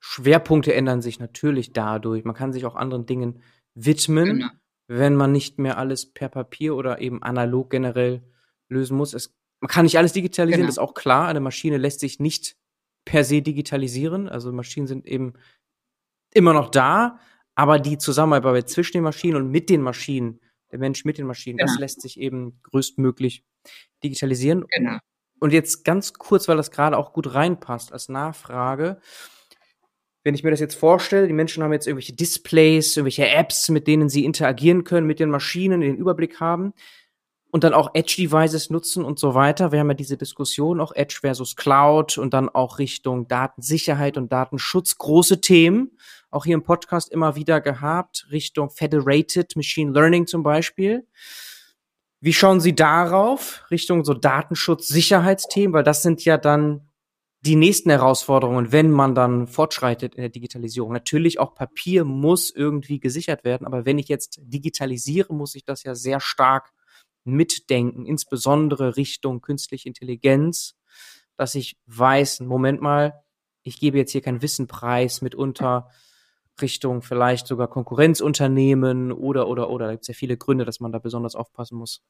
Schwerpunkte 0.00 0.74
ändern 0.74 1.00
sich 1.00 1.20
natürlich 1.20 1.72
dadurch. 1.72 2.24
Man 2.24 2.34
kann 2.34 2.52
sich 2.52 2.66
auch 2.66 2.74
anderen 2.74 3.06
Dingen 3.06 3.40
widmen, 3.74 4.38
genau. 4.38 4.48
wenn 4.88 5.14
man 5.14 5.32
nicht 5.32 5.58
mehr 5.58 5.78
alles 5.78 6.12
per 6.12 6.28
Papier 6.28 6.74
oder 6.74 7.00
eben 7.00 7.22
analog 7.22 7.70
generell 7.70 8.22
lösen 8.68 8.96
muss. 8.96 9.14
Es, 9.14 9.36
man 9.60 9.68
kann 9.68 9.84
nicht 9.84 9.98
alles 9.98 10.12
digitalisieren, 10.12 10.62
genau. 10.62 10.68
das 10.68 10.76
ist 10.76 10.82
auch 10.82 10.94
klar. 10.94 11.28
Eine 11.28 11.40
Maschine 11.40 11.76
lässt 11.76 12.00
sich 12.00 12.18
nicht 12.18 12.56
per 13.04 13.22
se 13.22 13.42
digitalisieren. 13.42 14.28
Also 14.28 14.52
Maschinen 14.52 14.86
sind 14.88 15.06
eben 15.06 15.34
immer 16.34 16.52
noch 16.52 16.70
da, 16.70 17.18
aber 17.56 17.80
die 17.80 17.98
Zusammenarbeit 17.98 18.68
zwischen 18.68 18.98
den 18.98 19.02
Maschinen 19.02 19.36
und 19.36 19.50
mit 19.50 19.70
den 19.70 19.80
Maschinen, 19.82 20.40
der 20.70 20.78
Mensch 20.78 21.04
mit 21.04 21.18
den 21.18 21.26
Maschinen, 21.26 21.56
genau. 21.56 21.72
das 21.72 21.80
lässt 21.80 22.02
sich 22.02 22.20
eben 22.20 22.60
größtmöglich 22.62 23.44
digitalisieren. 24.04 24.66
Genau. 24.68 24.98
Und 25.40 25.52
jetzt 25.52 25.84
ganz 25.84 26.12
kurz, 26.12 26.48
weil 26.48 26.56
das 26.56 26.70
gerade 26.70 26.96
auch 26.96 27.12
gut 27.12 27.34
reinpasst 27.34 27.92
als 27.92 28.08
Nachfrage. 28.08 29.00
Wenn 30.22 30.34
ich 30.34 30.44
mir 30.44 30.50
das 30.50 30.60
jetzt 30.60 30.74
vorstelle, 30.74 31.26
die 31.26 31.32
Menschen 31.32 31.62
haben 31.62 31.72
jetzt 31.72 31.86
irgendwelche 31.86 32.14
Displays, 32.14 32.96
irgendwelche 32.96 33.28
Apps, 33.28 33.68
mit 33.70 33.86
denen 33.86 34.08
sie 34.08 34.24
interagieren 34.24 34.84
können, 34.84 35.06
mit 35.06 35.20
den 35.20 35.30
Maschinen, 35.30 35.80
den 35.80 35.96
Überblick 35.96 36.40
haben 36.40 36.74
und 37.50 37.64
dann 37.64 37.74
auch 37.74 37.94
Edge-Devices 37.94 38.68
nutzen 38.70 39.04
und 39.04 39.18
so 39.18 39.34
weiter. 39.34 39.72
Wir 39.72 39.80
haben 39.80 39.88
ja 39.88 39.94
diese 39.94 40.16
Diskussion 40.16 40.80
auch 40.80 40.92
Edge 40.94 41.18
versus 41.20 41.56
Cloud 41.56 42.18
und 42.18 42.34
dann 42.34 42.48
auch 42.50 42.78
Richtung 42.78 43.28
Datensicherheit 43.28 44.18
und 44.18 44.32
Datenschutz. 44.32 44.98
Große 44.98 45.40
Themen, 45.40 45.95
auch 46.36 46.44
hier 46.44 46.54
im 46.54 46.62
Podcast 46.62 47.10
immer 47.10 47.34
wieder 47.34 47.60
gehabt, 47.60 48.26
Richtung 48.30 48.70
Federated 48.70 49.56
Machine 49.56 49.92
Learning 49.92 50.26
zum 50.26 50.42
Beispiel. 50.42 51.06
Wie 52.20 52.32
schauen 52.32 52.60
Sie 52.60 52.74
darauf, 52.74 53.64
Richtung 53.70 54.04
so 54.04 54.14
Datenschutz, 54.14 54.86
Sicherheitsthemen? 54.86 55.72
Weil 55.72 55.82
das 55.82 56.02
sind 56.02 56.24
ja 56.24 56.36
dann 56.36 56.88
die 57.40 57.56
nächsten 57.56 57.90
Herausforderungen, 57.90 58.72
wenn 58.72 58.90
man 58.90 59.14
dann 59.14 59.46
fortschreitet 59.46 60.14
in 60.14 60.20
der 60.22 60.30
Digitalisierung. 60.30 60.92
Natürlich 60.92 61.38
auch 61.38 61.54
Papier 61.54 62.04
muss 62.04 62.50
irgendwie 62.50 63.00
gesichert 63.00 63.44
werden, 63.44 63.66
aber 63.66 63.86
wenn 63.86 63.98
ich 63.98 64.08
jetzt 64.08 64.40
digitalisiere, 64.42 65.32
muss 65.32 65.54
ich 65.54 65.64
das 65.64 65.84
ja 65.84 65.94
sehr 65.94 66.20
stark 66.20 66.72
mitdenken, 67.24 68.04
insbesondere 68.04 68.96
Richtung 68.96 69.40
künstliche 69.40 69.88
Intelligenz, 69.88 70.74
dass 71.36 71.54
ich 71.54 71.76
weiß, 71.86 72.40
Moment 72.40 72.80
mal, 72.80 73.22
ich 73.62 73.80
gebe 73.80 73.98
jetzt 73.98 74.12
hier 74.12 74.22
keinen 74.22 74.42
Wissenpreis 74.42 75.22
mitunter 75.22 75.90
Richtung 76.60 77.02
vielleicht 77.02 77.46
sogar 77.46 77.68
Konkurrenzunternehmen 77.68 79.12
oder, 79.12 79.48
oder, 79.48 79.70
oder. 79.70 79.86
Da 79.86 79.92
gibt 79.92 80.02
es 80.02 80.08
ja 80.08 80.14
viele 80.14 80.36
Gründe, 80.36 80.64
dass 80.64 80.80
man 80.80 80.92
da 80.92 80.98
besonders 80.98 81.34
aufpassen 81.34 81.76
muss. 81.76 82.02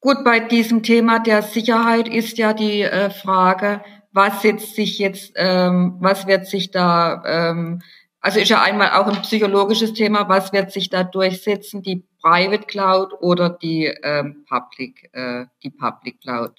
Gut, 0.00 0.22
bei 0.24 0.38
diesem 0.38 0.84
Thema 0.84 1.18
der 1.18 1.42
Sicherheit 1.42 2.08
ist 2.08 2.38
ja 2.38 2.52
die 2.52 2.82
äh, 2.82 3.10
Frage, 3.10 3.82
was 4.12 4.42
setzt 4.42 4.76
sich 4.76 4.98
jetzt, 4.98 5.32
ähm, 5.34 5.96
was 6.00 6.26
wird 6.26 6.46
sich 6.46 6.70
da, 6.70 7.22
ähm, 7.26 7.82
also 8.20 8.38
ist 8.38 8.48
ja 8.48 8.62
einmal 8.62 8.90
auch 8.92 9.06
ein 9.08 9.22
psychologisches 9.22 9.94
Thema, 9.94 10.28
was 10.28 10.52
wird 10.52 10.70
sich 10.72 10.88
da 10.88 11.02
durchsetzen, 11.02 11.82
die 11.82 12.04
Private 12.22 12.64
Cloud 12.66 13.12
oder 13.20 13.50
die 13.50 13.86
ähm, 14.02 14.44
Public, 14.48 15.10
äh, 15.12 15.46
die 15.62 15.70
Public 15.70 16.20
Cloud. 16.20 16.52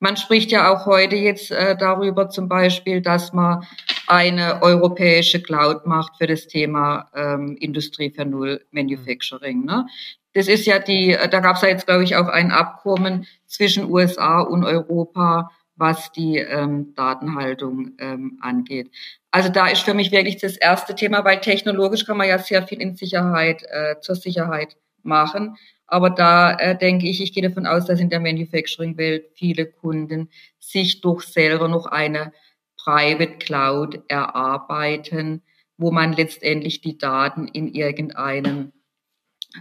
Man 0.00 0.16
spricht 0.16 0.50
ja 0.52 0.72
auch 0.72 0.86
heute 0.86 1.16
jetzt 1.16 1.50
äh, 1.50 1.76
darüber 1.76 2.28
zum 2.30 2.48
Beispiel, 2.48 3.00
dass 3.00 3.32
man 3.32 3.66
eine 4.06 4.62
europäische 4.62 5.42
Cloud 5.42 5.86
macht 5.86 6.16
für 6.18 6.26
das 6.26 6.46
Thema 6.46 7.10
ähm, 7.14 7.56
Industrie 7.58 8.08
4.0 8.08 8.60
Manufacturing. 8.70 9.64
Ne? 9.64 9.86
Das 10.34 10.46
ist 10.46 10.66
ja 10.66 10.78
die, 10.78 11.16
da 11.30 11.40
gab 11.40 11.56
es 11.56 11.62
ja 11.62 11.68
jetzt, 11.68 11.86
glaube 11.86 12.04
ich, 12.04 12.16
auch 12.16 12.28
ein 12.28 12.52
Abkommen 12.52 13.26
zwischen 13.46 13.90
USA 13.90 14.40
und 14.40 14.64
Europa, 14.64 15.50
was 15.74 16.12
die 16.12 16.38
ähm, 16.38 16.94
Datenhaltung 16.94 17.92
ähm, 17.98 18.38
angeht. 18.40 18.90
Also 19.30 19.48
da 19.48 19.68
ist 19.68 19.82
für 19.82 19.94
mich 19.94 20.10
wirklich 20.10 20.38
das 20.38 20.56
erste 20.56 20.94
Thema, 20.94 21.24
weil 21.24 21.40
technologisch 21.40 22.04
kann 22.04 22.16
man 22.16 22.28
ja 22.28 22.38
sehr 22.38 22.66
viel 22.66 22.80
in 22.80 22.96
Sicherheit, 22.96 23.62
äh, 23.68 24.00
zur 24.00 24.16
Sicherheit 24.16 24.76
machen. 25.02 25.56
Aber 25.88 26.10
da 26.10 26.52
äh, 26.52 26.76
denke 26.78 27.08
ich, 27.08 27.22
ich 27.22 27.32
gehe 27.32 27.42
davon 27.42 27.66
aus, 27.66 27.86
dass 27.86 27.98
in 27.98 28.10
der 28.10 28.20
Manufacturing-Welt 28.20 29.30
viele 29.34 29.66
Kunden 29.66 30.28
sich 30.58 31.00
durch 31.00 31.24
selber 31.24 31.66
noch 31.66 31.86
eine 31.86 32.32
Private 32.76 33.38
Cloud 33.38 34.02
erarbeiten, 34.08 35.42
wo 35.78 35.90
man 35.90 36.12
letztendlich 36.12 36.82
die 36.82 36.98
Daten 36.98 37.48
in 37.48 37.68
irgendeinem 37.68 38.72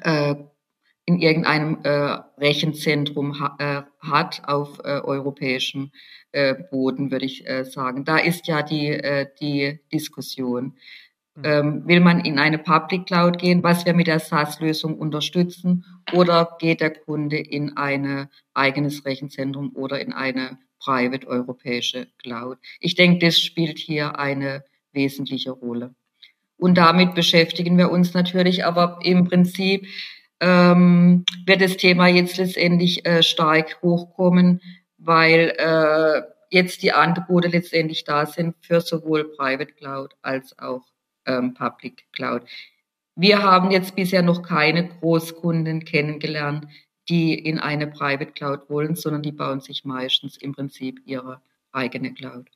äh, 0.03 0.35
in 1.05 1.19
irgendeinem 1.19 1.79
äh, 1.83 2.19
Rechenzentrum 2.37 3.39
ha 3.39 3.55
äh, 3.59 3.83
hat 4.05 4.41
auf 4.45 4.79
äh, 4.79 4.99
europäischem 4.99 5.91
äh, 6.33 6.53
Boden, 6.69 7.11
würde 7.11 7.25
ich 7.25 7.47
äh, 7.47 7.63
sagen. 7.63 8.03
Da 8.03 8.17
ist 8.17 8.47
ja 8.47 8.61
die, 8.61 8.89
äh, 8.89 9.27
die 9.39 9.79
Diskussion. 9.93 10.75
Mhm. 11.37 11.43
Ähm, 11.45 11.87
will 11.87 11.99
man 11.99 12.25
in 12.25 12.39
eine 12.39 12.57
Public 12.57 13.05
Cloud 13.05 13.37
gehen, 13.37 13.61
was 13.61 13.85
wir 13.85 13.93
mit 13.93 14.07
der 14.07 14.19
SaaS-Lösung 14.19 14.97
unterstützen, 14.97 15.85
oder 16.13 16.57
geht 16.59 16.81
der 16.81 16.89
Kunde 16.89 17.37
in 17.37 17.77
ein 17.77 18.27
eigenes 18.55 19.05
Rechenzentrum 19.05 19.71
oder 19.75 20.01
in 20.01 20.13
eine 20.13 20.57
private 20.79 21.27
europäische 21.27 22.07
Cloud? 22.17 22.57
Ich 22.79 22.95
denke, 22.95 23.23
das 23.25 23.39
spielt 23.39 23.77
hier 23.77 24.17
eine 24.17 24.63
wesentliche 24.93 25.51
Rolle. 25.51 25.93
Und 26.57 26.75
damit 26.75 27.13
beschäftigen 27.13 27.77
wir 27.77 27.91
uns 27.91 28.15
natürlich, 28.15 28.65
aber 28.65 28.97
im 29.03 29.25
Prinzip 29.25 29.85
ähm, 30.39 31.23
wird 31.45 31.61
das 31.61 31.77
Thema 31.77 32.07
jetzt 32.07 32.37
letztendlich 32.37 33.05
äh, 33.05 33.21
stark 33.21 33.77
hochkommen, 33.83 34.61
weil 34.97 35.53
äh, 35.57 36.21
jetzt 36.49 36.81
die 36.81 36.93
Angebote 36.93 37.49
letztendlich 37.49 38.05
da 38.05 38.25
sind 38.25 38.55
für 38.61 38.81
sowohl 38.81 39.35
Private 39.35 39.73
Cloud 39.73 40.15
als 40.23 40.57
auch 40.57 40.81
ähm, 41.27 41.53
Public 41.53 42.05
Cloud. 42.11 42.43
Wir 43.15 43.41
haben 43.41 43.71
jetzt 43.71 43.95
bisher 43.95 44.21
noch 44.21 44.41
keine 44.43 44.87
Großkunden 44.87 45.85
kennengelernt, 45.85 46.67
die 47.09 47.33
in 47.33 47.59
eine 47.59 47.87
Private 47.87 48.31
Cloud 48.31 48.69
wollen, 48.69 48.95
sondern 48.95 49.21
die 49.21 49.31
bauen 49.31 49.61
sich 49.61 49.85
meistens 49.85 50.37
im 50.37 50.53
Prinzip 50.53 51.01
ihre 51.05 51.41
eigene 51.71 52.13
Cloud. 52.13 52.49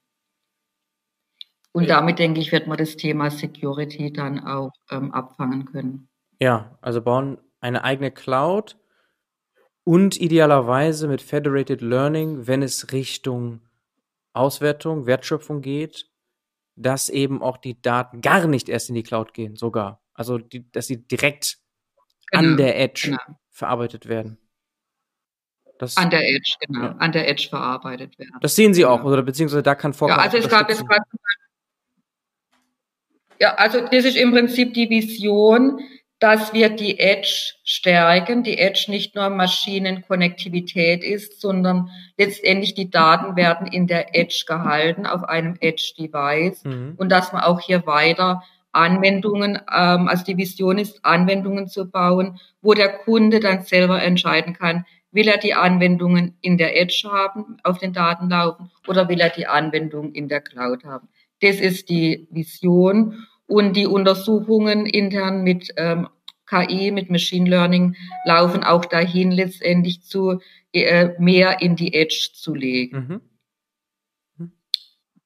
Und 1.74 1.90
damit, 1.90 2.20
denke 2.20 2.42
ich, 2.42 2.52
wird 2.52 2.68
man 2.68 2.78
das 2.78 2.98
Thema 2.98 3.32
Security 3.32 4.12
dann 4.12 4.40
auch 4.40 4.74
ähm, 4.90 5.12
abfangen 5.12 5.66
können. 5.66 6.10
Ja, 6.40 6.78
also 6.82 7.02
bauen 7.02 7.38
eine 7.62 7.84
eigene 7.84 8.12
Cloud 8.12 8.78
und 9.84 10.20
idealerweise 10.20 11.08
mit 11.08 11.22
Federated 11.22 11.82
Learning, 11.82 12.46
wenn 12.48 12.62
es 12.62 12.92
Richtung 12.92 13.62
Auswertung, 14.34 15.06
Wertschöpfung 15.06 15.62
geht, 15.62 16.11
dass 16.76 17.10
eben 17.10 17.42
auch 17.42 17.58
die 17.58 17.82
Daten 17.82 18.22
gar 18.22 18.48
nicht 18.48 18.70
erst 18.70 18.90
in 18.90 18.96
die 18.96 19.04
Cloud 19.04 19.34
gehen, 19.34 19.56
sogar. 19.56 20.02
Also, 20.14 20.38
die, 20.38 20.70
dass 20.72 20.88
sie 20.88 21.06
direkt 21.08 21.58
genau, 22.32 22.52
an 22.52 22.58
der 22.58 22.80
Edge 22.80 23.10
genau. 23.12 23.40
verarbeitet 23.50 24.08
werden. 24.08 24.38
Das, 25.80 25.98
an 25.98 26.12
der 26.12 26.28
Edge, 26.28 26.54
genau, 26.60 26.84
ja. 26.84 26.92
an 26.98 27.12
der 27.12 27.28
Edge 27.28 27.48
verarbeitet 27.50 28.20
werden. 28.20 28.38
Das 28.42 28.56
sehen 28.56 28.74
Sie 28.74 28.82
genau. 28.82 28.94
auch, 28.94 29.04
oder 29.04 29.24
beziehungsweise 29.24 29.64
da 29.64 29.74
kann 29.74 29.94
vorkommen. 29.94 30.20
Ja, 30.20 30.26
also 30.26 30.38
es 30.38 30.48
gab 30.48 30.70
jetzt 30.70 30.88
gerade 30.88 31.04
ja, 33.42 33.56
also 33.56 33.82
das 33.82 34.06
ist 34.06 34.18
im 34.18 34.32
Prinzip 34.32 34.76
die 34.76 34.88
Vision, 34.88 35.80
dass 36.22 36.54
wir 36.54 36.70
die 36.70 37.00
Edge 37.00 37.56
stärken, 37.64 38.44
die 38.44 38.60
Edge 38.60 38.86
nicht 38.90 39.16
nur 39.16 39.28
Maschinenkonnektivität 39.30 41.04
ist, 41.04 41.42
sondern 41.42 41.90
letztendlich 42.16 42.76
die 42.76 42.92
Daten 42.92 43.36
werden 43.36 43.66
in 43.66 43.88
der 43.88 44.16
Edge 44.16 44.44
gehalten, 44.48 45.08
auf 45.08 45.24
einem 45.24 45.58
Edge-Device 45.60 46.64
mhm. 46.64 46.94
und 46.98 47.12
dass 47.12 47.34
man 47.34 47.42
auch 47.42 47.60
hier 47.60 47.88
weiter 47.88 48.44
Anwendungen, 48.72 49.56
ähm, 49.74 50.08
also 50.08 50.24
die 50.24 50.38
Vision 50.38 50.78
ist, 50.78 51.04
Anwendungen 51.04 51.68
zu 51.68 51.90
bauen, 51.90 52.40
wo 52.62 52.76
der 52.76 52.90
Kunde 52.90 53.40
dann 53.40 53.64
selber 53.64 54.00
entscheiden 54.04 54.54
kann, 54.54 54.86
will 55.12 55.28
er 55.28 55.40
die 55.40 55.56
Anwendungen 55.56 56.38
in 56.42 56.60
der 56.60 56.80
Edge 56.80 57.10
haben, 57.12 57.58
auf 57.64 57.80
den 57.80 57.94
Daten 57.94 58.30
laufen, 58.30 58.70
oder 58.88 59.10
will 59.10 59.20
er 59.20 59.32
die 59.32 59.48
Anwendung 59.48 60.14
in 60.14 60.28
der 60.28 60.42
Cloud 60.42 60.84
haben. 60.84 61.10
Das 61.42 61.56
ist 61.56 61.90
die 61.90 62.28
Vision 62.30 63.26
und 63.52 63.76
die 63.76 63.86
Untersuchungen 63.86 64.86
intern 64.86 65.44
mit 65.44 65.74
ähm, 65.76 66.08
KI, 66.50 66.92
mit 66.92 67.10
Machine 67.10 67.50
Learning 67.50 67.96
laufen 68.26 68.64
auch 68.64 68.86
dahin 68.86 69.32
letztendlich 69.32 70.04
zu 70.04 70.40
äh, 70.74 71.10
mehr 71.20 71.62
in 71.62 71.76
die 71.76 71.94
Edge 71.94 72.30
zu 72.34 72.56
legen. 72.56 73.22
Mhm. 74.38 74.52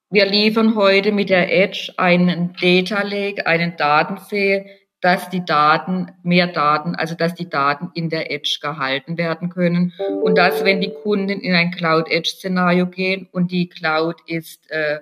Wir 0.10 0.26
liefern 0.26 0.76
heute 0.76 1.12
mit 1.12 1.30
der 1.30 1.52
Edge 1.52 1.94
einen 1.98 2.54
Data 2.60 3.04
Lake, 3.04 3.46
einen 3.46 3.76
Datensee, 3.78 4.66
dass 5.02 5.30
die 5.30 5.46
Daten, 5.46 6.12
mehr 6.24 6.48
Daten, 6.48 6.96
also 6.96 7.16
dass 7.16 7.36
die 7.36 7.50
Daten 7.50 7.92
in 7.94 8.10
der 8.10 8.32
Edge 8.32 8.58
gehalten 8.62 9.18
werden 9.18 9.50
können. 9.50 9.94
Und 10.24 10.38
dass, 10.38 10.64
wenn 10.64 10.82
die 10.82 10.94
Kunden 11.04 11.30
in 11.30 11.54
ein 11.54 11.72
Cloud-Edge-Szenario 11.72 12.88
gehen 12.88 13.28
und 13.32 13.52
die 13.52 13.70
Cloud 13.70 14.18
ist 14.26 14.70
äh, 14.72 15.00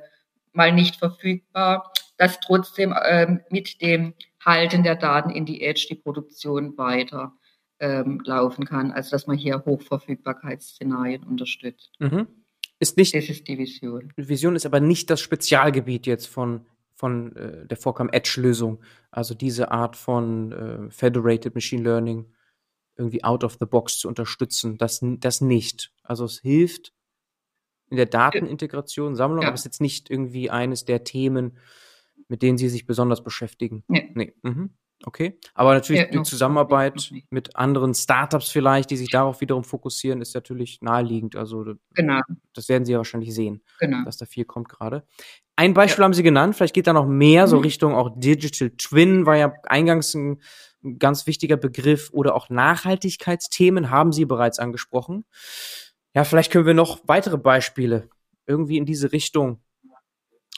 mal 0.54 0.72
nicht 0.72 0.98
verfügbar, 0.98 1.92
dass 2.18 2.40
trotzdem 2.40 2.94
ähm, 3.06 3.42
mit 3.50 3.82
dem 3.82 4.14
Halten 4.40 4.84
der 4.84 4.96
Daten 4.96 5.30
in 5.30 5.46
die 5.46 5.62
Edge 5.62 5.88
die 5.90 5.96
Produktion 5.96 6.78
weiter 6.78 7.34
ähm, 7.80 8.22
laufen 8.26 8.66
kann. 8.66 8.92
Also 8.92 9.12
dass 9.12 9.28
man 9.28 9.38
hier 9.38 9.64
Hochverfügbarkeitsszenarien 9.66 11.24
unterstützt. 11.24 11.92
Mhm. 12.00 12.28
Ist 12.80 12.98
nicht, 12.98 13.16
das 13.16 13.30
ist 13.30 13.48
die 13.48 13.58
Vision. 13.58 14.12
Vision 14.16 14.56
ist 14.56 14.66
aber 14.66 14.80
nicht 14.80 15.10
das 15.10 15.22
Spezialgebiet 15.22 16.06
jetzt 16.06 16.28
von, 16.28 16.66
von 16.94 17.36
äh, 17.36 17.66
der 17.66 17.78
Vorcam 17.78 18.10
Edge-Lösung. 18.10 18.82
Also 19.12 19.34
diese 19.34 19.72
Art 19.72 19.96
von 19.96 20.52
äh, 20.52 20.92
Federated 20.92 21.56
Machine 21.56 21.84
Learning 21.84 22.26
irgendwie 22.96 23.24
out 23.24 23.44
of 23.44 23.58
the 23.60 23.66
box 23.66 24.00
zu 24.00 24.08
unterstützen. 24.08 24.78
Das, 24.78 25.00
das 25.02 25.42
nicht. 25.42 25.92
Also 26.04 26.26
es 26.26 26.40
hilft 26.40 26.94
in 27.94 27.98
der 27.98 28.08
Datenintegration, 28.08 29.16
Sammlung, 29.16 29.44
ja. 29.44 29.50
aber 29.50 29.54
es 29.54 29.62
ist 29.62 29.66
jetzt 29.66 29.82
nicht 29.82 30.10
irgendwie 30.10 30.50
eines 30.50 30.84
der 30.84 31.04
Themen, 31.04 31.60
mit 32.28 32.42
denen 32.42 32.58
Sie 32.58 32.68
sich 32.68 32.88
besonders 32.88 33.24
beschäftigen. 33.24 33.84
Nee. 33.88 34.10
nee. 34.16 34.34
Mhm. 34.42 34.72
Okay. 35.06 35.38
Aber 35.54 35.76
natürlich 35.76 36.02
ja, 36.02 36.08
die 36.08 36.24
Zusammenarbeit 36.24 37.12
mit 37.30 37.56
anderen 37.56 37.94
Startups 37.94 38.50
vielleicht, 38.50 38.90
die 38.90 38.98
sich 38.98 39.12
darauf 39.12 39.42
wiederum 39.42 39.64
fokussieren, 39.64 40.22
ist 40.22 40.34
natürlich 40.34 40.82
naheliegend. 40.82 41.36
Also 41.36 41.76
genau. 41.94 42.22
das 42.56 42.68
werden 42.68 42.86
Sie 42.86 42.94
ja 42.94 42.98
wahrscheinlich 42.98 43.36
sehen, 43.36 43.62
genau. 43.80 44.04
dass 44.06 44.18
da 44.18 44.26
viel 44.26 44.46
kommt 44.46 44.70
gerade. 44.70 45.06
Ein 45.56 45.76
Beispiel 45.76 46.02
ja. 46.02 46.06
haben 46.06 46.14
Sie 46.14 46.24
genannt, 46.24 46.56
vielleicht 46.56 46.74
geht 46.74 46.88
da 46.88 46.94
noch 46.94 47.06
mehr, 47.06 47.48
so 47.48 47.58
mhm. 47.58 47.62
Richtung 47.62 47.94
auch 47.94 48.10
Digital 48.16 48.72
Twin 48.72 49.28
war 49.28 49.38
ja 49.38 49.54
eingangs 49.66 50.16
ein, 50.16 50.42
ein 50.84 50.98
ganz 50.98 51.28
wichtiger 51.28 51.58
Begriff 51.58 52.10
oder 52.12 52.34
auch 52.34 52.50
Nachhaltigkeitsthemen 52.50 53.92
haben 53.92 54.12
Sie 54.12 54.26
bereits 54.26 54.58
angesprochen. 54.58 55.26
Ja, 56.16 56.24
vielleicht 56.24 56.52
können 56.52 56.68
wir 56.68 56.74
noch 56.74 57.02
weitere 57.08 57.38
Beispiele 57.38 58.10
irgendwie 58.46 58.78
in 58.78 58.86
diese 58.86 59.12
Richtung 59.12 59.60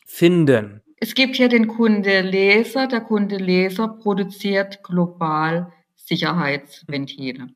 finden. 0.05 0.81
Es 0.97 1.13
gibt 1.13 1.35
hier 1.35 1.49
den 1.49 1.67
Kunde 1.67 2.21
Leser. 2.21 2.87
Der 2.87 3.01
Kunde 3.01 3.37
Leser 3.37 3.87
produziert 3.87 4.83
global 4.83 5.71
Sicherheitsventile. 5.95 7.47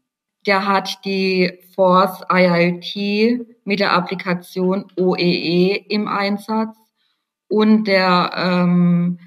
Der 0.46 0.66
hat 0.66 1.04
die 1.04 1.60
Force 1.76 2.24
IoT 2.32 3.46
mit 3.66 3.80
der 3.80 3.92
Applikation 3.92 4.86
OEE 4.98 5.22
e 5.22 5.86
im 5.90 6.08
Einsatz 6.08 6.78
und 7.50 7.86
der 7.86 8.32
ähm, 8.36 9.20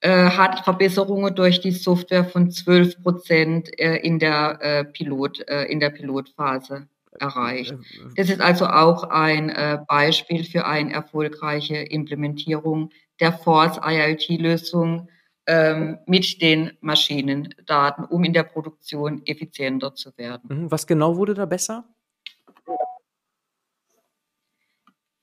äh, 0.00 0.30
hat 0.30 0.64
Verbesserungen 0.64 1.34
durch 1.34 1.60
die 1.60 1.70
Software 1.70 2.24
von 2.24 2.50
12 2.50 3.02
Prozent 3.02 3.78
äh, 3.78 3.96
in 3.96 4.18
der 4.18 4.58
äh, 4.60 4.84
äh, 4.84 5.72
in 5.72 5.78
der 5.78 5.90
Pilotphase 5.90 6.88
erreicht. 7.18 7.72
Äh, 7.72 7.74
äh, 7.74 8.14
das 8.16 8.30
ist 8.30 8.40
also 8.40 8.66
auch 8.66 9.04
ein 9.04 9.50
äh, 9.50 9.78
Beispiel 9.86 10.44
für 10.44 10.66
eine 10.66 10.92
erfolgreiche 10.92 11.76
Implementierung 11.76 12.90
der 13.20 13.32
Force 13.32 13.78
IoT-Lösung 13.82 15.08
ähm, 15.46 15.98
mit 16.06 16.40
den 16.40 16.72
Maschinendaten, 16.80 18.04
um 18.04 18.24
in 18.24 18.32
der 18.32 18.44
Produktion 18.44 19.22
effizienter 19.26 19.94
zu 19.94 20.16
werden. 20.16 20.62
Mhm. 20.62 20.70
Was 20.70 20.86
genau 20.86 21.16
wurde 21.16 21.34
da 21.34 21.46
besser? 21.46 21.84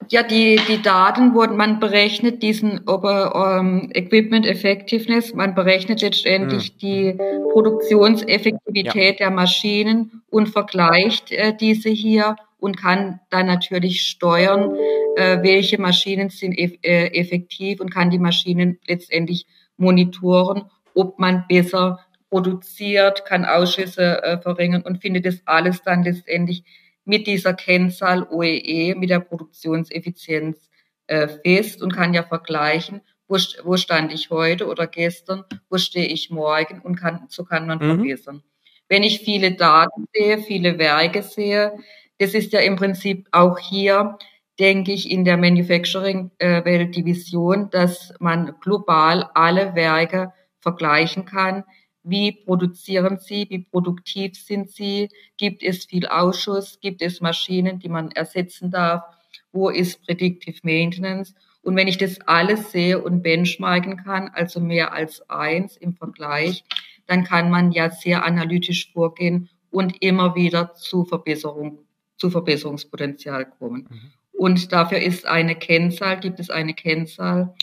Ja, 0.09 0.23
die, 0.23 0.59
die 0.67 0.81
Daten 0.81 1.33
wurden, 1.33 1.57
man 1.57 1.79
berechnet 1.79 2.41
diesen 2.41 2.87
Ober, 2.87 3.59
um, 3.59 3.89
Equipment 3.93 4.45
Effectiveness, 4.45 5.33
man 5.33 5.53
berechnet 5.53 6.01
letztendlich 6.01 6.73
mhm. 6.73 6.77
die 6.79 7.17
Produktionseffektivität 7.51 9.19
ja. 9.19 9.27
der 9.27 9.31
Maschinen 9.31 10.23
und 10.29 10.47
vergleicht 10.47 11.31
äh, 11.31 11.55
diese 11.55 11.89
hier 11.89 12.35
und 12.59 12.77
kann 12.77 13.19
dann 13.29 13.47
natürlich 13.47 14.01
steuern, 14.01 14.75
äh, 15.15 15.43
welche 15.43 15.79
Maschinen 15.79 16.29
sind 16.29 16.57
eff 16.57 16.73
äh, 16.83 17.07
effektiv 17.07 17.81
und 17.81 17.93
kann 17.93 18.09
die 18.09 18.19
Maschinen 18.19 18.79
letztendlich 18.87 19.45
monitoren, 19.77 20.63
ob 20.95 21.19
man 21.19 21.45
besser 21.47 21.99
produziert, 22.29 23.25
kann 23.25 23.45
Ausschüsse 23.45 24.23
äh, 24.23 24.37
verringern 24.39 24.81
und 24.81 25.01
findet 25.01 25.25
das 25.25 25.41
alles 25.45 25.81
dann 25.83 26.03
letztendlich 26.03 26.63
mit 27.07 27.25
dieser 27.25 27.53
Kennzahl 27.53 28.23
OEE, 28.29 28.95
mit 28.95 29.09
der 29.09 29.19
Produktionseffizienz 29.19 30.69
äh, 31.07 31.27
fest 31.27 31.81
und 31.81 31.93
kann 31.93 32.13
ja 32.13 32.23
vergleichen, 32.23 33.01
wo, 33.27 33.37
wo 33.63 33.77
stand 33.77 34.13
ich 34.13 34.29
heute 34.29 34.67
oder 34.67 34.87
gestern, 34.87 35.43
wo 35.69 35.77
stehe 35.77 36.07
ich 36.07 36.29
morgen 36.29 36.81
und 36.81 36.95
kann, 36.95 37.25
so 37.29 37.45
kann 37.45 37.65
man 37.65 37.79
mhm. 37.79 37.95
verbessern. 37.95 38.43
Wenn 38.89 39.03
ich 39.03 39.19
viele 39.19 39.53
Daten 39.53 40.05
sehe, 40.13 40.39
viele 40.39 40.77
Werke 40.77 41.23
sehe, 41.23 41.77
das 42.19 42.33
ist 42.33 42.53
ja 42.53 42.59
im 42.59 42.75
Prinzip 42.75 43.27
auch 43.31 43.59
hier, 43.59 44.17
denke 44.59 44.91
ich, 44.91 45.11
in 45.11 45.23
der 45.23 45.37
Manufacturing-Welt 45.37 46.95
die 46.95 47.05
Vision, 47.05 47.69
dass 47.69 48.13
man 48.19 48.55
global 48.61 49.29
alle 49.33 49.75
Werke 49.75 50.33
vergleichen 50.59 51.25
kann, 51.25 51.63
wie 52.09 52.31
produzieren 52.31 53.19
Sie? 53.19 53.45
Wie 53.49 53.59
produktiv 53.59 54.35
sind 54.35 54.69
Sie? 54.69 55.09
Gibt 55.37 55.61
es 55.61 55.85
viel 55.85 56.07
Ausschuss? 56.07 56.79
Gibt 56.79 57.01
es 57.01 57.21
Maschinen, 57.21 57.79
die 57.79 57.89
man 57.89 58.11
ersetzen 58.11 58.71
darf? 58.71 59.03
Wo 59.51 59.69
ist 59.69 60.05
Predictive 60.05 60.59
Maintenance? 60.63 61.35
Und 61.61 61.75
wenn 61.75 61.89
ich 61.89 61.97
das 61.97 62.21
alles 62.21 62.71
sehe 62.71 63.01
und 63.01 63.23
benchmarken 63.23 63.97
kann, 63.97 64.29
also 64.29 64.61
mehr 64.61 64.93
als 64.93 65.29
eins 65.29 65.75
im 65.75 65.95
Vergleich, 65.95 66.63
dann 67.07 67.25
kann 67.25 67.49
man 67.49 67.71
ja 67.71 67.89
sehr 67.89 68.23
analytisch 68.23 68.91
vorgehen 68.93 69.49
und 69.69 70.01
immer 70.01 70.35
wieder 70.35 70.73
zu 70.75 71.03
Verbesserung, 71.03 71.79
zu 72.15 72.29
Verbesserungspotenzial 72.29 73.45
kommen. 73.45 73.87
Mhm. 73.89 74.11
Und 74.31 74.71
dafür 74.71 74.99
ist 74.99 75.25
eine 75.25 75.55
Kennzahl, 75.55 76.19
gibt 76.19 76.39
es 76.39 76.49
eine 76.49 76.73
Kennzahl 76.73 77.53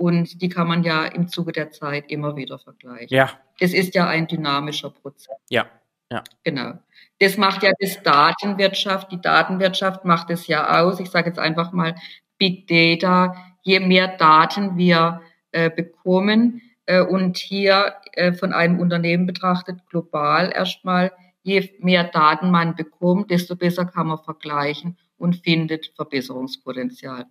und 0.00 0.40
die 0.40 0.48
kann 0.48 0.66
man 0.66 0.82
ja 0.82 1.04
im 1.04 1.28
Zuge 1.28 1.52
der 1.52 1.72
Zeit 1.72 2.10
immer 2.10 2.34
wieder 2.34 2.58
vergleichen. 2.58 3.14
Ja. 3.14 3.30
Es 3.58 3.74
ist 3.74 3.94
ja 3.94 4.08
ein 4.08 4.26
dynamischer 4.26 4.88
Prozess. 4.88 5.36
Ja. 5.50 5.66
Ja. 6.10 6.24
Genau. 6.42 6.72
Das 7.18 7.36
macht 7.36 7.62
ja 7.62 7.72
das 7.78 8.02
Datenwirtschaft. 8.02 9.12
Die 9.12 9.20
Datenwirtschaft 9.20 10.06
macht 10.06 10.30
es 10.30 10.46
ja 10.46 10.80
aus. 10.80 11.00
Ich 11.00 11.10
sage 11.10 11.28
jetzt 11.28 11.38
einfach 11.38 11.72
mal 11.72 11.94
Big 12.38 12.66
Data. 12.66 13.36
Je 13.62 13.78
mehr 13.78 14.16
Daten 14.16 14.78
wir 14.78 15.20
äh, 15.52 15.68
bekommen 15.68 16.62
äh, 16.86 17.02
und 17.02 17.36
hier 17.36 17.96
äh, 18.12 18.32
von 18.32 18.54
einem 18.54 18.80
Unternehmen 18.80 19.26
betrachtet, 19.26 19.86
global 19.90 20.50
erstmal, 20.50 21.12
je 21.42 21.68
mehr 21.80 22.04
Daten 22.04 22.50
man 22.50 22.74
bekommt, 22.74 23.30
desto 23.30 23.54
besser 23.54 23.84
kann 23.84 24.06
man 24.06 24.24
vergleichen 24.24 24.96
und 25.18 25.36
findet 25.44 25.92
Verbesserungspotenzial. 25.94 27.26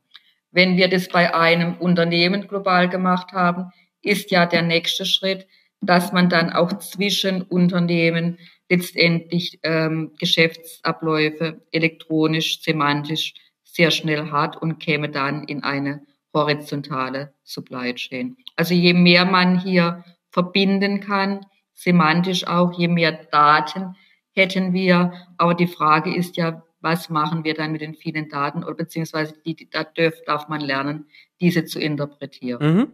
Wenn 0.52 0.78
wir 0.78 0.88
das 0.88 1.08
bei 1.08 1.34
einem 1.34 1.76
Unternehmen 1.76 2.48
global 2.48 2.90
gemacht 2.90 3.34
haben, 3.34 3.72
ist 4.02 4.32
ja 4.32 4.46
der 4.46 4.62
nächste 4.62 5.06
Schritt, 5.06 5.48
dass 5.82 6.12
man 6.12 6.30
dann 6.30 6.52
auch 6.52 6.74
zwischen 6.80 7.42
Unternehmen 7.44 8.38
letztendlich 8.70 9.60
ähm, 9.64 10.12
Geschäftsabläufe 10.20 11.62
elektronisch, 11.72 12.62
semantisch 12.62 13.34
sehr 13.64 13.92
schnell 13.92 14.32
hat 14.32 14.58
und 14.58 14.80
käme 14.80 15.10
dann 15.10 15.44
in 15.46 15.64
eine 15.64 16.02
horizontale 16.34 17.34
Supply 17.44 17.94
Chain. 17.96 18.38
Also 18.56 18.74
je 18.74 18.94
mehr 18.94 19.26
man 19.26 19.60
hier 19.60 20.04
verbinden 20.32 21.00
kann, 21.00 21.46
semantisch 21.74 22.46
auch, 22.46 22.78
je 22.78 22.88
mehr 22.88 23.12
Daten 23.32 23.96
hätten 24.36 24.74
wir. 24.74 25.14
Aber 25.38 25.56
die 25.56 25.68
Frage 25.68 26.14
ist 26.14 26.38
ja, 26.38 26.64
was 26.82 27.10
machen 27.10 27.44
wir 27.44 27.54
dann 27.54 27.72
mit 27.72 27.82
den 27.82 27.96
vielen 27.96 28.30
Daten 28.30 28.64
oder 28.64 28.76
beziehungsweise 28.76 29.34
die, 29.46 29.70
da 29.70 29.84
darf, 29.84 30.14
darf 30.26 30.48
man 30.48 30.62
lernen, 30.62 31.06
diese 31.42 31.66
zu 31.66 31.80
interpretieren. 31.80 32.76
Mhm. 32.76 32.88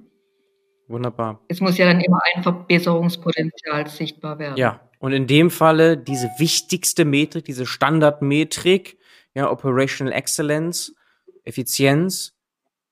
Wunderbar. 0.88 1.42
Es 1.48 1.62
muss 1.62 1.78
ja 1.78 1.86
dann 1.86 2.02
immer 2.02 2.20
ein 2.36 2.44
Verbesserungspotenzial 2.44 3.88
sichtbar 3.88 4.38
werden. 4.38 4.58
Ja, 4.58 4.82
und 5.00 5.14
in 5.14 5.28
dem 5.28 5.50
Falle 5.50 5.98
diese 5.98 6.30
wichtigste 6.38 7.06
Metrik, 7.06 7.46
diese 7.46 7.66
Standardmetrik, 7.66 8.98
ja, 9.34 9.50
Operational 9.50 10.14
Excellence, 10.14 10.96
Effizienz, 11.44 12.34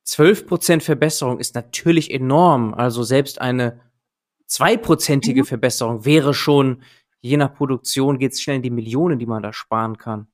12% 0.05 0.81
Verbesserung 0.81 1.39
ist 1.39 1.55
natürlich 1.55 2.11
enorm. 2.11 2.73
Also 2.73 3.03
selbst 3.03 3.39
eine 3.39 3.79
zweiprozentige 4.47 5.41
mhm. 5.41 5.45
Verbesserung 5.45 6.05
wäre 6.05 6.33
schon, 6.33 6.83
je 7.21 7.37
nach 7.37 7.53
Produktion 7.53 8.17
geht 8.17 8.33
es 8.33 8.41
schnell 8.41 8.57
in 8.57 8.61
die 8.63 8.69
Millionen, 8.69 9.19
die 9.19 9.25
man 9.25 9.43
da 9.43 9.53
sparen 9.53 9.97
kann. 9.97 10.27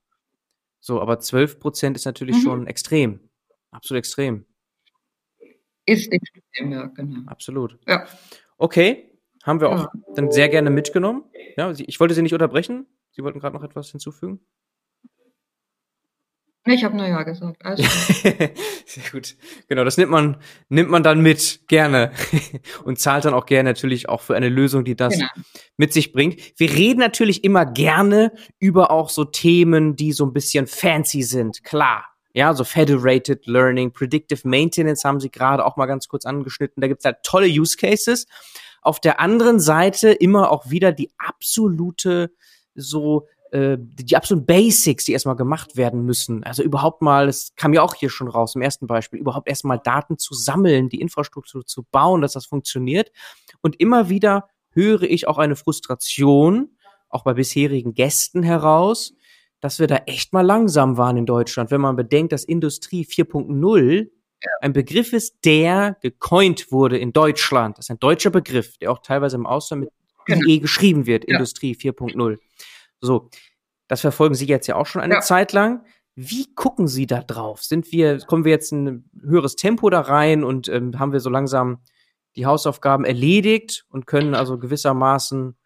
So, 0.79 1.01
aber 1.01 1.19
12 1.19 1.59
Prozent 1.59 1.97
ist 1.97 2.05
natürlich 2.05 2.37
mhm. 2.37 2.41
schon 2.41 2.67
extrem. 2.67 3.19
Absolut 3.71 3.99
extrem. 3.99 4.45
Ist 5.85 6.11
extrem, 6.11 6.71
ja, 6.71 6.85
genau. 6.87 7.21
Absolut. 7.27 7.77
Ja. 7.87 8.05
Okay, 8.57 9.09
haben 9.43 9.59
wir 9.59 9.69
auch 9.69 9.83
ja. 9.83 9.91
dann 10.15 10.31
sehr 10.31 10.49
gerne 10.49 10.69
mitgenommen. 10.69 11.23
Ja, 11.57 11.71
ich 11.71 11.99
wollte 11.99 12.13
Sie 12.13 12.21
nicht 12.21 12.33
unterbrechen. 12.33 12.85
Sie 13.11 13.23
wollten 13.23 13.39
gerade 13.39 13.55
noch 13.55 13.63
etwas 13.63 13.89
hinzufügen? 13.89 14.39
Ich 16.65 16.83
habe 16.83 16.95
nur 16.97 17.07
ja 17.07 17.23
gesagt. 17.23 17.65
Also. 17.65 17.83
Sehr 18.85 19.03
gut. 19.11 19.35
Genau, 19.67 19.83
das 19.83 19.97
nimmt 19.97 20.11
man, 20.11 20.37
nimmt 20.67 20.89
man 20.89 21.03
dann 21.03 21.21
mit, 21.21 21.61
gerne. 21.67 22.11
Und 22.83 22.99
zahlt 22.99 23.25
dann 23.25 23.33
auch 23.33 23.45
gerne 23.45 23.69
natürlich 23.69 24.09
auch 24.09 24.21
für 24.21 24.35
eine 24.35 24.49
Lösung, 24.49 24.83
die 24.83 24.95
das 24.95 25.13
genau. 25.13 25.27
mit 25.77 25.93
sich 25.93 26.11
bringt. 26.11 26.39
Wir 26.57 26.71
reden 26.71 26.99
natürlich 26.99 27.43
immer 27.43 27.65
gerne 27.65 28.33
über 28.59 28.91
auch 28.91 29.09
so 29.09 29.25
Themen, 29.25 29.95
die 29.95 30.11
so 30.11 30.25
ein 30.25 30.33
bisschen 30.33 30.67
fancy 30.67 31.23
sind. 31.23 31.63
Klar. 31.63 32.05
Ja, 32.33 32.53
so 32.53 32.63
Federated 32.63 33.47
Learning, 33.47 33.91
Predictive 33.91 34.47
Maintenance 34.47 35.03
haben 35.03 35.19
Sie 35.19 35.31
gerade 35.31 35.65
auch 35.65 35.77
mal 35.77 35.87
ganz 35.87 36.07
kurz 36.07 36.25
angeschnitten. 36.25 36.81
Da 36.81 36.87
gibt's 36.87 37.05
halt 37.05 37.17
tolle 37.23 37.47
Use 37.47 37.75
Cases. 37.75 38.27
Auf 38.81 38.99
der 38.99 39.19
anderen 39.19 39.59
Seite 39.59 40.11
immer 40.11 40.51
auch 40.51 40.69
wieder 40.69 40.91
die 40.91 41.11
absolute 41.17 42.31
so 42.75 43.27
äh, 43.51 43.77
die 43.79 44.15
absoluten 44.15 44.45
Basics, 44.45 45.05
die 45.05 45.13
erstmal 45.13 45.35
gemacht 45.35 45.75
werden 45.77 46.05
müssen. 46.05 46.43
Also 46.43 46.63
überhaupt 46.63 47.01
mal, 47.01 47.27
es 47.27 47.53
kam 47.55 47.73
ja 47.73 47.81
auch 47.81 47.95
hier 47.95 48.09
schon 48.09 48.27
raus 48.27 48.55
im 48.55 48.61
ersten 48.61 48.87
Beispiel, 48.87 49.19
überhaupt 49.19 49.47
erstmal 49.49 49.79
Daten 49.79 50.17
zu 50.17 50.33
sammeln, 50.33 50.89
die 50.89 51.01
Infrastruktur 51.01 51.65
zu 51.65 51.83
bauen, 51.83 52.21
dass 52.21 52.33
das 52.33 52.45
funktioniert. 52.45 53.11
Und 53.61 53.79
immer 53.79 54.09
wieder 54.09 54.49
höre 54.71 55.03
ich 55.03 55.27
auch 55.27 55.37
eine 55.37 55.55
Frustration, 55.55 56.75
auch 57.09 57.23
bei 57.23 57.33
bisherigen 57.33 57.93
Gästen 57.93 58.43
heraus, 58.43 59.13
dass 59.61 59.79
wir 59.79 59.87
da 59.87 59.97
echt 60.05 60.31
mal 60.31 60.45
langsam 60.45 60.97
waren 60.97 61.17
in 61.17 61.25
Deutschland. 61.25 61.71
Wenn 61.71 61.81
man 61.81 61.95
bedenkt, 61.95 62.31
dass 62.31 62.43
Industrie 62.43 63.03
4.0 63.03 64.09
ein 64.61 64.73
Begriff 64.73 65.11
ist, 65.13 65.43
der 65.43 65.97
gecoint 66.01 66.71
wurde 66.71 66.97
in 66.97 67.11
Deutschland. 67.13 67.77
Das 67.77 67.85
ist 67.85 67.91
ein 67.91 67.99
deutscher 67.99 68.29
Begriff, 68.29 68.77
der 68.77 68.91
auch 68.91 68.99
teilweise 68.99 69.35
im 69.35 69.45
Ausland 69.45 69.81
mit. 69.81 69.91
IE 70.47 70.59
geschrieben 70.61 71.05
wird, 71.05 71.27
ja. 71.27 71.35
Industrie 71.35 71.75
4.0. 71.75 72.37
So, 73.01 73.29
das 73.87 74.01
verfolgen 74.01 74.35
Sie 74.35 74.45
jetzt 74.45 74.67
ja 74.67 74.75
auch 74.75 74.85
schon 74.85 75.01
eine 75.01 75.15
ja. 75.15 75.21
Zeit 75.21 75.53
lang. 75.53 75.85
Wie 76.15 76.53
gucken 76.53 76.87
Sie 76.87 77.07
da 77.07 77.21
drauf? 77.21 77.63
Sind 77.63 77.91
wir, 77.91 78.19
kommen 78.19 78.45
wir 78.45 78.51
jetzt 78.51 78.71
ein 78.71 79.09
höheres 79.21 79.55
Tempo 79.55 79.89
da 79.89 80.01
rein 80.01 80.43
und 80.43 80.67
ähm, 80.67 80.99
haben 80.99 81.13
wir 81.13 81.19
so 81.19 81.29
langsam 81.29 81.81
die 82.35 82.45
Hausaufgaben 82.45 83.05
erledigt 83.05 83.85
und 83.89 84.05
können 84.05 84.35
also 84.35 84.57
gewissermaßen 84.57 85.57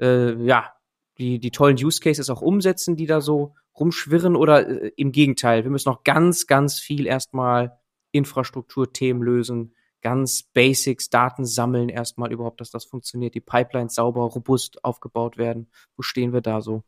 äh, 0.00 0.34
ja 0.44 0.72
die, 1.18 1.38
die 1.38 1.50
tollen 1.50 1.76
Use 1.76 2.00
Cases 2.00 2.28
auch 2.30 2.42
umsetzen, 2.42 2.96
die 2.96 3.06
da 3.06 3.20
so 3.20 3.54
rumschwirren 3.78 4.36
oder 4.36 4.68
äh, 4.68 4.92
im 4.96 5.12
Gegenteil, 5.12 5.64
wir 5.64 5.70
müssen 5.70 5.88
noch 5.88 6.04
ganz, 6.04 6.46
ganz 6.46 6.78
viel 6.78 7.06
erstmal 7.06 7.78
Infrastrukturthemen 8.12 9.22
lösen, 9.22 9.74
ganz 10.02 10.42
Basics, 10.42 11.08
Daten 11.08 11.44
sammeln 11.44 11.88
erstmal 11.88 12.32
überhaupt, 12.32 12.60
dass 12.60 12.70
das 12.70 12.84
funktioniert, 12.84 13.34
die 13.34 13.40
Pipelines 13.40 13.94
sauber, 13.94 14.22
robust 14.22 14.84
aufgebaut 14.84 15.38
werden. 15.38 15.68
Wo 15.96 16.02
stehen 16.02 16.32
wir 16.32 16.40
da 16.40 16.60
so? 16.60 16.82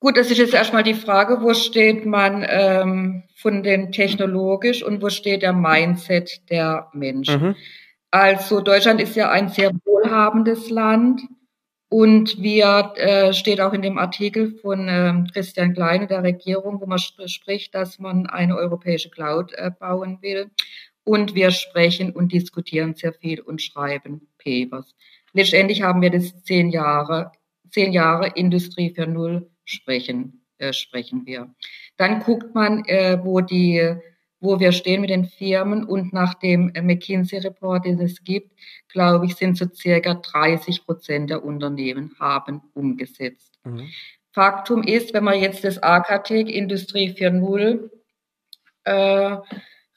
Gut, 0.00 0.16
das 0.16 0.32
ist 0.32 0.38
jetzt 0.38 0.54
erstmal 0.54 0.82
die 0.82 0.94
Frage, 0.94 1.42
wo 1.42 1.54
steht 1.54 2.06
man 2.06 2.44
ähm, 2.48 3.22
von 3.36 3.62
den 3.62 3.92
technologisch 3.92 4.82
und 4.82 5.00
wo 5.00 5.10
steht 5.10 5.42
der 5.42 5.52
Mindset 5.52 6.50
der 6.50 6.88
Menschen? 6.92 7.40
Mhm. 7.40 7.56
Also 8.10 8.60
Deutschland 8.60 9.00
ist 9.00 9.14
ja 9.14 9.30
ein 9.30 9.48
sehr 9.48 9.70
wohlhabendes 9.84 10.70
Land 10.70 11.22
und 11.92 12.40
wir, 12.40 12.94
äh, 12.96 13.34
steht 13.34 13.60
auch 13.60 13.74
in 13.74 13.82
dem 13.82 13.98
Artikel 13.98 14.56
von 14.62 14.88
äh, 14.88 15.12
Christian 15.30 15.74
Kleine 15.74 16.06
der 16.06 16.22
Regierung, 16.22 16.80
wo 16.80 16.86
man 16.86 16.96
sp 16.96 17.28
spricht, 17.28 17.74
dass 17.74 17.98
man 17.98 18.26
eine 18.26 18.56
europäische 18.56 19.10
Cloud 19.10 19.52
äh, 19.52 19.70
bauen 19.78 20.16
will. 20.22 20.50
Und 21.04 21.34
wir 21.34 21.50
sprechen 21.50 22.10
und 22.12 22.32
diskutieren 22.32 22.94
sehr 22.94 23.12
viel 23.12 23.42
und 23.42 23.60
schreiben 23.60 24.26
Papers. 24.42 24.94
Letztendlich 25.34 25.82
haben 25.82 26.00
wir 26.00 26.08
das 26.08 26.42
zehn 26.44 26.70
Jahre, 26.70 27.30
zehn 27.68 27.92
Jahre 27.92 28.28
Industrie 28.36 28.94
für 28.94 29.06
Null 29.06 29.50
sprechen, 29.66 30.46
äh, 30.56 30.72
sprechen 30.72 31.26
wir. 31.26 31.54
Dann 31.98 32.20
guckt 32.20 32.54
man, 32.54 32.86
äh, 32.86 33.18
wo 33.22 33.42
die 33.42 33.96
wo 34.42 34.58
wir 34.58 34.72
stehen 34.72 35.00
mit 35.00 35.10
den 35.10 35.24
Firmen 35.24 35.84
und 35.84 36.12
nach 36.12 36.34
dem 36.34 36.72
McKinsey-Report, 36.74 37.86
den 37.86 38.00
es 38.00 38.22
gibt, 38.24 38.52
glaube 38.88 39.26
ich, 39.26 39.36
sind 39.36 39.56
so 39.56 39.66
circa 39.72 40.14
30 40.14 40.84
Prozent 40.84 41.30
der 41.30 41.44
Unternehmen 41.44 42.14
haben 42.18 42.60
umgesetzt. 42.74 43.60
Mhm. 43.64 43.88
Faktum 44.32 44.82
ist, 44.82 45.14
wenn 45.14 45.24
man 45.24 45.40
jetzt 45.40 45.62
das 45.62 45.80
AKTEC 45.80 46.48
Industrie 46.48 47.10
4.0 47.10 47.88
äh, 48.84 49.36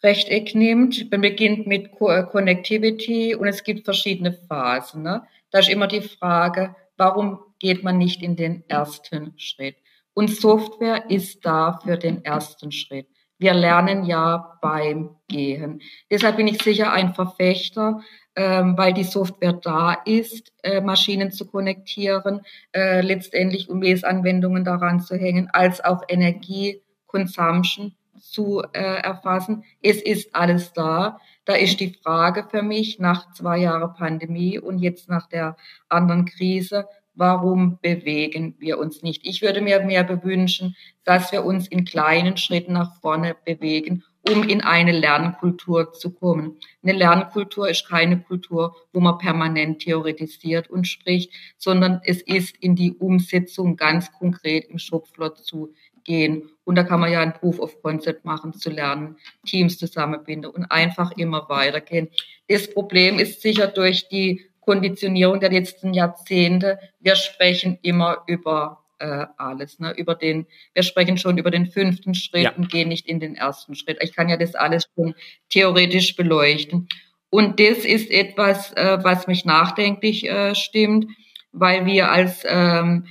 Rechteck 0.04 0.54
nimmt, 0.54 1.10
man 1.10 1.22
beginnt 1.22 1.66
mit 1.66 1.92
Co 1.92 2.12
äh, 2.12 2.24
Connectivity 2.24 3.34
und 3.34 3.48
es 3.48 3.64
gibt 3.64 3.86
verschiedene 3.86 4.34
Phasen. 4.34 5.02
Ne? 5.02 5.24
Da 5.50 5.60
ist 5.60 5.70
immer 5.70 5.88
die 5.88 6.02
Frage, 6.02 6.76
warum 6.98 7.40
geht 7.58 7.84
man 7.84 7.98
nicht 7.98 8.22
in 8.22 8.36
den 8.36 8.64
ersten 8.68 9.34
Schritt? 9.38 9.78
Und 10.14 10.30
Software 10.30 11.10
ist 11.10 11.44
da 11.46 11.80
für 11.84 11.98
den 11.98 12.24
ersten 12.24 12.72
Schritt. 12.72 13.08
Wir 13.38 13.54
lernen 13.54 14.06
ja 14.06 14.58
beim 14.62 15.16
Gehen. 15.28 15.82
Deshalb 16.10 16.38
bin 16.38 16.48
ich 16.48 16.62
sicher 16.62 16.92
ein 16.94 17.14
Verfechter, 17.14 18.02
ähm, 18.36 18.78
weil 18.78 18.94
die 18.94 19.04
Software 19.04 19.54
da 19.54 19.94
ist, 20.06 20.54
äh, 20.64 20.82
Maschinen 20.82 21.32
zu 21.32 21.46
konnektieren, 21.46 22.42
äh, 22.74 23.02
letztendlich 23.02 23.70
um 23.70 23.82
Lesanwendungen 23.82 24.64
daran 24.64 25.00
zu 25.00 25.16
hängen, 25.16 25.50
als 25.52 25.84
auch 25.84 26.04
Energieconsumption 26.08 27.96
zu 28.20 28.62
äh, 28.74 29.02
erfassen. 29.02 29.64
Es 29.82 30.02
ist 30.02 30.34
alles 30.36 30.74
da. 30.74 31.20
Da 31.46 31.54
ist 31.54 31.80
die 31.80 31.94
Frage 32.04 32.48
für 32.50 32.62
mich 32.62 33.00
nach 33.00 33.32
zwei 33.34 33.60
Jahren 33.60 33.94
Pandemie 33.94 34.60
und 34.60 34.80
jetzt 34.80 35.10
nach 35.10 35.28
der 35.28 35.56
anderen 35.90 36.26
Krise, 36.26 36.88
warum 37.16 37.80
bewegen 37.82 38.56
wir 38.60 38.78
uns 38.78 39.02
nicht? 39.02 39.26
Ich 39.26 39.42
würde 39.42 39.62
mir 39.62 39.82
mehr 39.82 40.04
bewünschen, 40.04 40.76
dass 41.04 41.32
wir 41.32 41.46
uns 41.46 41.68
in 41.68 41.86
kleinen 41.86 42.38
Schritten 42.38 42.74
nach 42.74 43.00
vorne 43.02 43.36
bewegen, 43.46 44.04
um 44.28 44.44
in 44.44 44.62
eine 44.62 44.92
Lernkultur 44.92 45.94
zu 45.94 46.12
kommen. 46.12 46.58
Eine 46.84 46.94
Lernkultur 46.94 47.70
ist 47.70 47.88
keine 47.88 48.20
Kultur, 48.20 48.76
wo 48.92 49.00
man 49.00 49.18
permanent 49.18 49.84
theoretisiert 49.84 50.70
und 50.70 50.88
spricht, 50.88 51.32
sondern 51.58 52.02
es 52.04 52.22
ist 52.22 52.58
in 52.58 52.76
die 52.76 52.94
Umsetzung 52.94 53.76
ganz 53.76 54.12
konkret 54.12 54.66
im 54.66 54.80
Shopfloor 54.80 55.36
zu 55.36 55.74
gehen. 56.04 56.50
Und 56.64 56.76
da 56.76 56.84
kann 56.84 57.00
man 57.00 57.12
ja 57.12 57.22
ein 57.22 57.34
Proof 57.34 57.60
of 57.60 57.82
Concept 57.82 58.26
machen, 58.26 58.54
zu 58.54 58.70
lernen, 58.70 59.18
Teams 59.46 59.78
zusammenbinden 59.78 60.50
und 60.50 60.66
einfach 60.66 61.12
immer 61.18 61.48
weitergehen. 61.50 62.10
Das 62.48 62.72
Problem 62.74 63.20
ist 63.20 63.42
sicher 63.42 63.68
durch 63.68 64.08
die 64.08 64.46
Konditionierung 64.66 65.40
der 65.40 65.52
letzten 65.52 65.94
Jahrzehnte. 65.94 66.80
Wir 67.00 67.16
sprechen 67.16 67.78
immer 67.82 68.24
über 68.28 68.84
äh, 69.00 69.26
alles, 69.38 69.80
ne? 69.80 69.92
über 69.92 70.16
den, 70.16 70.48
wir 70.74 70.84
sprechen 70.84 71.18
schon 71.18 71.38
über 71.38 71.52
den 71.52 71.68
fünften 71.68 72.16
Schritt 72.16 72.44
ja. 72.44 72.54
und 72.54 72.70
gehen 72.70 72.90
nicht 72.90 73.08
in 73.08 73.20
den 73.20 73.36
ersten 73.36 73.76
Schritt. 73.76 73.98
Ich 74.02 74.16
kann 74.16 74.30
ja 74.30 74.38
das 74.38 74.56
alles 74.56 74.90
schon 74.96 75.16
theoretisch 75.50 76.16
beleuchten. 76.16 76.88
Und 77.30 77.60
das 77.60 77.80
ist 77.80 78.10
etwas, 78.12 78.72
äh, 78.74 78.98
was 79.04 79.28
mich 79.28 79.46
nachdenklich 79.46 80.30
äh, 80.30 80.56
stimmt, 80.56 81.08
weil 81.52 81.86
wir 81.86 82.12
als 82.12 82.44
ähm, 82.48 83.06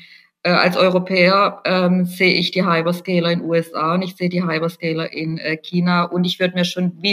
äh, 0.44 0.50
als 0.50 0.76
Europäer 0.76 1.62
ähm, 1.64 2.04
sehe 2.04 2.34
ich 2.34 2.50
die 2.50 2.64
Hyperscaler 2.64 3.32
in 3.32 3.40
USA 3.42 3.94
und 3.94 4.02
ich 4.02 4.14
sehe 4.14 4.28
die 4.28 4.44
Hyperscaler 4.44 5.10
in 5.10 5.38
äh, 5.38 5.56
China 5.56 6.04
und 6.04 6.24
ich 6.24 6.38
würde 6.38 6.54
mir 6.54 6.66
schon 6.66 6.92
wie, 7.02 7.12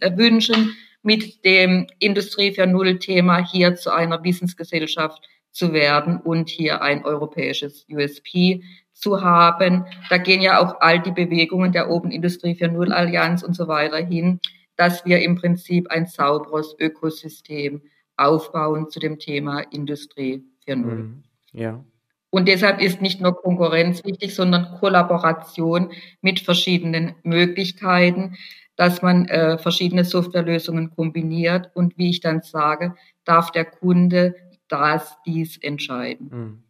äh, 0.00 0.16
wünschen, 0.16 0.76
mit 1.02 1.44
dem 1.44 1.86
Industrie 1.98 2.50
4.0 2.50 2.98
Thema 2.98 3.38
hier 3.44 3.76
zu 3.76 3.90
einer 3.90 4.22
Wissensgesellschaft 4.24 5.26
zu 5.50 5.72
werden 5.72 6.20
und 6.20 6.48
hier 6.48 6.82
ein 6.82 7.04
europäisches 7.04 7.86
USP 7.90 8.62
zu 8.92 9.22
haben. 9.22 9.86
Da 10.10 10.18
gehen 10.18 10.42
ja 10.42 10.60
auch 10.60 10.80
all 10.80 11.00
die 11.00 11.12
Bewegungen 11.12 11.72
der 11.72 11.90
Open 11.90 12.10
Industrie 12.10 12.52
4.0 12.52 12.90
Allianz 12.90 13.42
und 13.42 13.54
so 13.54 13.68
weiter 13.68 13.98
hin, 13.98 14.40
dass 14.76 15.04
wir 15.04 15.20
im 15.20 15.36
Prinzip 15.36 15.90
ein 15.90 16.06
sauberes 16.06 16.76
Ökosystem 16.78 17.82
aufbauen 18.16 18.90
zu 18.90 19.00
dem 19.00 19.18
Thema 19.18 19.60
Industrie 19.60 20.44
4.0. 20.66 20.76
Mhm. 20.76 21.22
Ja. 21.52 21.84
Und 22.30 22.46
deshalb 22.46 22.80
ist 22.80 23.00
nicht 23.00 23.20
nur 23.20 23.40
Konkurrenz 23.40 24.04
wichtig, 24.04 24.34
sondern 24.34 24.76
Kollaboration 24.78 25.92
mit 26.20 26.40
verschiedenen 26.40 27.14
Möglichkeiten 27.22 28.36
dass 28.78 29.02
man 29.02 29.26
äh, 29.26 29.58
verschiedene 29.58 30.04
Softwarelösungen 30.04 30.94
kombiniert 30.94 31.72
und 31.74 31.98
wie 31.98 32.10
ich 32.10 32.20
dann 32.20 32.42
sage, 32.42 32.94
darf 33.24 33.50
der 33.50 33.64
Kunde 33.64 34.36
das, 34.68 35.16
dies 35.26 35.56
entscheiden. 35.58 36.28
Mhm. 36.30 36.62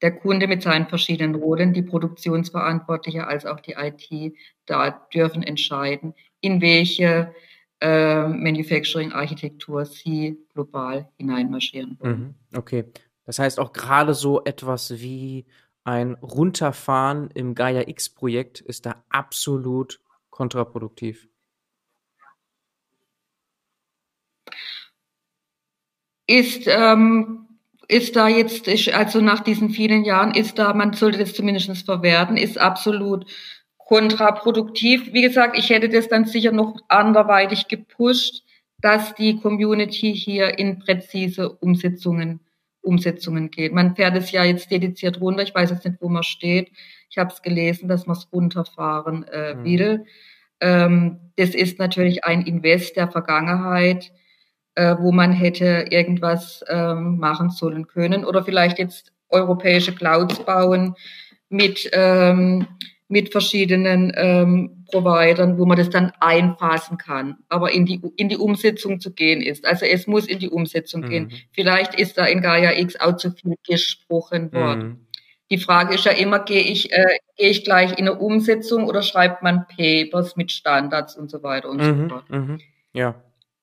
Der 0.00 0.16
Kunde 0.16 0.48
mit 0.48 0.62
seinen 0.62 0.86
verschiedenen 0.86 1.34
Rollen, 1.34 1.74
die 1.74 1.82
Produktionsverantwortliche 1.82 3.26
als 3.26 3.44
auch 3.44 3.60
die 3.60 3.72
IT, 3.72 4.34
da 4.64 5.06
dürfen 5.12 5.42
entscheiden, 5.42 6.14
in 6.40 6.62
welche 6.62 7.34
äh, 7.80 8.26
Manufacturing-Architektur 8.26 9.84
sie 9.84 10.38
global 10.54 11.10
hineinmarschieren 11.18 11.98
wollen. 12.00 12.18
Mhm. 12.18 12.58
Okay. 12.58 12.84
Das 13.26 13.38
heißt 13.38 13.60
auch 13.60 13.74
gerade 13.74 14.14
so 14.14 14.42
etwas 14.44 15.00
wie 15.00 15.44
ein 15.84 16.14
Runterfahren 16.14 17.30
im 17.34 17.54
Gaia 17.54 17.86
X-Projekt 17.86 18.60
ist 18.62 18.86
da 18.86 19.04
absolut 19.10 20.00
kontraproduktiv? 20.36 21.28
Ist 26.28 26.66
ähm, 26.66 27.46
ist 27.88 28.16
da 28.16 28.28
jetzt, 28.28 28.68
also 28.92 29.20
nach 29.20 29.40
diesen 29.40 29.70
vielen 29.70 30.04
Jahren, 30.04 30.34
ist 30.34 30.58
da, 30.58 30.74
man 30.74 30.92
sollte 30.92 31.18
das 31.18 31.34
zumindest 31.34 31.84
verwerten, 31.84 32.36
ist 32.36 32.58
absolut 32.58 33.26
kontraproduktiv. 33.78 35.12
Wie 35.12 35.22
gesagt, 35.22 35.56
ich 35.56 35.70
hätte 35.70 35.88
das 35.88 36.08
dann 36.08 36.24
sicher 36.24 36.52
noch 36.52 36.76
anderweitig 36.88 37.68
gepusht, 37.68 38.42
dass 38.80 39.14
die 39.14 39.36
Community 39.36 40.14
hier 40.14 40.58
in 40.58 40.80
präzise 40.80 41.50
Umsetzungen, 41.50 42.40
Umsetzungen 42.86 43.50
geht. 43.50 43.72
Man 43.72 43.96
fährt 43.96 44.16
es 44.16 44.30
ja 44.32 44.44
jetzt 44.44 44.70
dediziert 44.70 45.20
runter. 45.20 45.42
Ich 45.42 45.54
weiß 45.54 45.70
jetzt 45.70 45.84
nicht, 45.84 46.00
wo 46.00 46.08
man 46.08 46.22
steht. 46.22 46.70
Ich 47.10 47.18
habe 47.18 47.32
es 47.32 47.42
gelesen, 47.42 47.88
dass 47.88 48.06
man 48.06 48.16
es 48.16 48.28
runterfahren 48.32 49.24
äh, 49.24 49.54
mhm. 49.54 49.64
will. 49.64 50.04
Ähm, 50.60 51.20
das 51.36 51.50
ist 51.50 51.78
natürlich 51.78 52.24
ein 52.24 52.42
Invest 52.42 52.96
der 52.96 53.08
Vergangenheit 53.08 54.12
äh, 54.76 54.94
wo 54.98 55.10
man 55.10 55.32
hätte 55.32 55.86
irgendwas 55.90 56.62
ähm, 56.68 57.18
machen 57.18 57.50
sollen 57.50 57.88
können 57.88 58.24
oder 58.24 58.44
vielleicht 58.44 58.78
jetzt 58.78 59.12
europäische 59.28 59.94
Clouds 59.94 60.38
bauen 60.44 60.94
mit 61.48 61.88
ähm, 61.92 62.66
mit 63.08 63.30
verschiedenen 63.30 64.12
ähm, 64.16 64.84
Providern, 64.90 65.58
wo 65.58 65.64
man 65.64 65.76
das 65.76 65.90
dann 65.90 66.12
einfassen 66.20 66.98
kann. 66.98 67.36
Aber 67.48 67.72
in 67.72 67.86
die, 67.86 68.00
in 68.16 68.28
die 68.28 68.36
Umsetzung 68.36 69.00
zu 69.00 69.12
gehen 69.12 69.42
ist. 69.42 69.64
Also 69.64 69.86
es 69.86 70.06
muss 70.06 70.26
in 70.26 70.38
die 70.38 70.50
Umsetzung 70.50 71.02
mhm. 71.02 71.08
gehen. 71.08 71.32
Vielleicht 71.52 71.94
ist 71.94 72.18
da 72.18 72.26
in 72.26 72.42
Gaia 72.42 72.78
X 72.78 72.98
auch 72.98 73.16
zu 73.16 73.30
viel 73.30 73.54
gesprochen 73.66 74.52
worden. 74.52 74.88
Mhm. 74.88 75.06
Die 75.50 75.58
Frage 75.58 75.94
ist 75.94 76.04
ja 76.04 76.12
immer, 76.12 76.40
gehe 76.40 76.62
ich, 76.62 76.92
äh, 76.92 77.18
gehe 77.36 77.50
ich 77.50 77.62
gleich 77.62 77.92
in 77.92 78.08
eine 78.08 78.18
Umsetzung 78.18 78.84
oder 78.84 79.02
schreibt 79.02 79.42
man 79.42 79.66
Papers 79.68 80.36
mit 80.36 80.50
Standards 80.50 81.16
und 81.16 81.30
so 81.30 81.42
weiter 81.44 81.68
und 81.68 81.80
mhm. 81.80 82.02
so 82.02 82.08
fort. 82.08 82.30
Mhm. 82.30 82.60
Ja. 82.92 83.14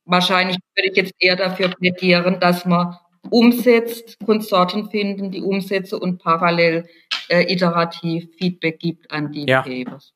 Wahrscheinlich 0.05 0.57
würde 0.75 0.89
ich 0.89 0.95
jetzt 0.95 1.13
eher 1.19 1.35
dafür 1.35 1.69
plädieren, 1.69 2.39
dass 2.39 2.65
man 2.65 2.97
umsetzt, 3.29 4.17
Konsorten 4.25 4.89
finden, 4.89 5.31
die 5.31 5.41
umsetze 5.41 5.99
und 5.99 6.19
parallel 6.19 6.87
äh, 7.29 7.51
iterativ 7.51 8.29
Feedback 8.37 8.79
gibt 8.79 9.11
an 9.11 9.31
die 9.31 9.45
ja. 9.47 9.61
Papers. 9.61 10.13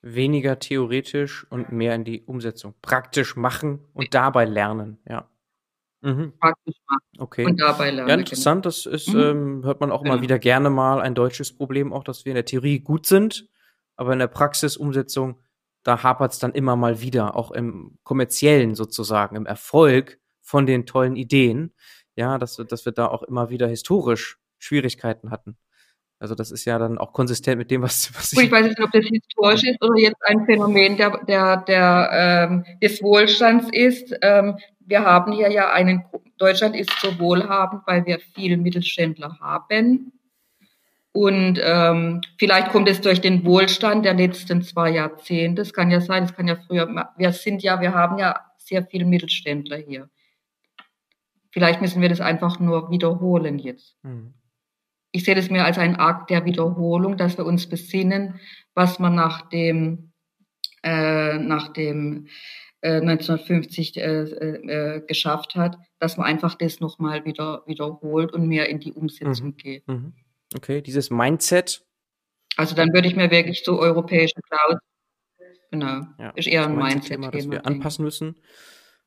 Weniger 0.00 0.58
theoretisch 0.58 1.46
und 1.50 1.72
mehr 1.72 1.94
in 1.94 2.04
die 2.04 2.22
Umsetzung. 2.22 2.74
Praktisch 2.82 3.36
machen 3.36 3.80
und 3.94 4.14
dabei 4.14 4.44
lernen, 4.44 4.98
ja. 5.08 5.28
Mhm. 6.00 6.32
Praktisch 6.38 6.76
machen 6.88 7.18
okay. 7.18 7.44
und 7.44 7.60
dabei 7.60 7.90
lernen. 7.90 8.08
Ja, 8.08 8.14
interessant, 8.14 8.64
das 8.66 8.86
ist, 8.86 9.12
mhm. 9.12 9.20
ähm, 9.20 9.64
hört 9.64 9.80
man 9.80 9.90
auch 9.90 10.02
genau. 10.02 10.16
mal 10.16 10.22
wieder 10.22 10.38
gerne 10.38 10.70
mal 10.70 11.00
ein 11.00 11.16
deutsches 11.16 11.52
Problem, 11.52 11.92
auch 11.92 12.04
dass 12.04 12.24
wir 12.24 12.30
in 12.30 12.36
der 12.36 12.44
Theorie 12.44 12.78
gut 12.78 13.06
sind, 13.06 13.48
aber 13.96 14.12
in 14.12 14.20
der 14.20 14.28
Praxis, 14.28 14.76
Umsetzung 14.76 15.40
da 15.88 16.02
hapert 16.02 16.32
es 16.32 16.38
dann 16.38 16.52
immer 16.52 16.76
mal 16.76 17.00
wieder, 17.00 17.34
auch 17.34 17.50
im 17.50 17.98
kommerziellen 18.02 18.74
sozusagen, 18.74 19.36
im 19.36 19.46
Erfolg 19.46 20.20
von 20.42 20.66
den 20.66 20.84
tollen 20.84 21.16
Ideen, 21.16 21.72
ja, 22.18 22.36
dass, 22.36 22.56
dass 22.56 22.84
wir 22.84 22.92
da 22.92 23.06
auch 23.06 23.22
immer 23.22 23.48
wieder 23.48 23.68
historisch 23.68 24.38
Schwierigkeiten 24.58 25.30
hatten. 25.30 25.56
Also 26.18 26.34
das 26.34 26.50
ist 26.50 26.64
ja 26.64 26.76
dann 26.76 26.98
auch 26.98 27.12
konsistent 27.12 27.58
mit 27.58 27.70
dem, 27.70 27.82
was, 27.82 28.12
was 28.16 28.32
ich. 28.32 28.40
Ich 28.40 28.50
weiß 28.50 28.66
nicht, 28.66 28.80
ob 28.82 28.90
das 28.90 29.04
historisch 29.04 29.62
ist 29.62 29.80
oder 29.80 29.96
jetzt 30.00 30.20
ein 30.26 30.44
Phänomen 30.44 30.96
der, 30.96 31.16
der, 31.24 31.58
der 31.58 32.10
ähm, 32.12 32.64
des 32.82 33.00
Wohlstands 33.04 33.68
ist. 33.70 34.12
Ähm, 34.22 34.58
wir 34.80 35.04
haben 35.04 35.30
hier 35.30 35.52
ja 35.52 35.70
einen, 35.70 36.04
Deutschland 36.38 36.74
ist 36.74 36.90
so 37.00 37.16
wohlhabend, 37.20 37.82
weil 37.86 38.04
wir 38.04 38.18
viele 38.34 38.56
Mittelständler 38.56 39.38
haben. 39.40 40.12
Und 41.12 41.60
ähm, 41.62 42.20
vielleicht 42.36 42.70
kommt 42.70 42.88
es 42.88 43.00
durch 43.00 43.20
den 43.20 43.44
Wohlstand 43.44 44.04
der 44.04 44.14
letzten 44.14 44.62
zwei 44.62 44.90
Jahrzehnte. 44.90 45.62
Das 45.62 45.72
kann 45.72 45.92
ja 45.92 46.00
sein, 46.00 46.24
das 46.24 46.34
kann 46.34 46.48
ja 46.48 46.56
früher. 46.56 47.12
Wir 47.16 47.32
sind 47.32 47.62
ja, 47.62 47.80
wir 47.80 47.94
haben 47.94 48.18
ja 48.18 48.40
sehr 48.56 48.84
viele 48.84 49.04
Mittelständler 49.04 49.76
hier. 49.76 50.10
Vielleicht 51.50 51.80
müssen 51.80 52.02
wir 52.02 52.08
das 52.08 52.20
einfach 52.20 52.60
nur 52.60 52.90
wiederholen 52.90 53.58
jetzt. 53.58 53.96
Mhm. 54.02 54.34
Ich 55.10 55.24
sehe 55.24 55.34
das 55.34 55.48
mehr 55.48 55.64
als 55.64 55.78
ein 55.78 55.96
Akt 55.96 56.30
der 56.30 56.44
Wiederholung, 56.44 57.16
dass 57.16 57.38
wir 57.38 57.46
uns 57.46 57.68
besinnen, 57.68 58.40
was 58.74 58.98
man 58.98 59.14
nach 59.14 59.48
dem, 59.48 60.12
äh, 60.82 61.38
nach 61.38 61.72
dem 61.72 62.28
äh, 62.82 63.00
1950 63.00 63.96
äh, 63.96 64.02
äh, 64.02 65.00
geschafft 65.06 65.54
hat, 65.56 65.78
dass 65.98 66.18
man 66.18 66.26
einfach 66.26 66.54
das 66.54 66.80
nochmal 66.80 67.24
wieder 67.24 67.62
wiederholt 67.66 68.32
und 68.32 68.46
mehr 68.46 68.68
in 68.68 68.80
die 68.80 68.92
Umsetzung 68.92 69.48
mhm. 69.48 69.56
geht. 69.56 69.88
Mhm. 69.88 70.12
Okay, 70.54 70.82
dieses 70.82 71.10
Mindset. 71.10 71.84
Also 72.56 72.74
dann 72.74 72.92
würde 72.92 73.08
ich 73.08 73.16
mir 73.16 73.30
wirklich 73.30 73.64
so 73.64 73.78
europäische 73.80 74.40
Cloud, 74.42 74.78
genau, 75.70 76.02
ja, 76.18 76.30
ist 76.30 76.48
eher 76.48 76.66
ein 76.66 76.76
Mindset-Thema, 76.76 77.30
das 77.30 77.50
wir 77.50 77.64
anpassen 77.64 78.04
müssen 78.04 78.36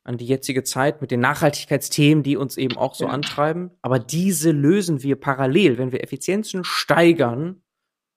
an 0.03 0.17
die 0.17 0.25
jetzige 0.25 0.63
Zeit 0.63 1.01
mit 1.01 1.11
den 1.11 1.19
Nachhaltigkeitsthemen, 1.19 2.23
die 2.23 2.37
uns 2.37 2.57
eben 2.57 2.77
auch 2.77 2.95
so 2.95 3.05
ja. 3.05 3.11
antreiben. 3.11 3.71
Aber 3.81 3.99
diese 3.99 4.51
lösen 4.51 5.03
wir 5.03 5.15
parallel. 5.15 5.77
Wenn 5.77 5.91
wir 5.91 6.03
Effizienzen 6.03 6.63
steigern, 6.63 7.61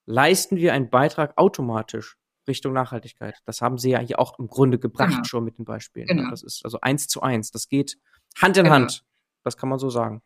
leisten 0.07 0.57
wir 0.57 0.72
einen 0.72 0.91
Beitrag 0.91 1.37
automatisch 1.37 2.16
Richtung 2.49 2.72
Nachhaltigkeit. 2.72 3.39
Das 3.47 3.61
haben 3.61 3.78
Sie 3.78 3.91
ja 3.91 4.01
hier 4.01 4.18
auch 4.18 4.39
im 4.39 4.49
Grunde 4.49 4.78
gebracht 4.78 5.11
genau. 5.11 5.24
schon 5.24 5.45
mit 5.45 5.59
den 5.59 5.64
Beispielen. 5.64 6.07
Genau. 6.07 6.30
Das 6.30 6.43
ist 6.43 6.64
also 6.64 6.78
eins 6.80 7.07
zu 7.07 7.22
eins. 7.22 7.51
Das 7.51 7.68
geht 7.68 7.97
Hand 8.41 8.57
in 8.57 8.64
genau. 8.64 8.76
Hand. 8.76 9.05
Das 9.45 9.57
kann 9.57 9.68
man 9.68 9.78
so 9.78 9.91
sagen. 9.91 10.22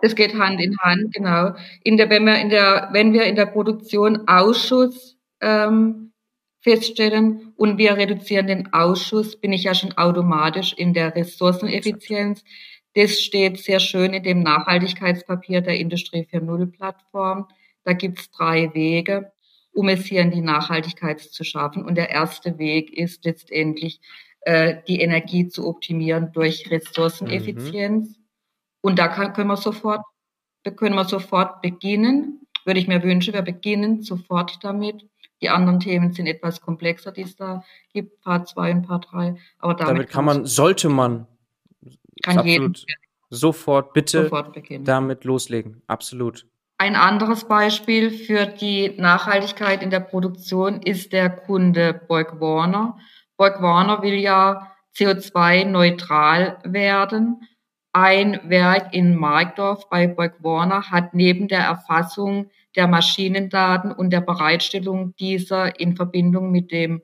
Das 0.00 0.16
geht 0.16 0.34
Hand 0.34 0.60
in 0.60 0.76
Hand, 0.78 1.14
genau. 1.14 1.54
In 1.82 1.96
der, 1.96 2.10
wenn 2.10 2.26
wir 2.26 2.38
in 2.40 2.48
der, 2.48 2.88
wenn 2.92 3.12
wir 3.12 3.24
in 3.24 3.36
der 3.36 3.46
Produktion 3.46 4.26
Ausschuss 4.26 5.16
ähm, 5.40 6.11
feststellen 6.62 7.52
und 7.56 7.76
wir 7.76 7.96
reduzieren 7.96 8.46
den 8.46 8.72
Ausschuss, 8.72 9.38
bin 9.38 9.52
ich 9.52 9.64
ja 9.64 9.74
schon 9.74 9.92
automatisch 9.92 10.72
in 10.72 10.94
der 10.94 11.14
Ressourceneffizienz. 11.14 12.44
Das 12.94 13.20
steht 13.20 13.58
sehr 13.58 13.80
schön 13.80 14.14
in 14.14 14.22
dem 14.22 14.42
Nachhaltigkeitspapier 14.42 15.60
der 15.60 15.78
Industrie 15.78 16.26
4.0 16.30 16.70
Plattform. 16.70 17.48
Da 17.84 17.94
gibt's 17.94 18.30
drei 18.30 18.72
Wege, 18.74 19.32
um 19.72 19.88
es 19.88 20.04
hier 20.04 20.20
in 20.20 20.30
die 20.30 20.40
Nachhaltigkeit 20.40 21.20
zu 21.20 21.42
schaffen. 21.42 21.84
Und 21.84 21.96
der 21.96 22.10
erste 22.10 22.58
Weg 22.58 22.96
ist 22.96 23.24
letztendlich, 23.24 24.00
äh, 24.42 24.82
die 24.86 25.00
Energie 25.00 25.48
zu 25.48 25.66
optimieren 25.66 26.30
durch 26.32 26.70
Ressourceneffizienz. 26.70 28.08
Mhm. 28.08 28.24
Und 28.82 28.98
da 28.98 29.08
kann, 29.08 29.32
können 29.32 29.48
wir 29.48 29.56
sofort, 29.56 30.02
können 30.76 30.94
wir 30.94 31.04
sofort 31.06 31.62
beginnen. 31.62 32.40
Würde 32.64 32.78
ich 32.78 32.88
mir 32.88 33.02
wünschen, 33.02 33.34
wir 33.34 33.42
beginnen 33.42 34.02
sofort 34.02 34.58
damit. 34.62 35.04
Die 35.42 35.50
anderen 35.50 35.80
Themen 35.80 36.12
sind 36.12 36.26
etwas 36.26 36.60
komplexer, 36.60 37.12
die 37.12 37.22
es 37.22 37.36
da 37.36 37.64
gibt, 37.92 38.20
Part 38.22 38.48
2 38.48 38.72
und 38.72 38.82
Part 38.86 39.08
3. 39.10 39.36
Aber 39.58 39.74
damit, 39.74 39.88
damit 39.88 40.10
kann 40.10 40.24
man, 40.24 40.46
sollte 40.46 40.88
man 40.88 41.26
kann 42.22 42.46
jeden, 42.46 42.74
sofort 43.28 43.92
bitte 43.92 44.24
sofort 44.24 44.56
damit 44.80 45.24
loslegen. 45.24 45.82
Absolut. 45.88 46.46
Ein 46.78 46.96
anderes 46.96 47.44
Beispiel 47.44 48.10
für 48.10 48.46
die 48.46 48.94
Nachhaltigkeit 48.96 49.82
in 49.82 49.90
der 49.90 50.00
Produktion 50.00 50.80
ist 50.80 51.12
der 51.12 51.30
Kunde 51.30 52.00
Borg 52.08 52.40
Warner. 52.40 52.96
Borg 53.36 53.60
Warner 53.60 54.02
will 54.02 54.14
ja 54.14 54.72
CO2-neutral 54.94 56.58
werden 56.64 57.40
ein 57.94 58.40
Werk 58.44 58.94
in 58.94 59.14
Markdorf 59.16 59.90
bei 59.90 60.06
Borg-Warner 60.06 60.90
hat 60.90 61.12
neben 61.12 61.46
der 61.46 61.60
Erfassung 61.60 62.50
der 62.76 62.88
Maschinendaten 62.88 63.92
und 63.92 64.10
der 64.10 64.20
Bereitstellung 64.20 65.14
dieser 65.16 65.80
in 65.80 65.96
Verbindung 65.96 66.50
mit 66.50 66.70
dem 66.72 67.00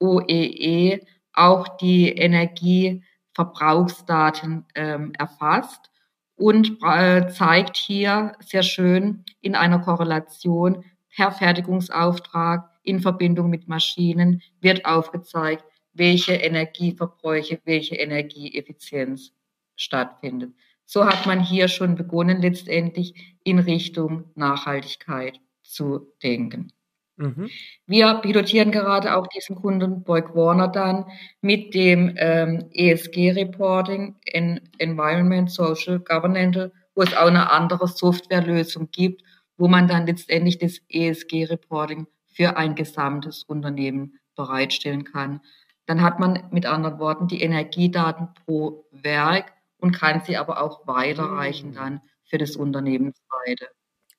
OEE 0.00 0.94
e 0.94 1.00
auch 1.32 1.76
die 1.78 2.10
Energieverbrauchsdaten 2.10 4.66
ähm, 4.74 5.12
erfasst 5.18 5.90
und 6.36 6.78
äh, 6.82 7.28
zeigt 7.28 7.76
hier 7.76 8.32
sehr 8.40 8.62
schön 8.62 9.24
in 9.40 9.54
einer 9.54 9.78
Korrelation 9.80 10.84
per 11.14 11.32
Fertigungsauftrag 11.32 12.70
in 12.82 13.00
Verbindung 13.00 13.50
mit 13.50 13.68
Maschinen 13.68 14.42
wird 14.60 14.84
aufgezeigt, 14.84 15.64
welche 15.92 16.34
Energieverbräuche, 16.34 17.60
welche 17.64 17.96
Energieeffizienz 17.96 19.32
stattfindet. 19.76 20.52
So 20.86 21.06
hat 21.06 21.26
man 21.26 21.40
hier 21.40 21.68
schon 21.68 21.94
begonnen, 21.94 22.40
letztendlich 22.40 23.36
in 23.42 23.58
Richtung 23.58 24.24
Nachhaltigkeit 24.34 25.40
zu 25.62 26.12
denken. 26.22 26.72
Mhm. 27.16 27.48
Wir 27.86 28.14
pilotieren 28.14 28.72
gerade 28.72 29.16
auch 29.16 29.26
diesen 29.28 29.56
Kunden 29.56 30.02
Borg 30.02 30.34
Warner 30.34 30.68
dann 30.68 31.06
mit 31.40 31.74
dem 31.74 32.14
ähm, 32.16 32.68
ESG-Reporting, 32.72 34.16
in 34.24 34.60
Environment, 34.78 35.50
Social, 35.50 36.00
Governmental, 36.00 36.72
wo 36.94 37.02
es 37.02 37.16
auch 37.16 37.26
eine 37.26 37.50
andere 37.50 37.86
Softwarelösung 37.86 38.90
gibt, 38.90 39.22
wo 39.56 39.68
man 39.68 39.86
dann 39.86 40.06
letztendlich 40.06 40.58
das 40.58 40.80
ESG-Reporting 40.88 42.06
für 42.26 42.56
ein 42.56 42.74
gesamtes 42.74 43.44
Unternehmen 43.44 44.18
bereitstellen 44.34 45.04
kann. 45.04 45.40
Dann 45.86 46.02
hat 46.02 46.18
man 46.18 46.48
mit 46.50 46.66
anderen 46.66 46.98
Worten 46.98 47.28
die 47.28 47.42
Energiedaten 47.42 48.28
pro 48.44 48.86
Werk 48.90 49.52
und 49.84 49.92
kann 49.92 50.22
sie 50.24 50.38
aber 50.38 50.62
auch 50.62 50.86
weiterreichen 50.86 51.72
mm. 51.72 51.74
dann 51.74 52.00
für 52.24 52.38
das 52.38 52.56
unternehmensweite 52.56 53.68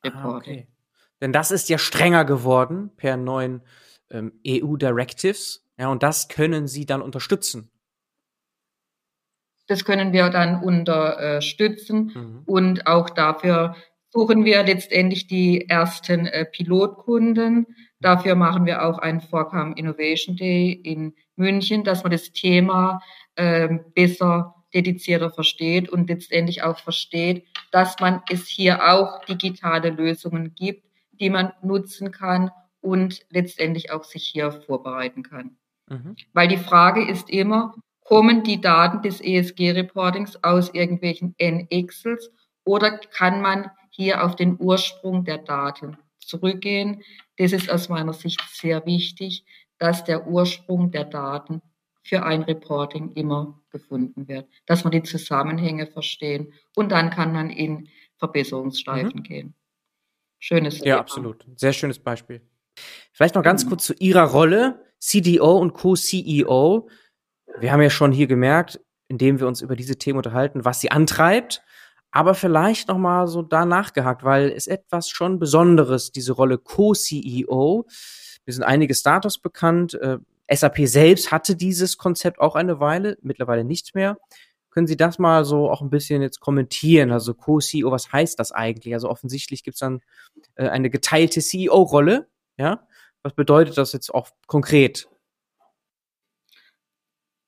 Reporting. 0.03 0.23
Ah, 0.23 0.37
okay. 0.37 0.67
Denn 1.21 1.33
das 1.33 1.49
ist 1.49 1.69
ja 1.69 1.79
strenger 1.79 2.23
geworden 2.23 2.91
per 2.97 3.17
neuen 3.17 3.63
ähm, 4.11 4.33
EU-Directives. 4.45 5.65
Ja, 5.79 5.87
und 5.87 6.03
das 6.03 6.27
können 6.27 6.67
Sie 6.67 6.85
dann 6.85 7.01
unterstützen. 7.01 7.71
Das 9.65 9.85
können 9.85 10.13
wir 10.13 10.29
dann 10.29 10.61
unterstützen 10.61 12.11
mhm. 12.13 12.43
und 12.45 12.85
auch 12.85 13.09
dafür 13.09 13.75
suchen 14.09 14.45
wir 14.45 14.61
letztendlich 14.61 15.25
die 15.25 15.67
ersten 15.67 16.27
äh, 16.27 16.45
Pilotkunden. 16.45 17.65
Dafür 17.99 18.35
machen 18.35 18.67
wir 18.67 18.85
auch 18.85 18.99
einen 18.99 19.19
Vorcam 19.19 19.73
Innovation 19.73 20.35
Day 20.35 20.71
in 20.71 21.15
München, 21.35 21.83
dass 21.83 22.03
man 22.03 22.11
das 22.11 22.31
Thema 22.31 23.01
äh, 23.33 23.67
besser, 23.95 24.54
dedizierter 24.75 25.31
versteht 25.31 25.89
und 25.89 26.09
letztendlich 26.09 26.61
auch 26.61 26.77
versteht, 26.77 27.47
dass 27.71 27.99
man 27.99 28.21
es 28.29 28.47
hier 28.47 28.87
auch 28.91 29.23
digitale 29.25 29.89
Lösungen 29.89 30.53
gibt, 30.53 30.85
die 31.13 31.29
man 31.29 31.53
nutzen 31.63 32.11
kann 32.11 32.51
und 32.81 33.25
letztendlich 33.29 33.91
auch 33.91 34.03
sich 34.03 34.27
hier 34.27 34.51
vorbereiten 34.51 35.23
kann. 35.23 35.57
Mhm. 35.87 36.15
Weil 36.33 36.49
die 36.49 36.57
Frage 36.57 37.07
ist 37.07 37.29
immer, 37.29 37.73
kommen 38.01 38.43
die 38.43 38.61
Daten 38.61 39.01
des 39.01 39.21
ESG-Reportings 39.21 40.43
aus 40.43 40.69
irgendwelchen 40.73 41.33
N-Excels 41.37 42.31
oder 42.65 42.97
kann 42.97 43.41
man 43.41 43.71
hier 43.89 44.23
auf 44.23 44.35
den 44.35 44.57
Ursprung 44.59 45.23
der 45.23 45.39
Daten 45.39 45.97
zurückgehen? 46.19 47.01
Das 47.37 47.53
ist 47.53 47.69
aus 47.69 47.89
meiner 47.89 48.13
Sicht 48.13 48.41
sehr 48.51 48.85
wichtig, 48.85 49.45
dass 49.77 50.03
der 50.03 50.27
Ursprung 50.27 50.91
der 50.91 51.05
Daten 51.05 51.61
für 52.05 52.23
ein 52.23 52.43
Reporting 52.43 53.13
immer 53.13 53.59
gefunden 53.71 54.27
wird, 54.27 54.47
dass 54.67 54.83
man 54.83 54.91
die 54.91 55.01
Zusammenhänge 55.01 55.87
verstehen 55.87 56.53
und 56.75 56.91
dann 56.91 57.09
kann 57.09 57.33
man 57.33 57.49
in 57.49 57.89
Verbesserungsstreifen 58.17 59.19
mhm. 59.19 59.23
gehen. 59.23 59.55
Schönes. 60.37 60.77
Ja, 60.79 60.83
Thema. 60.83 60.99
absolut. 60.99 61.45
Sehr 61.55 61.73
schönes 61.73 61.97
Beispiel. 61.97 62.41
Vielleicht 63.11 63.33
noch 63.33 63.41
ganz 63.41 63.65
mhm. 63.65 63.69
kurz 63.69 63.85
zu 63.85 63.93
Ihrer 63.95 64.25
Rolle, 64.25 64.85
CDO 64.99 65.57
und 65.57 65.73
Co-CEO. 65.73 66.87
Wir 67.59 67.71
haben 67.71 67.81
ja 67.81 67.89
schon 67.89 68.11
hier 68.11 68.27
gemerkt, 68.27 68.79
indem 69.07 69.39
wir 69.39 69.47
uns 69.47 69.61
über 69.61 69.75
diese 69.75 69.97
Themen 69.97 70.17
unterhalten, 70.17 70.63
was 70.63 70.81
sie 70.81 70.91
antreibt. 70.91 71.63
Aber 72.11 72.35
vielleicht 72.35 72.87
noch 72.87 72.99
mal 72.99 73.27
so 73.27 73.41
da 73.41 73.65
nachgehakt, 73.65 74.23
weil 74.23 74.51
es 74.51 74.67
etwas 74.67 75.09
schon 75.09 75.39
Besonderes, 75.39 76.11
diese 76.11 76.33
Rolle 76.33 76.59
Co-CEO. 76.59 77.87
Wir 78.45 78.53
sind 78.53 78.63
einige 78.63 78.93
Startups 78.93 79.39
bekannt. 79.39 79.95
SAP 80.49 80.87
selbst 80.87 81.31
hatte 81.31 81.55
dieses 81.55 81.97
Konzept 81.97 82.39
auch 82.39 82.55
eine 82.55 82.79
Weile, 82.79 83.17
mittlerweile 83.21 83.63
nicht 83.63 83.95
mehr. 83.95 84.17
Können 84.69 84.87
Sie 84.87 84.97
das 84.97 85.19
mal 85.19 85.45
so 85.45 85.69
auch 85.69 85.81
ein 85.81 85.89
bisschen 85.89 86.21
jetzt 86.21 86.41
kommentieren? 86.41 87.11
Also 87.11 87.33
Co-CEO, 87.33 87.91
was 87.91 88.11
heißt 88.11 88.37
das 88.39 88.51
eigentlich? 88.51 88.93
Also 88.93 89.09
offensichtlich 89.09 89.63
gibt 89.63 89.75
es 89.75 89.79
dann 89.79 90.01
äh, 90.55 90.67
eine 90.67 90.89
geteilte 90.89 91.39
CEO-Rolle. 91.39 92.27
Ja, 92.57 92.85
was 93.23 93.33
bedeutet 93.33 93.77
das 93.77 93.93
jetzt 93.93 94.13
auch 94.13 94.29
konkret? 94.47 95.07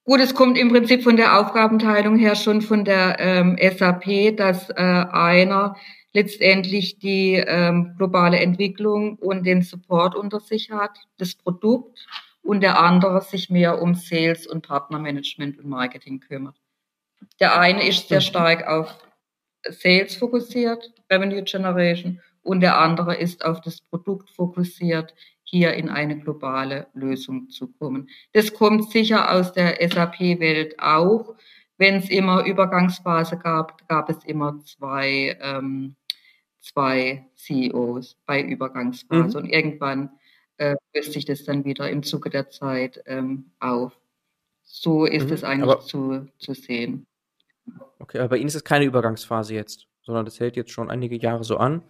Gut, 0.06 0.22
es 0.22 0.34
kommt 0.34 0.58
im 0.58 0.70
Prinzip 0.70 1.04
von 1.04 1.18
der 1.18 1.38
Aufgabenteilung 1.38 2.18
her 2.18 2.36
schon 2.36 2.62
von 2.62 2.86
der 2.86 3.18
ähm, 3.20 3.58
SAP, 3.60 4.38
dass 4.38 4.70
äh, 4.70 4.74
einer 4.76 5.76
letztendlich 6.14 6.98
die 6.98 7.34
ähm, 7.34 7.94
globale 7.98 8.40
Entwicklung 8.40 9.18
und 9.18 9.44
den 9.44 9.64
Support 9.64 10.16
unter 10.16 10.40
sich 10.40 10.72
hat, 10.72 10.98
das 11.18 11.36
Produkt, 11.36 12.08
und 12.48 12.62
der 12.62 12.80
andere 12.80 13.22
sich 13.22 13.50
mehr 13.50 13.82
um 13.82 13.94
Sales 13.94 14.48
und 14.48 14.66
Partnermanagement 14.66 15.60
und 15.60 15.68
Marketing 15.68 16.22
kümmert. 16.22 16.56
Der 17.42 17.60
eine 17.60 17.86
ist 17.86 18.08
sehr 18.08 18.22
stark 18.22 18.66
auf 18.66 18.98
Sales 19.70 20.16
fokussiert, 20.16 20.94
Revenue 21.12 21.44
Generation, 21.44 22.22
und 22.44 22.62
der 22.62 22.80
andere 22.80 23.16
ist 23.16 23.44
auf 23.44 23.60
das 23.60 23.82
Produkt 23.82 24.30
fokussiert, 24.30 25.14
hier 25.44 25.74
in 25.74 25.90
eine 25.90 26.18
globale 26.18 26.88
Lösung 26.94 27.50
zu 27.50 27.68
kommen. 27.68 28.10
Das 28.32 28.54
kommt 28.54 28.92
sicher 28.92 29.34
aus 29.34 29.52
der 29.52 29.76
SAP-Welt 29.86 30.80
auch. 30.80 31.36
Wenn 31.78 31.96
es 31.96 32.10
immer 32.10 32.46
Übergangsphase 32.46 33.38
gab, 33.38 33.86
gab 33.90 34.10
es 34.10 34.24
immer 34.24 34.60
zwei, 34.64 35.38
ähm, 35.42 35.96
zwei 36.62 37.28
CEOs 37.36 38.18
bei 38.26 38.42
Übergangsphase. 38.42 39.38
Mhm. 39.38 39.44
Und 39.44 39.50
irgendwann 39.50 40.12
äh, 40.58 40.76
löst 40.94 41.14
sich 41.14 41.26
das 41.26 41.44
dann 41.44 41.66
wieder 41.66 41.90
im 41.90 42.04
Zuge 42.04 42.30
der 42.30 42.50
Zeit 42.50 43.02
ähm, 43.06 43.52
auf. 43.60 43.98
So 44.64 45.06
ist 45.06 45.28
mhm. 45.28 45.34
es 45.34 45.44
eigentlich 45.44 45.80
zu, 45.80 46.28
zu 46.40 46.54
sehen. 46.54 47.08
Okay, 48.00 48.20
aber 48.20 48.30
bei 48.30 48.38
Ihnen 48.38 48.48
ist 48.48 48.56
es 48.56 48.64
keine 48.64 48.86
Übergangsphase 48.86 49.54
jetzt, 49.54 49.88
sondern 50.02 50.26
das 50.26 50.40
hält 50.40 50.56
jetzt 50.56 50.72
schon 50.72 50.90
einige 50.90 51.18
Jahre 51.18 51.44
so 51.44 51.58
an. 51.58 51.82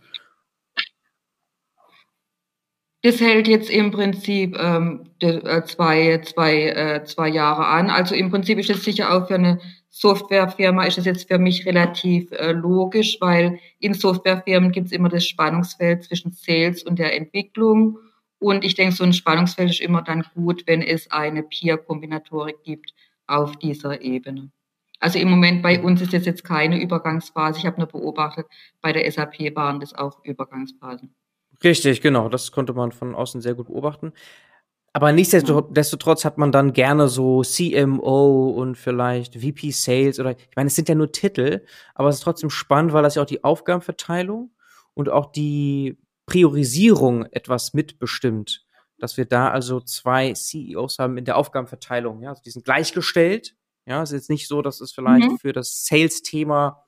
Das 3.04 3.22
hält 3.22 3.48
jetzt 3.48 3.70
im 3.70 3.92
Prinzip 3.92 4.58
ähm, 4.60 5.12
äh, 5.20 5.62
zwei, 5.64 6.20
zwei, 6.26 6.70
äh, 6.70 7.04
zwei 7.06 7.30
Jahre 7.30 7.68
an. 7.68 7.90
Also 7.90 8.16
im 8.16 8.32
Prinzip 8.32 8.58
ist 8.60 8.70
es 8.70 8.84
sicher 8.84 9.14
auch 9.14 9.28
für 9.28 9.36
eine 9.36 9.60
Softwarefirma 10.00 10.84
ist 10.86 11.00
es 11.00 11.06
jetzt 11.06 11.28
für 11.28 11.40
mich 11.40 11.66
relativ 11.66 12.32
äh, 12.32 12.52
logisch, 12.52 13.18
weil 13.20 13.60
in 13.80 13.96
Softwarefirmen 13.96 14.72
gibt 14.72 14.88
es 14.88 14.92
immer 14.92 15.10
das 15.10 15.26
Spannungsfeld 15.26 16.04
zwischen 16.04 16.32
Sales 16.32 16.84
und 16.84 17.00
der 17.00 17.16
Entwicklung. 17.16 17.98
Und 18.40 18.64
ich 18.64 18.76
denke, 18.76 18.96
so 18.96 19.04
ein 19.04 19.14
Spannungsfeld 19.14 19.70
ist 19.70 19.82
immer 19.82 20.02
dann 20.02 20.26
gut, 20.36 20.64
wenn 20.68 20.82
es 20.82 21.10
eine 21.12 21.44
Peer-Kombinatorik 21.44 22.64
gibt 22.64 22.94
auf 23.26 23.58
dieser 23.58 24.02
Ebene. 24.02 24.52
Also 25.00 25.20
im 25.20 25.30
Moment 25.30 25.62
bei 25.62 25.82
uns 25.82 26.02
ist 26.02 26.14
das 26.14 26.26
jetzt 26.26 26.44
keine 26.44 26.82
Übergangsphase. 26.82 27.60
Ich 27.60 27.66
habe 27.66 27.78
nur 27.78 27.88
beobachtet, 27.88 28.48
bei 28.82 28.94
der 28.94 29.10
SAP 29.12 29.56
waren 29.56 29.80
das 29.80 29.94
auch 29.94 30.24
Übergangsphasen. 30.24 31.14
Richtig, 31.64 32.02
genau. 32.02 32.30
Das 32.30 32.52
konnte 32.52 32.74
man 32.74 32.92
von 32.92 33.16
außen 33.16 33.42
sehr 33.42 33.56
gut 33.56 33.68
beobachten. 33.68 34.14
Aber 34.94 35.12
nichtsdestotrotz 35.12 36.26
hat 36.26 36.40
man 36.40 36.52
dann 36.52 36.74
gerne 36.74 37.08
so 37.08 37.44
CMO 37.44 38.50
und 38.50 38.76
vielleicht 38.76 39.36
VP 39.36 39.70
Sales 39.70 40.20
oder 40.20 40.32
ich 40.32 40.56
meine, 40.56 40.68
es 40.68 40.76
sind 40.76 40.90
ja 40.90 40.96
nur 40.96 41.12
Titel, 41.12 41.64
aber 41.94 42.10
es 42.10 42.16
ist 42.16 42.22
trotzdem 42.22 42.50
spannend, 42.50 42.94
weil 42.94 43.04
das 43.04 43.14
ja 43.14 43.22
auch 43.22 43.28
die 43.28 43.44
Aufgabenverteilung 43.44 44.50
und 44.96 45.10
auch 45.10 45.32
die 45.32 45.98
Priorisierung 46.28 47.26
etwas 47.26 47.74
mitbestimmt. 47.74 48.66
Dass 49.00 49.18
wir 49.18 49.26
da 49.26 49.50
also 49.50 49.80
zwei 49.80 50.34
CEOs 50.34 51.00
haben 51.00 51.18
in 51.18 51.26
der 51.26 51.38
Aufgabenverteilung. 51.38 52.22
Ja, 52.22 52.30
also 52.30 52.42
die 52.44 52.52
sind 52.52 52.66
gleichgestellt. 52.66 53.56
Ja, 53.86 54.04
es 54.04 54.12
ist 54.12 54.22
jetzt 54.22 54.30
nicht 54.30 54.48
so, 54.48 54.62
dass 54.62 54.82
es 54.82 54.92
vielleicht 54.92 55.30
mhm. 55.30 55.38
für 55.40 55.54
das 55.54 55.86
Sales-Thema 55.86 56.86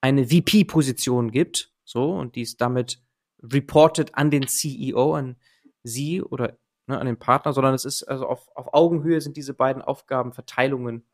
eine 0.00 0.26
VP-Position 0.26 1.30
gibt. 1.30 1.72
So, 1.84 2.12
und 2.12 2.36
die 2.36 2.42
ist 2.42 2.60
damit 2.60 3.02
reported 3.42 4.14
an 4.14 4.30
den 4.30 4.46
CEO, 4.46 5.14
an 5.14 5.36
Sie 5.84 6.22
oder 6.22 6.58
ne, 6.86 6.98
an 6.98 7.06
den 7.06 7.18
Partner, 7.18 7.52
sondern 7.52 7.74
es 7.74 7.84
ist 7.84 8.02
also 8.04 8.26
auf, 8.26 8.48
auf 8.54 8.72
Augenhöhe 8.72 9.20
sind 9.20 9.36
diese 9.36 9.54
beiden 9.54 9.82
Aufgabenverteilungen 9.82 11.06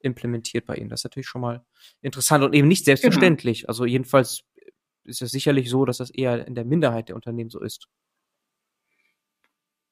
implementiert 0.00 0.66
bei 0.66 0.76
Ihnen. 0.76 0.88
Das 0.88 1.00
ist 1.00 1.04
natürlich 1.04 1.28
schon 1.28 1.40
mal 1.40 1.64
interessant 2.00 2.44
und 2.44 2.54
eben 2.54 2.68
nicht 2.68 2.84
genau. 2.84 2.96
selbstverständlich. 2.96 3.60
Genau. 3.60 3.68
Also 3.68 3.84
jedenfalls 3.86 4.44
ist 5.06 5.22
es 5.22 5.30
sicherlich 5.30 5.70
so, 5.70 5.84
dass 5.84 5.98
das 5.98 6.10
eher 6.10 6.46
in 6.46 6.54
der 6.54 6.64
Minderheit 6.64 7.08
der 7.08 7.16
Unternehmen 7.16 7.50
so 7.50 7.60
ist. 7.60 7.88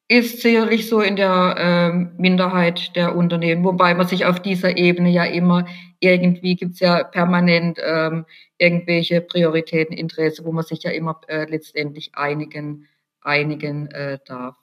Ist 0.07 0.43
sicherlich 0.43 0.89
so 0.89 1.01
in 1.01 1.17
der 1.17 1.55
äh, 1.57 2.21
Minderheit 2.21 2.95
der 2.95 3.17
Unternehmen, 3.17 3.65
wobei 3.65 3.95
man 3.95 4.07
sich 4.07 4.27
auf 4.27 4.41
dieser 4.41 4.77
Ebene 4.77 5.11
ja 5.11 5.25
immer 5.25 5.67
irgendwie 6.05 6.57
gibt 6.57 6.75
es 6.75 6.81
ja 6.81 7.03
permanent 7.03 7.79
ähm, 7.83 8.27
irgendwelche 8.59 9.21
Prioritäten, 9.21 9.97
Interesse, 9.97 10.45
wo 10.45 10.53
man 10.53 10.65
sich 10.65 10.83
ja 10.83 10.91
immer 10.91 11.21
äh, 11.29 11.47
letztendlich 11.49 12.15
einigen, 12.15 12.87
einigen 13.23 13.91
äh, 13.91 14.19
darf, 14.27 14.57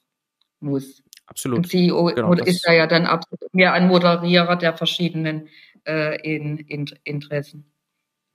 muss. 0.60 1.04
Absolut. 1.26 1.60
Ein 1.60 1.64
CEO 1.64 2.06
genau, 2.06 2.34
ist 2.34 2.68
da 2.68 2.74
ja 2.74 2.88
dann 2.88 3.06
absolut 3.06 3.54
mehr 3.54 3.74
ein 3.74 3.88
Moderierer 3.88 4.56
der 4.56 4.78
verschiedenen 4.78 5.48
äh, 5.88 6.22
in, 6.22 6.58
in, 6.58 6.86
Interessen. 7.04 7.72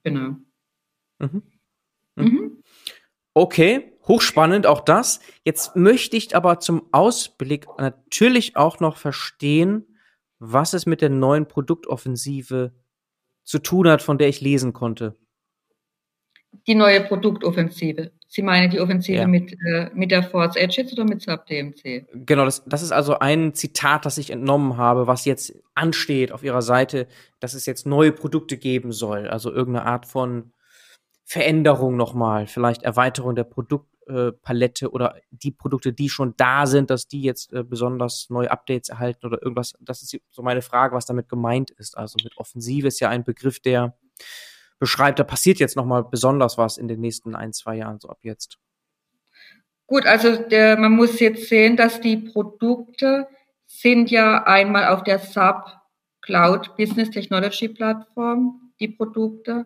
Genau. 0.03 0.35
Mhm. 1.19 1.43
Mhm. 2.17 2.25
mhm. 2.25 2.63
Okay, 3.33 3.93
hochspannend 4.07 4.65
auch 4.65 4.81
das. 4.81 5.19
Jetzt 5.43 5.75
möchte 5.75 6.17
ich 6.17 6.35
aber 6.35 6.59
zum 6.59 6.87
Ausblick 6.91 7.67
natürlich 7.77 8.55
auch 8.55 8.79
noch 8.79 8.97
verstehen, 8.97 9.85
was 10.39 10.73
es 10.73 10.87
mit 10.87 11.01
der 11.01 11.09
neuen 11.09 11.47
Produktoffensive 11.47 12.73
zu 13.43 13.59
tun 13.59 13.87
hat, 13.87 14.01
von 14.01 14.17
der 14.17 14.27
ich 14.27 14.41
lesen 14.41 14.73
konnte. 14.73 15.17
Die 16.65 16.75
neue 16.75 17.01
Produktoffensive. 17.01 18.11
Sie 18.27 18.41
meinen 18.41 18.69
die 18.69 18.79
Offensive 18.79 19.19
ja. 19.19 19.27
mit, 19.27 19.53
äh, 19.53 19.89
mit 19.93 20.11
der 20.11 20.23
Force 20.23 20.55
Edge 20.55 20.85
oder 20.91 21.05
mit 21.05 21.21
Sub 21.21 21.45
DMC? 21.45 22.07
Genau, 22.25 22.43
das, 22.43 22.63
das 22.65 22.81
ist 22.81 22.91
also 22.91 23.19
ein 23.19 23.53
Zitat, 23.53 24.05
das 24.05 24.17
ich 24.17 24.31
entnommen 24.31 24.77
habe, 24.77 25.07
was 25.07 25.25
jetzt 25.25 25.53
ansteht 25.75 26.31
auf 26.31 26.43
Ihrer 26.43 26.61
Seite, 26.61 27.07
dass 27.39 27.53
es 27.53 27.65
jetzt 27.65 27.85
neue 27.85 28.11
Produkte 28.11 28.57
geben 28.57 28.91
soll. 28.91 29.27
Also 29.27 29.51
irgendeine 29.51 29.85
Art 29.85 30.05
von 30.05 30.51
Veränderung 31.29 31.97
nochmal, 31.97 32.47
vielleicht 32.47 32.83
Erweiterung 32.83 33.35
der 33.35 33.43
Produktpalette 33.43 34.89
oder 34.91 35.15
die 35.29 35.51
Produkte, 35.51 35.91
die 35.91 36.07
schon 36.07 36.33
da 36.37 36.65
sind, 36.65 36.89
dass 36.89 37.09
die 37.09 37.21
jetzt 37.21 37.51
äh, 37.51 37.65
besonders 37.65 38.27
neue 38.29 38.49
Updates 38.49 38.87
erhalten 38.87 39.25
oder 39.25 39.41
irgendwas. 39.41 39.73
Das 39.81 40.01
ist 40.01 40.17
so 40.29 40.41
meine 40.41 40.61
Frage, 40.61 40.95
was 40.95 41.05
damit 41.05 41.27
gemeint 41.27 41.69
ist. 41.71 41.97
Also 41.97 42.15
mit 42.23 42.37
Offensive 42.37 42.87
ist 42.87 43.01
ja 43.01 43.09
ein 43.09 43.25
Begriff, 43.25 43.59
der 43.59 43.97
beschreibt, 44.79 45.19
da 45.19 45.25
passiert 45.25 45.59
jetzt 45.59 45.75
nochmal 45.75 46.05
besonders 46.05 46.57
was 46.57 46.77
in 46.77 46.87
den 46.87 47.01
nächsten 47.01 47.35
ein, 47.35 47.51
zwei 47.51 47.75
Jahren, 47.75 47.99
so 47.99 48.07
ab 48.07 48.19
jetzt. 48.21 48.57
Gut, 49.85 50.05
also 50.05 50.33
der, 50.37 50.77
man 50.77 50.93
muss 50.93 51.19
jetzt 51.19 51.49
sehen, 51.49 51.75
dass 51.75 51.99
die 51.99 52.15
Produkte 52.15 53.27
sind 53.65 54.11
ja 54.11 54.43
einmal 54.45 54.87
auf 54.87 55.03
der 55.03 55.19
Sub 55.19 55.65
Cloud 56.21 56.77
Business 56.77 57.09
Technology 57.09 57.67
Plattform, 57.67 58.71
die 58.79 58.87
Produkte. 58.87 59.65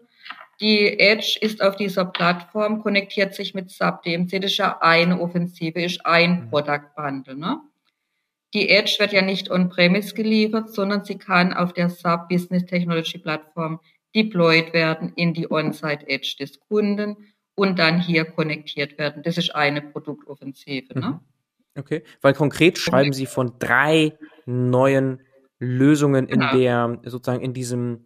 Die 0.61 0.99
Edge 0.99 1.37
ist 1.41 1.61
auf 1.61 1.75
dieser 1.75 2.05
Plattform, 2.05 2.81
konnektiert 2.81 3.33
sich 3.33 3.53
mit 3.53 3.71
SAP 3.71 4.03
DMC. 4.03 4.41
Das 4.41 4.51
ist 4.51 4.57
ja 4.57 4.77
eine 4.79 5.19
Offensive, 5.19 5.81
ist 5.81 6.05
ein 6.05 6.45
mhm. 6.45 6.49
Product 6.49 6.95
Bundle. 6.95 7.35
Ne? 7.35 7.59
Die 8.53 8.69
Edge 8.69 8.97
wird 8.99 9.11
ja 9.11 9.21
nicht 9.21 9.49
on-premise 9.49 10.13
geliefert, 10.13 10.73
sondern 10.73 11.03
sie 11.03 11.17
kann 11.17 11.53
auf 11.53 11.73
der 11.73 11.89
SAP 11.89 12.29
Business 12.29 12.65
Technology 12.65 13.17
Plattform 13.17 13.79
deployed 14.15 14.73
werden 14.73 15.13
in 15.15 15.33
die 15.33 15.49
On-Site 15.49 16.07
Edge 16.07 16.35
des 16.39 16.59
Kunden 16.59 17.33
und 17.55 17.79
dann 17.79 18.01
hier 18.01 18.25
konnektiert 18.25 18.97
werden. 18.97 19.23
Das 19.23 19.37
ist 19.37 19.55
eine 19.55 19.81
Produktoffensive. 19.81 20.99
Ne? 20.99 21.07
Mhm. 21.07 21.19
Okay, 21.77 22.03
weil 22.21 22.33
konkret 22.33 22.77
schreiben 22.77 23.13
Sie 23.13 23.25
von 23.25 23.53
drei 23.57 24.17
neuen 24.45 25.21
Lösungen 25.59 26.27
in 26.27 26.41
genau. 26.41 26.57
der, 26.57 26.99
sozusagen 27.05 27.41
in 27.41 27.53
diesem, 27.53 28.03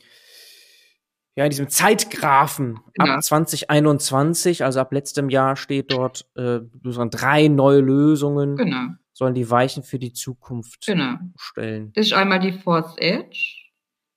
ja, 1.36 1.44
in 1.44 1.50
diesem 1.50 1.68
Zeitgrafen 1.68 2.80
ab 2.98 3.22
2021, 3.22 4.64
also 4.64 4.80
ab 4.80 4.94
letztem 4.94 5.30
Jahr 5.30 5.58
steht 5.58 5.92
dort 5.92 6.26
äh, 6.36 6.60
drei 6.84 7.50
neue 7.50 7.82
Lösungen. 7.82 8.56
Genau. 8.56 8.88
Sollen 9.12 9.34
die 9.34 9.50
Weichen 9.50 9.84
für 9.84 10.00
die 10.00 10.14
Zukunft 10.14 10.86
genau. 10.86 11.16
stellen. 11.38 11.92
Das 11.94 12.08
ist 12.08 12.14
einmal 12.14 12.40
die 12.40 12.52
Force 12.52 12.96
Edge, 12.98 13.56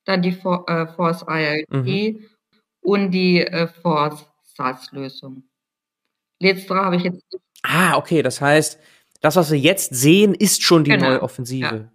dann 0.05 0.21
die 0.21 0.33
For 0.33 0.67
äh, 0.69 0.87
Force 0.87 1.25
IoT 1.27 1.69
mhm. 1.69 2.25
und 2.81 3.11
die 3.11 3.41
äh, 3.41 3.67
Force 3.67 4.25
SaaS-Lösung. 4.55 5.43
Letztere 6.41 6.79
habe 6.79 6.97
ich 6.97 7.03
jetzt. 7.03 7.23
Ah, 7.63 7.97
okay, 7.97 8.21
das 8.21 8.41
heißt, 8.41 8.79
das, 9.21 9.35
was 9.35 9.51
wir 9.51 9.59
jetzt 9.59 9.93
sehen, 9.93 10.33
ist 10.33 10.63
schon 10.63 10.83
die 10.83 10.91
genau. 10.91 11.09
neue 11.09 11.21
Offensive. 11.21 11.75
Ja. 11.75 11.91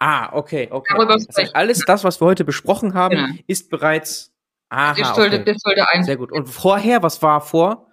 Ah, 0.00 0.30
okay, 0.32 0.66
okay. 0.70 0.94
Das 1.06 1.36
heißt, 1.36 1.54
alles 1.54 1.84
das, 1.84 2.04
was 2.04 2.20
wir 2.20 2.26
heute 2.26 2.44
besprochen 2.44 2.94
haben, 2.94 3.16
genau. 3.16 3.28
ist 3.46 3.68
bereits. 3.68 4.32
Aha, 4.70 4.94
das 4.94 5.14
sollte, 5.14 5.36
okay. 5.36 5.52
das 5.52 5.62
sollte 5.62 5.86
ein 5.90 6.04
Sehr 6.04 6.16
gut. 6.16 6.32
Und 6.32 6.46
vorher, 6.46 7.02
was 7.02 7.20
war 7.22 7.40
vor? 7.42 7.88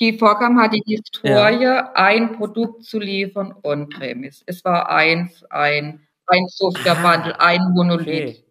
Die 0.00 0.18
Vorkam 0.18 0.60
hatte 0.60 0.80
die 0.84 0.96
Historie, 0.96 1.62
ja. 1.62 1.92
ein 1.94 2.36
Produkt 2.36 2.82
zu 2.82 2.98
liefern 2.98 3.54
on-premise. 3.62 4.42
Es 4.46 4.64
war 4.64 4.88
eins, 4.88 5.44
ein, 5.50 6.04
ein 6.26 6.46
Software-Bundle, 6.48 7.38
ah, 7.38 7.46
ein 7.46 7.60
Monolith. 7.72 8.30
Okay. 8.30 8.44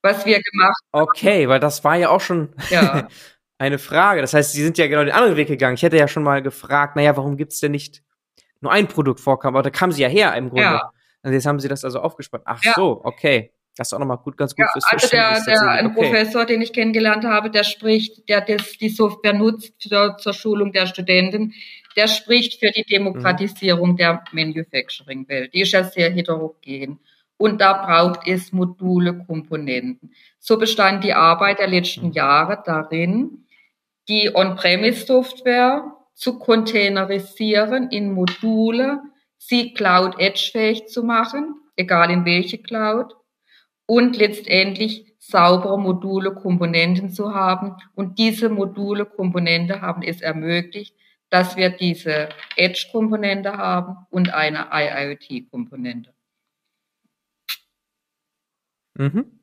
Was 0.00 0.24
wir 0.24 0.40
gemacht 0.40 0.82
haben. 0.94 1.02
Okay, 1.02 1.48
weil 1.48 1.60
das 1.60 1.84
war 1.84 1.96
ja 1.96 2.08
auch 2.08 2.22
schon 2.22 2.54
ja. 2.70 3.06
eine 3.58 3.78
Frage. 3.78 4.22
Das 4.22 4.32
heißt, 4.32 4.52
Sie 4.52 4.62
sind 4.62 4.78
ja 4.78 4.86
genau 4.86 5.04
den 5.04 5.12
anderen 5.12 5.36
Weg 5.36 5.48
gegangen. 5.48 5.74
Ich 5.74 5.82
hätte 5.82 5.98
ja 5.98 6.08
schon 6.08 6.22
mal 6.22 6.40
gefragt, 6.40 6.96
naja, 6.96 7.14
warum 7.18 7.36
gibt's 7.36 7.60
denn 7.60 7.72
nicht 7.72 8.02
nur 8.62 8.72
ein 8.72 8.88
Produkt 8.88 9.20
Vorkam? 9.20 9.54
Aber 9.54 9.62
da 9.62 9.70
kamen 9.70 9.92
Sie 9.92 10.00
ja 10.00 10.08
her 10.08 10.34
im 10.36 10.48
Grunde. 10.48 10.62
Ja. 10.62 10.92
Und 11.22 11.32
jetzt 11.32 11.46
haben 11.46 11.60
Sie 11.60 11.68
das 11.68 11.84
also 11.84 12.00
aufgespannt. 12.00 12.44
Ach 12.46 12.62
ja. 12.64 12.72
so, 12.74 13.00
okay. 13.04 13.52
Das 13.76 13.88
ist 13.88 13.94
auch 13.94 13.98
nochmal 13.98 14.18
gut, 14.18 14.36
ganz 14.36 14.54
gut 14.54 14.66
ja, 14.66 14.72
fürs 14.72 14.84
also 14.84 15.08
der, 15.08 15.42
der, 15.46 15.62
ein 15.62 15.86
okay. 15.86 15.94
Professor, 15.94 16.44
den 16.44 16.60
ich 16.60 16.74
kennengelernt 16.74 17.24
habe, 17.24 17.50
der 17.50 17.64
spricht, 17.64 18.28
der 18.28 18.42
das, 18.42 18.76
die 18.76 18.90
Software 18.90 19.32
nutzt 19.32 19.72
für, 19.82 20.16
zur 20.18 20.34
Schulung 20.34 20.72
der 20.72 20.86
Studenten, 20.86 21.54
der 21.96 22.06
spricht 22.08 22.60
für 22.60 22.70
die 22.70 22.84
Demokratisierung 22.84 23.92
mhm. 23.92 23.96
der 23.96 24.24
Manufacturing-Welt. 24.32 25.54
Die 25.54 25.62
ist 25.62 25.72
ja 25.72 25.84
sehr 25.84 26.10
heterogen. 26.10 27.00
Und 27.38 27.60
da 27.60 27.72
braucht 27.72 28.28
es 28.28 28.52
Module, 28.52 29.24
Komponenten. 29.26 30.12
So 30.38 30.58
bestand 30.58 31.02
die 31.02 31.14
Arbeit 31.14 31.58
der 31.58 31.68
letzten 31.68 32.08
mhm. 32.08 32.12
Jahre 32.12 32.62
darin, 32.64 33.46
die 34.08 34.30
On-Premise-Software 34.34 35.96
zu 36.14 36.38
containerisieren 36.38 37.88
in 37.90 38.12
Module, 38.12 39.00
sie 39.46 39.74
Cloud 39.74 40.18
Edge 40.18 40.50
fähig 40.52 40.86
zu 40.86 41.02
machen, 41.02 41.56
egal 41.76 42.10
in 42.10 42.24
welche 42.24 42.58
Cloud, 42.58 43.16
und 43.86 44.16
letztendlich 44.16 45.14
saubere 45.18 45.78
Module, 45.78 46.34
Komponenten 46.34 47.10
zu 47.10 47.34
haben. 47.34 47.76
Und 47.94 48.18
diese 48.18 48.48
Module, 48.48 49.04
Komponente 49.04 49.80
haben 49.80 50.02
es 50.02 50.20
ermöglicht, 50.20 50.96
dass 51.28 51.56
wir 51.56 51.70
diese 51.70 52.28
Edge-Komponente 52.56 53.52
haben 53.56 54.06
und 54.10 54.32
eine 54.32 54.68
IIoT-Komponente. 54.70 56.14
Mhm. 58.94 59.40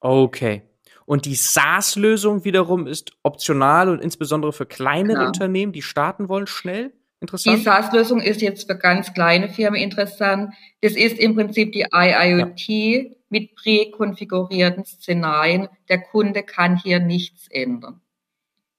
Okay. 0.00 0.62
Und 1.06 1.26
die 1.26 1.34
SaaS-Lösung 1.34 2.44
wiederum 2.44 2.86
ist 2.86 3.12
optional 3.22 3.88
und 3.88 4.00
insbesondere 4.00 4.52
für 4.52 4.66
kleinere 4.66 5.18
genau. 5.18 5.26
Unternehmen, 5.26 5.72
die 5.72 5.82
starten 5.82 6.28
wollen, 6.28 6.46
schnell? 6.46 6.92
Interessant. 7.20 7.58
Die 7.58 7.62
SaaS-Lösung 7.62 8.20
ist 8.20 8.40
jetzt 8.40 8.66
für 8.66 8.76
ganz 8.76 9.12
kleine 9.12 9.48
Firmen 9.48 9.80
interessant. 9.80 10.54
Das 10.80 10.92
ist 10.92 11.18
im 11.18 11.34
Prinzip 11.34 11.72
die 11.72 11.86
IIoT 11.92 12.60
ja. 12.66 13.10
mit 13.28 13.54
präkonfigurierten 13.54 14.84
Szenarien. 14.84 15.68
Der 15.88 16.00
Kunde 16.00 16.42
kann 16.42 16.76
hier 16.76 16.98
nichts 16.98 17.46
ändern. 17.48 18.00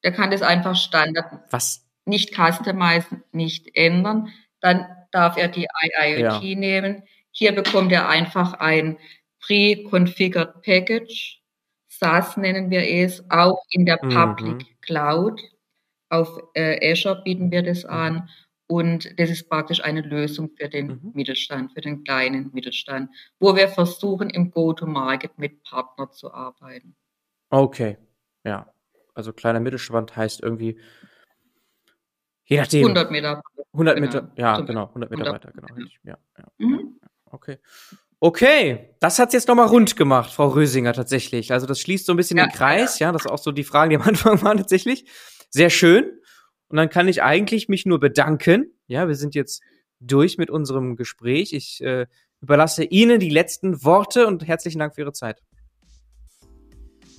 Der 0.03 0.11
kann 0.11 0.31
das 0.31 0.41
einfach 0.41 0.75
Standard 0.75 1.25
Was? 1.51 1.85
nicht 2.05 2.35
customizen, 2.35 3.23
nicht 3.31 3.75
ändern. 3.75 4.29
Dann 4.59 4.87
darf 5.11 5.37
er 5.37 5.47
die 5.47 5.67
IIoT 5.83 6.43
ja. 6.43 6.55
nehmen. 6.55 7.03
Hier 7.31 7.53
bekommt 7.53 7.91
er 7.91 8.09
einfach 8.09 8.53
ein 8.53 8.97
pre-configured 9.39 10.61
Package. 10.63 11.41
SaaS 11.87 12.37
nennen 12.37 12.71
wir 12.71 12.87
es, 12.87 13.23
auch 13.29 13.63
in 13.69 13.85
der 13.85 14.03
mhm. 14.03 14.09
Public 14.09 14.81
Cloud. 14.81 15.39
Auf 16.11 16.37
äh, 16.55 16.91
Azure 16.91 17.21
bieten 17.23 17.51
wir 17.51 17.63
das 17.63 17.83
mhm. 17.83 17.89
an. 17.89 18.29
Und 18.67 19.19
das 19.19 19.29
ist 19.29 19.49
praktisch 19.49 19.83
eine 19.83 20.01
Lösung 20.01 20.51
für 20.57 20.69
den 20.69 20.87
mhm. 20.87 21.11
Mittelstand, 21.13 21.73
für 21.73 21.81
den 21.81 22.03
kleinen 22.03 22.51
Mittelstand, 22.53 23.09
wo 23.39 23.55
wir 23.55 23.67
versuchen, 23.67 24.29
im 24.29 24.51
Go-to-Market 24.51 25.37
mit 25.37 25.63
Partnern 25.63 26.11
zu 26.11 26.33
arbeiten. 26.33 26.95
Okay, 27.49 27.97
ja. 28.45 28.73
Also 29.13 29.33
kleiner 29.33 29.59
Mittelstand 29.59 30.15
heißt 30.15 30.41
irgendwie, 30.41 30.79
je 32.45 32.57
nachdem. 32.57 32.83
100 32.83 33.11
Mitarbeiter. 33.11 33.43
100 33.73 33.95
genau. 33.95 34.07
Mitarbeiter, 34.07 34.41
ja, 34.41 34.59
genau, 34.61 34.87
100 34.87 35.11
Mitarbeiter, 35.11 35.51
genau. 35.51 35.67
Ja, 36.03 36.17
ja, 36.37 36.45
mhm. 36.57 36.99
Okay. 37.25 37.57
Okay, 38.19 38.95
das 38.99 39.17
hat's 39.17 39.33
jetzt 39.33 39.47
nochmal 39.47 39.67
rund 39.67 39.95
gemacht, 39.95 40.31
Frau 40.31 40.49
Rösinger, 40.49 40.93
tatsächlich. 40.93 41.51
Also 41.51 41.65
das 41.65 41.79
schließt 41.79 42.05
so 42.05 42.13
ein 42.13 42.17
bisschen 42.17 42.37
ja, 42.37 42.45
den 42.45 42.51
Kreis, 42.51 42.99
ja. 42.99 43.07
ja, 43.07 43.11
das 43.11 43.25
ist 43.25 43.31
auch 43.31 43.39
so 43.39 43.51
die 43.51 43.63
Fragen, 43.63 43.89
die 43.89 43.95
am 43.95 44.03
Anfang 44.03 44.41
waren 44.43 44.57
tatsächlich. 44.57 45.05
Sehr 45.51 45.69
schön. 45.69 46.05
Und 46.69 46.77
dann 46.77 46.89
kann 46.89 47.07
ich 47.07 47.21
eigentlich 47.21 47.67
mich 47.67 47.85
nur 47.85 47.99
bedanken. 47.99 48.73
Ja, 48.87 49.07
wir 49.07 49.15
sind 49.15 49.35
jetzt 49.35 49.61
durch 49.99 50.37
mit 50.37 50.49
unserem 50.49 50.95
Gespräch. 50.95 51.53
Ich 51.53 51.83
äh, 51.83 52.07
überlasse 52.41 52.83
Ihnen 52.83 53.19
die 53.19 53.29
letzten 53.29 53.83
Worte 53.83 54.25
und 54.25 54.47
herzlichen 54.47 54.79
Dank 54.79 54.95
für 54.95 55.01
Ihre 55.01 55.13
Zeit. 55.13 55.41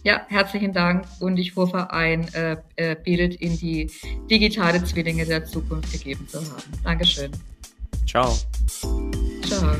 Ja, 0.04 0.26
herzlichen 0.28 0.72
Dank 0.72 1.06
und 1.20 1.36
ich 1.36 1.54
hoffe, 1.54 1.92
ein 1.92 2.26
äh, 2.34 2.56
äh 2.74 2.96
Bild 2.96 3.36
in 3.36 3.56
die 3.56 3.88
digitale 4.28 4.82
Zwillinge 4.82 5.24
der 5.24 5.44
Zukunft 5.44 5.92
gegeben 5.92 6.26
zu 6.26 6.40
haben. 6.40 6.62
Dankeschön. 6.82 7.30
Ciao. 8.04 8.36
Ciao. 9.44 9.76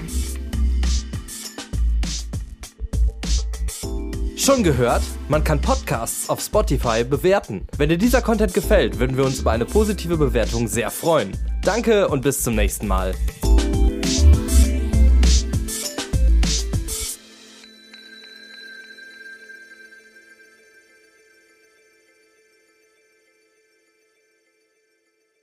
Schon 4.45 4.65
gehört? 4.65 5.05
Man 5.29 5.45
kann 5.45 5.61
Podcasts 5.61 6.29
auf 6.29 6.41
Spotify 6.41 7.05
bewerten. 7.05 7.65
Wenn 7.77 7.91
dir 7.91 7.97
dieser 7.97 8.23
Content 8.23 8.53
gefällt, 8.53 8.99
würden 8.99 9.17
wir 9.17 9.25
uns 9.25 9.39
über 9.39 9.53
eine 9.53 9.65
positive 9.65 10.17
Bewertung 10.17 10.67
sehr 10.67 10.91
freuen. 10.91 11.31
Danke 11.63 12.09
und 12.09 12.23
bis 12.23 12.43
zum 12.43 12.57
nächsten 12.57 12.89
Mal. 12.89 13.15